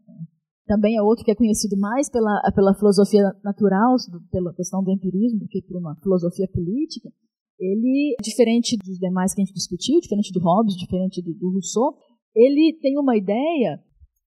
também 0.66 0.96
é 0.96 1.02
outro 1.02 1.26
que 1.26 1.32
é 1.32 1.36
conhecido 1.36 1.78
mais 1.78 2.10
pela, 2.10 2.42
pela 2.56 2.74
filosofia 2.74 3.22
natural, 3.44 3.96
pela 4.32 4.54
questão 4.54 4.82
do 4.82 4.92
empirismo, 4.92 5.40
do 5.40 5.48
que 5.48 5.62
por 5.62 5.78
uma 5.78 5.96
filosofia 6.02 6.48
política. 6.48 7.10
Ele, 7.60 8.16
diferente 8.24 8.78
dos 8.78 8.98
demais 8.98 9.34
que 9.34 9.42
a 9.42 9.46
gente 9.46 9.54
discutiu, 9.54 10.00
diferente 10.00 10.32
do 10.32 10.40
Hobbes, 10.40 10.76
diferente 10.76 11.22
do, 11.22 11.34
do 11.34 11.52
Rousseau, 11.52 11.96
ele 12.34 12.78
tem 12.82 12.98
uma 12.98 13.18
ideia 13.18 13.80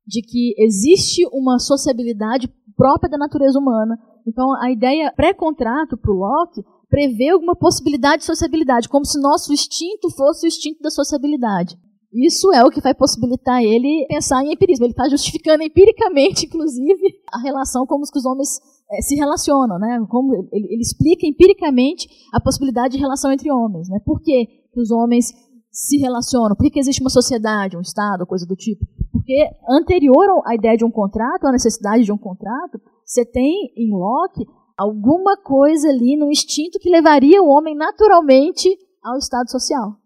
de 0.06 0.20
que 0.20 0.54
existe 0.58 1.26
uma 1.32 1.58
sociabilidade 1.58 2.52
própria 2.76 3.10
da 3.10 3.16
natureza 3.16 3.58
humana 3.58 3.96
então, 4.26 4.54
a 4.62 4.70
ideia 4.70 5.12
pré-contrato 5.14 5.96
para 5.96 6.12
o 6.12 6.14
Locke 6.14 6.62
prevê 6.90 7.28
alguma 7.28 7.54
possibilidade 7.54 8.18
de 8.18 8.26
sociabilidade, 8.26 8.88
como 8.88 9.06
se 9.06 9.20
nosso 9.20 9.52
instinto 9.52 10.10
fosse 10.10 10.46
o 10.46 10.48
instinto 10.48 10.82
da 10.82 10.90
sociabilidade. 10.90 11.78
Isso 12.12 12.52
é 12.52 12.64
o 12.64 12.70
que 12.70 12.80
vai 12.80 12.92
possibilitar 12.92 13.62
ele 13.62 14.04
pensar 14.08 14.44
em 14.44 14.52
empirismo. 14.52 14.84
Ele 14.84 14.92
está 14.92 15.08
justificando 15.08 15.62
empiricamente, 15.62 16.46
inclusive, 16.50 17.14
a 17.32 17.40
relação 17.40 17.86
como 17.86 18.02
os 18.02 18.26
homens 18.26 18.58
é, 18.90 19.00
se 19.00 19.14
relacionam, 19.14 19.78
né? 19.78 20.04
Como 20.08 20.34
ele, 20.34 20.66
ele, 20.72 20.82
explica 20.82 21.24
empiricamente 21.24 22.08
a 22.34 22.40
possibilidade 22.40 22.94
de 22.94 23.00
relação 23.00 23.30
entre 23.30 23.50
homens, 23.52 23.88
né? 23.88 24.00
Por 24.04 24.20
que, 24.20 24.48
os 24.76 24.90
homens 24.90 25.32
se 25.70 25.98
relacionam? 25.98 26.56
Por 26.56 26.68
que 26.68 26.80
existe 26.80 27.00
uma 27.00 27.10
sociedade, 27.10 27.76
um 27.76 27.80
estado, 27.80 28.26
coisa 28.26 28.44
do 28.44 28.56
tipo? 28.56 28.84
Porque 29.12 29.48
anterior 29.68 30.42
à 30.44 30.54
ideia 30.56 30.76
de 30.76 30.84
um 30.84 30.90
contrato, 30.90 31.46
à 31.46 31.52
necessidade 31.52 32.04
de 32.04 32.12
um 32.12 32.18
contrato, 32.18 32.80
você 33.04 33.24
tem 33.24 33.72
em 33.76 33.92
Locke 33.92 34.44
alguma 34.80 35.36
coisa 35.36 35.88
ali 35.88 36.16
no 36.16 36.30
instinto 36.30 36.78
que 36.78 36.88
levaria 36.88 37.42
o 37.42 37.48
homem 37.48 37.76
naturalmente 37.76 38.66
ao 39.04 39.18
estado 39.18 39.50
social. 39.50 39.96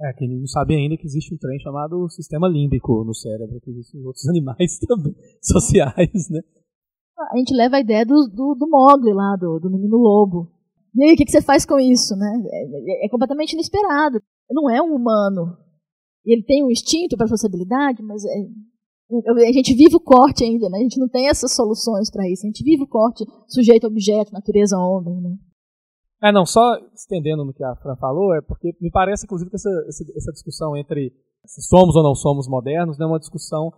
É, 0.00 0.12
que 0.12 0.26
não 0.26 0.46
sabe 0.46 0.74
ainda 0.74 0.96
que 0.96 1.06
existe 1.06 1.34
um 1.34 1.38
trem 1.38 1.58
chamado 1.58 2.08
sistema 2.10 2.48
límbico 2.48 3.04
no 3.04 3.14
cérebro, 3.14 3.60
que 3.60 3.70
existem 3.70 4.04
outros 4.04 4.26
animais 4.30 4.78
também, 4.86 5.14
sociais, 5.42 6.30
né? 6.30 6.40
A 7.32 7.36
gente 7.38 7.54
leva 7.54 7.76
a 7.76 7.80
ideia 7.80 8.04
do, 8.04 8.28
do, 8.28 8.54
do 8.54 8.68
Mogli 8.68 9.12
lá, 9.12 9.36
do, 9.36 9.58
do 9.58 9.70
menino 9.70 9.96
lobo. 9.96 10.50
E 10.94 11.04
aí, 11.04 11.14
o 11.14 11.16
que, 11.16 11.24
que 11.24 11.30
você 11.30 11.42
faz 11.42 11.64
com 11.64 11.78
isso, 11.78 12.14
né? 12.16 12.42
É, 12.46 13.04
é, 13.04 13.06
é 13.06 13.08
completamente 13.08 13.54
inesperado. 13.54 14.20
Não 14.50 14.68
é 14.68 14.82
um 14.82 14.94
humano. 14.94 15.56
Ele 16.24 16.42
tem 16.42 16.64
um 16.64 16.70
instinto 16.70 17.16
para 17.16 17.26
sociabilidade, 17.26 18.02
mas 18.02 18.24
é, 18.24 18.30
A 19.26 19.52
gente 19.52 19.74
vive 19.74 19.96
o 19.96 20.00
corte 20.00 20.44
ainda, 20.44 20.68
né? 20.68 20.78
A 20.78 20.82
gente 20.82 20.98
não 20.98 21.08
tem 21.08 21.28
essas 21.28 21.54
soluções 21.54 22.10
para 22.10 22.28
isso. 22.28 22.46
A 22.46 22.48
gente 22.48 22.64
vive 22.64 22.82
o 22.82 22.88
corte 22.88 23.24
sujeito 23.48 23.86
objeto, 23.86 24.32
natureza 24.32 24.76
homem, 24.78 25.20
né? 25.20 25.36
É, 26.22 26.32
não, 26.32 26.46
só 26.46 26.76
estendendo 26.94 27.44
no 27.44 27.52
que 27.52 27.62
a 27.62 27.76
Fran 27.76 27.96
falou, 27.96 28.34
é 28.34 28.40
porque 28.40 28.74
me 28.80 28.90
parece, 28.90 29.26
inclusive, 29.26 29.50
que 29.50 29.56
essa, 29.56 29.68
essa 29.88 30.32
discussão 30.32 30.76
entre 30.76 31.12
se 31.44 31.62
somos 31.62 31.94
ou 31.96 32.02
não 32.02 32.14
somos 32.14 32.48
modernos 32.48 32.98
não 32.98 33.08
é 33.08 33.10
uma 33.10 33.18
discussão 33.18 33.70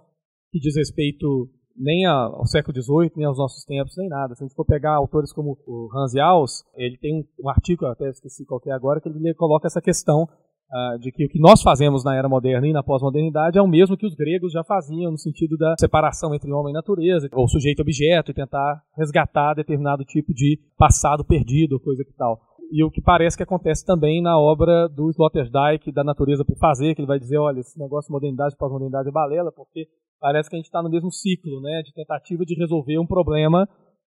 que 0.53 0.61
diz 0.61 0.77
respeito 0.77 1.51
nem 1.77 2.07
ao 2.07 2.47
século 2.47 2.75
XVIII, 2.75 3.13
nem 3.17 3.27
aos 3.27 3.37
nossos 3.37 3.65
tempos, 3.65 3.97
nem 3.97 4.09
nada. 4.09 4.35
Se 4.35 4.43
a 4.43 4.47
gente 4.47 4.57
for 4.57 4.65
pegar 4.65 4.95
autores 4.95 5.33
como 5.33 5.59
o 5.67 5.89
Hans 5.95 6.13
Jauss, 6.13 6.65
ele 6.75 6.97
tem 6.99 7.29
um, 7.39 7.49
artigo, 7.49 7.85
até 7.87 8.09
esqueci 8.09 8.47
qual 8.47 8.61
é 8.67 8.71
agora, 8.71 9.01
que 9.01 9.09
ele 9.09 9.35
coloca 9.35 9.67
essa 9.67 9.83
questão 9.83 10.27
uh, 10.71 10.99
de 10.99 11.11
que 11.13 11.27
o 11.27 11.29
que 11.29 11.39
nós 11.39 11.63
fazemos 11.63 12.05
na 12.05 12.15
era 12.15 12.29
moderna 12.29 12.67
e 12.67 12.73
na 12.73 12.83
pós-modernidade 12.83 13.59
é 13.59 13.63
o 13.63 13.69
mesmo 13.69 13.97
que 13.97 14.07
os 14.07 14.15
gregos 14.15 14.53
já 14.53 14.65
faziam 14.65 15.11
no 15.11 15.19
sentido 15.19 15.57
da 15.57 15.75
separação 15.79 16.35
entre 16.35 16.53
homem 16.53 16.71
e 16.71 16.75
natureza, 16.75 17.29
ou 17.33 17.49
sujeito 17.49 17.81
e 17.81 17.83
objeto, 17.83 18.31
e 18.31 18.35
tentar 18.35 18.83
resgatar 18.97 19.55
determinado 19.55 20.05
tipo 20.05 20.33
de 20.33 20.59
passado 20.77 21.25
perdido, 21.25 21.81
coisa 21.81 22.05
que 22.05 22.13
tal 22.15 22.41
e 22.71 22.83
o 22.83 22.91
que 22.91 23.01
parece 23.01 23.37
que 23.37 23.43
acontece 23.43 23.85
também 23.85 24.21
na 24.21 24.39
obra 24.39 24.89
do 24.89 25.11
Sloterdijk, 25.11 25.93
da 25.93 26.03
Natureza 26.03 26.45
por 26.45 26.59
Fazer, 26.59 26.95
que 26.95 27.01
ele 27.01 27.07
vai 27.07 27.19
dizer, 27.19 27.39
olha, 27.39 27.61
esse 27.61 27.79
negócio 27.79 28.09
de 28.09 28.13
modernidade 28.13 28.57
pós-modernidade 28.57 29.09
é 29.09 29.13
balela, 29.13 29.53
porque 29.53 29.87
parece 30.21 30.51
que 30.51 30.57
a 30.57 30.59
gente 30.59 30.67
está 30.67 30.83
no 30.83 30.91
mesmo 30.91 31.11
ciclo, 31.13 31.61
né, 31.61 31.83
de 31.85 31.93
tentativa 31.93 32.45
de 32.45 32.55
resolver 32.55 32.99
um 32.99 33.07
problema 33.07 33.69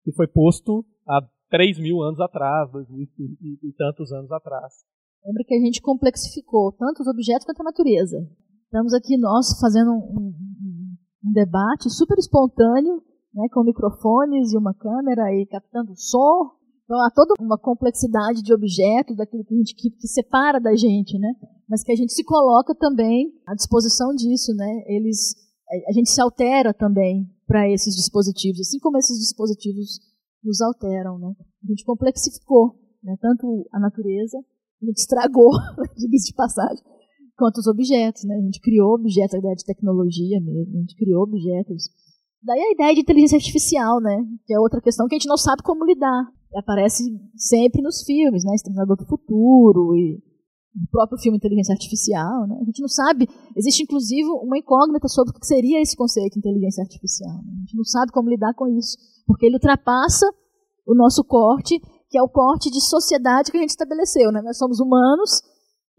que 0.03 0.13
foi 0.13 0.27
posto 0.27 0.85
há 1.07 1.21
3 1.49 1.79
mil 1.79 2.01
anos 2.01 2.19
atrás, 2.19 2.71
2 2.71 2.89
mil 2.89 3.07
e, 3.19 3.69
e 3.69 3.73
tantos 3.73 4.11
anos 4.11 4.31
atrás. 4.31 4.73
Lembra 5.27 5.43
que 5.45 5.55
a 5.55 5.59
gente 5.59 5.81
complexificou 5.81 6.71
tanto 6.71 7.01
os 7.01 7.07
objetos 7.07 7.45
quanto 7.45 7.59
a 7.59 7.65
natureza. 7.65 8.17
Estamos 8.63 8.93
aqui 8.93 9.17
nós 9.17 9.59
fazendo 9.59 9.91
um, 9.91 9.99
um, 9.99 10.95
um 11.25 11.31
debate 11.33 11.89
super 11.89 12.17
espontâneo, 12.17 13.03
né, 13.33 13.45
com 13.51 13.61
microfones 13.61 14.53
e 14.53 14.57
uma 14.57 14.73
câmera 14.73 15.33
e 15.35 15.45
captando 15.45 15.93
som, 15.97 16.55
então 16.85 16.97
há 17.03 17.11
toda 17.11 17.33
uma 17.41 17.57
complexidade 17.57 18.41
de 18.41 18.53
objetos, 18.53 19.17
daquilo 19.17 19.43
que 19.43 19.53
a 19.53 19.57
gente 19.57 19.75
que, 19.75 19.89
que, 19.89 20.07
separa 20.07 20.61
da 20.61 20.73
gente, 20.73 21.19
né? 21.19 21.33
Mas 21.67 21.83
que 21.83 21.91
a 21.91 21.95
gente 21.95 22.13
se 22.13 22.23
coloca 22.23 22.73
também 22.73 23.33
à 23.45 23.53
disposição 23.53 24.15
disso, 24.15 24.55
né? 24.55 24.83
Eles, 24.87 25.35
a 25.89 25.91
gente 25.91 26.09
se 26.09 26.21
altera 26.21 26.73
também 26.73 27.29
para 27.45 27.69
esses 27.69 27.93
dispositivos, 27.93 28.61
assim 28.61 28.79
como 28.79 28.97
esses 28.97 29.19
dispositivos 29.19 29.99
nos 30.41 30.61
alteram, 30.61 31.19
né? 31.19 31.35
A 31.61 31.67
gente 31.67 31.83
complexificou, 31.83 32.79
né? 33.03 33.17
Tanto 33.19 33.67
a 33.73 33.79
natureza, 33.81 34.37
a 34.81 34.85
gente 34.85 34.97
estragou, 34.97 35.51
diga-se 35.97 36.27
de 36.27 36.35
passagem, 36.35 36.83
quanto 37.37 37.57
os 37.57 37.67
objetos, 37.67 38.23
né? 38.23 38.35
A 38.35 38.41
gente 38.41 38.59
criou 38.61 38.95
objetos, 38.95 39.35
a 39.35 39.39
ideia 39.39 39.55
de 39.55 39.65
tecnologia 39.65 40.39
mesmo, 40.41 40.77
a 40.77 40.79
gente 40.81 40.95
criou 40.95 41.23
objetos. 41.23 41.89
Daí 42.43 42.59
a 42.59 42.71
ideia 42.71 42.93
de 42.93 43.01
inteligência 43.01 43.37
artificial, 43.37 43.99
né? 43.99 44.17
Que 44.45 44.53
é 44.53 44.59
outra 44.59 44.81
questão 44.81 45.07
que 45.07 45.15
a 45.15 45.17
gente 45.17 45.27
não 45.27 45.37
sabe 45.37 45.61
como 45.63 45.85
lidar 45.85 46.31
aparece 46.55 47.03
sempre 47.35 47.81
nos 47.81 48.03
filmes, 48.03 48.43
né? 48.43 48.55
Exterminador 48.55 48.97
do 48.97 49.05
Futuro 49.05 49.95
e 49.95 50.21
o 50.75 50.89
próprio 50.91 51.17
filme 51.19 51.37
Inteligência 51.37 51.73
Artificial, 51.73 52.47
né? 52.47 52.57
A 52.61 52.65
gente 52.65 52.81
não 52.81 52.87
sabe, 52.87 53.27
existe 53.55 53.83
inclusive 53.83 54.29
uma 54.29 54.57
incógnita 54.57 55.07
sobre 55.07 55.31
o 55.35 55.39
que 55.39 55.45
seria 55.45 55.81
esse 55.81 55.95
conceito 55.95 56.33
de 56.33 56.39
inteligência 56.39 56.83
artificial. 56.83 57.35
Né? 57.43 57.53
A 57.55 57.59
gente 57.61 57.75
não 57.75 57.83
sabe 57.83 58.11
como 58.11 58.29
lidar 58.29 58.53
com 58.53 58.67
isso, 58.67 58.97
porque 59.25 59.45
ele 59.45 59.55
ultrapassa 59.55 60.27
o 60.85 60.95
nosso 60.95 61.23
corte, 61.23 61.81
que 62.09 62.17
é 62.17 62.21
o 62.21 62.29
corte 62.29 62.69
de 62.69 62.81
sociedade 62.81 63.51
que 63.51 63.57
a 63.57 63.61
gente 63.61 63.71
estabeleceu, 63.71 64.31
né? 64.31 64.41
Nós 64.41 64.57
somos 64.57 64.79
humanos 64.79 65.41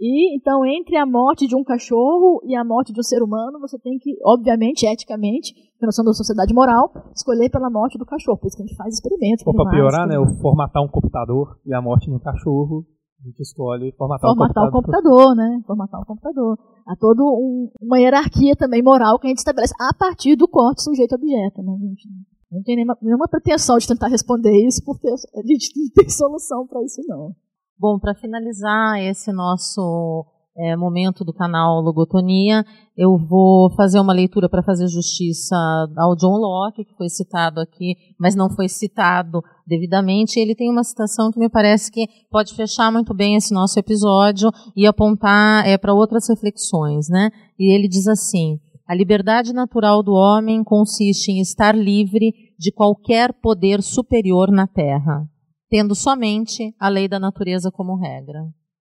e 0.00 0.36
então, 0.36 0.64
entre 0.64 0.96
a 0.96 1.04
morte 1.04 1.46
de 1.48 1.56
um 1.56 1.64
cachorro 1.64 2.40
e 2.44 2.54
a 2.54 2.64
morte 2.64 2.92
de 2.92 3.00
um 3.00 3.02
ser 3.02 3.20
humano, 3.20 3.58
você 3.58 3.76
tem 3.78 3.98
que, 3.98 4.16
obviamente, 4.24 4.86
eticamente, 4.86 5.52
nós 5.82 5.94
somos 5.94 6.10
uma 6.10 6.14
sociedade 6.14 6.54
moral, 6.54 6.92
escolher 7.14 7.50
pela 7.50 7.68
morte 7.68 7.98
do 7.98 8.06
cachorro. 8.06 8.38
Por 8.38 8.46
isso 8.46 8.56
que 8.56 8.62
a 8.62 8.66
gente 8.66 8.76
faz 8.76 8.94
experimentos. 8.94 9.44
Ou 9.44 9.54
para 9.54 9.70
piorar, 9.70 10.06
né? 10.06 10.16
O 10.16 10.26
formatar 10.40 10.82
um 10.84 10.88
computador 10.88 11.58
e 11.66 11.74
a 11.74 11.82
morte 11.82 12.06
de 12.06 12.14
um 12.14 12.18
cachorro. 12.20 12.86
A 13.20 13.26
gente 13.26 13.40
escolhe 13.40 13.92
formatar, 13.98 14.30
formatar 14.30 14.68
um 14.68 14.70
computador. 14.70 15.02
computador 15.02 15.36
né? 15.36 15.60
Formatar 15.66 16.00
um 16.00 16.04
computador. 16.04 16.58
Há 16.86 16.94
toda 16.94 17.24
um, 17.24 17.68
uma 17.80 17.98
hierarquia 17.98 18.54
também 18.54 18.80
moral 18.80 19.18
que 19.18 19.26
a 19.26 19.30
gente 19.30 19.38
estabelece 19.38 19.74
a 19.80 19.92
partir 19.92 20.36
do 20.36 20.46
corte 20.46 20.84
sujeito-objeto, 20.84 21.60
né? 21.60 21.76
Gente 21.80 22.06
não 22.50 22.62
tem 22.62 22.76
nenhuma, 22.76 22.96
nenhuma 23.02 23.28
pretensão 23.28 23.76
de 23.78 23.86
tentar 23.86 24.08
responder 24.08 24.52
isso, 24.66 24.82
porque 24.84 25.08
a 25.08 25.42
gente 25.46 25.72
não 25.76 25.88
tem 25.94 26.08
solução 26.08 26.66
para 26.66 26.82
isso, 26.82 27.02
não. 27.06 27.34
Bom, 27.78 27.98
para 27.98 28.14
finalizar 28.14 28.98
esse 29.00 29.32
nosso 29.32 30.26
é, 30.58 30.74
momento 30.74 31.24
do 31.24 31.32
canal 31.32 31.80
Logotonia, 31.80 32.64
eu 32.96 33.16
vou 33.16 33.70
fazer 33.76 34.00
uma 34.00 34.12
leitura 34.12 34.48
para 34.48 34.62
fazer 34.62 34.88
justiça 34.88 35.54
ao 35.96 36.16
John 36.16 36.36
Locke, 36.36 36.84
que 36.84 36.96
foi 36.96 37.08
citado 37.08 37.60
aqui, 37.60 37.94
mas 38.18 38.34
não 38.34 38.50
foi 38.50 38.68
citado 38.68 39.40
devidamente. 39.64 40.40
Ele 40.40 40.56
tem 40.56 40.68
uma 40.68 40.82
citação 40.82 41.30
que 41.30 41.38
me 41.38 41.48
parece 41.48 41.92
que 41.92 42.08
pode 42.28 42.54
fechar 42.54 42.90
muito 42.90 43.14
bem 43.14 43.36
esse 43.36 43.54
nosso 43.54 43.78
episódio 43.78 44.50
e 44.74 44.84
apontar 44.84 45.64
é, 45.64 45.78
para 45.78 45.94
outras 45.94 46.28
reflexões. 46.28 47.08
Né? 47.08 47.30
E 47.56 47.72
ele 47.72 47.86
diz 47.86 48.08
assim: 48.08 48.58
a 48.88 48.94
liberdade 48.94 49.52
natural 49.52 50.02
do 50.02 50.12
homem 50.14 50.64
consiste 50.64 51.30
em 51.30 51.40
estar 51.40 51.76
livre 51.76 52.32
de 52.58 52.72
qualquer 52.72 53.32
poder 53.34 53.82
superior 53.82 54.50
na 54.50 54.66
terra 54.66 55.28
tendo 55.68 55.94
somente 55.94 56.74
a 56.78 56.88
lei 56.88 57.06
da 57.06 57.18
natureza 57.18 57.70
como 57.70 57.96
regra. 57.96 58.48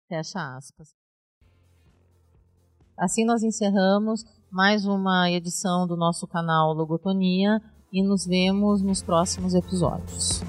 Fecha 0.09 0.57
aspas. 0.57 0.89
Assim 2.97 3.25
nós 3.25 3.43
encerramos 3.43 4.25
mais 4.51 4.87
uma 4.87 5.31
edição 5.31 5.87
do 5.87 5.97
nosso 5.97 6.27
canal 6.27 6.73
Logotonia 6.73 7.61
e 7.93 8.03
nos 8.03 8.27
vemos 8.27 8.83
nos 8.83 9.03
próximos 9.03 9.55
episódios. 9.55 10.43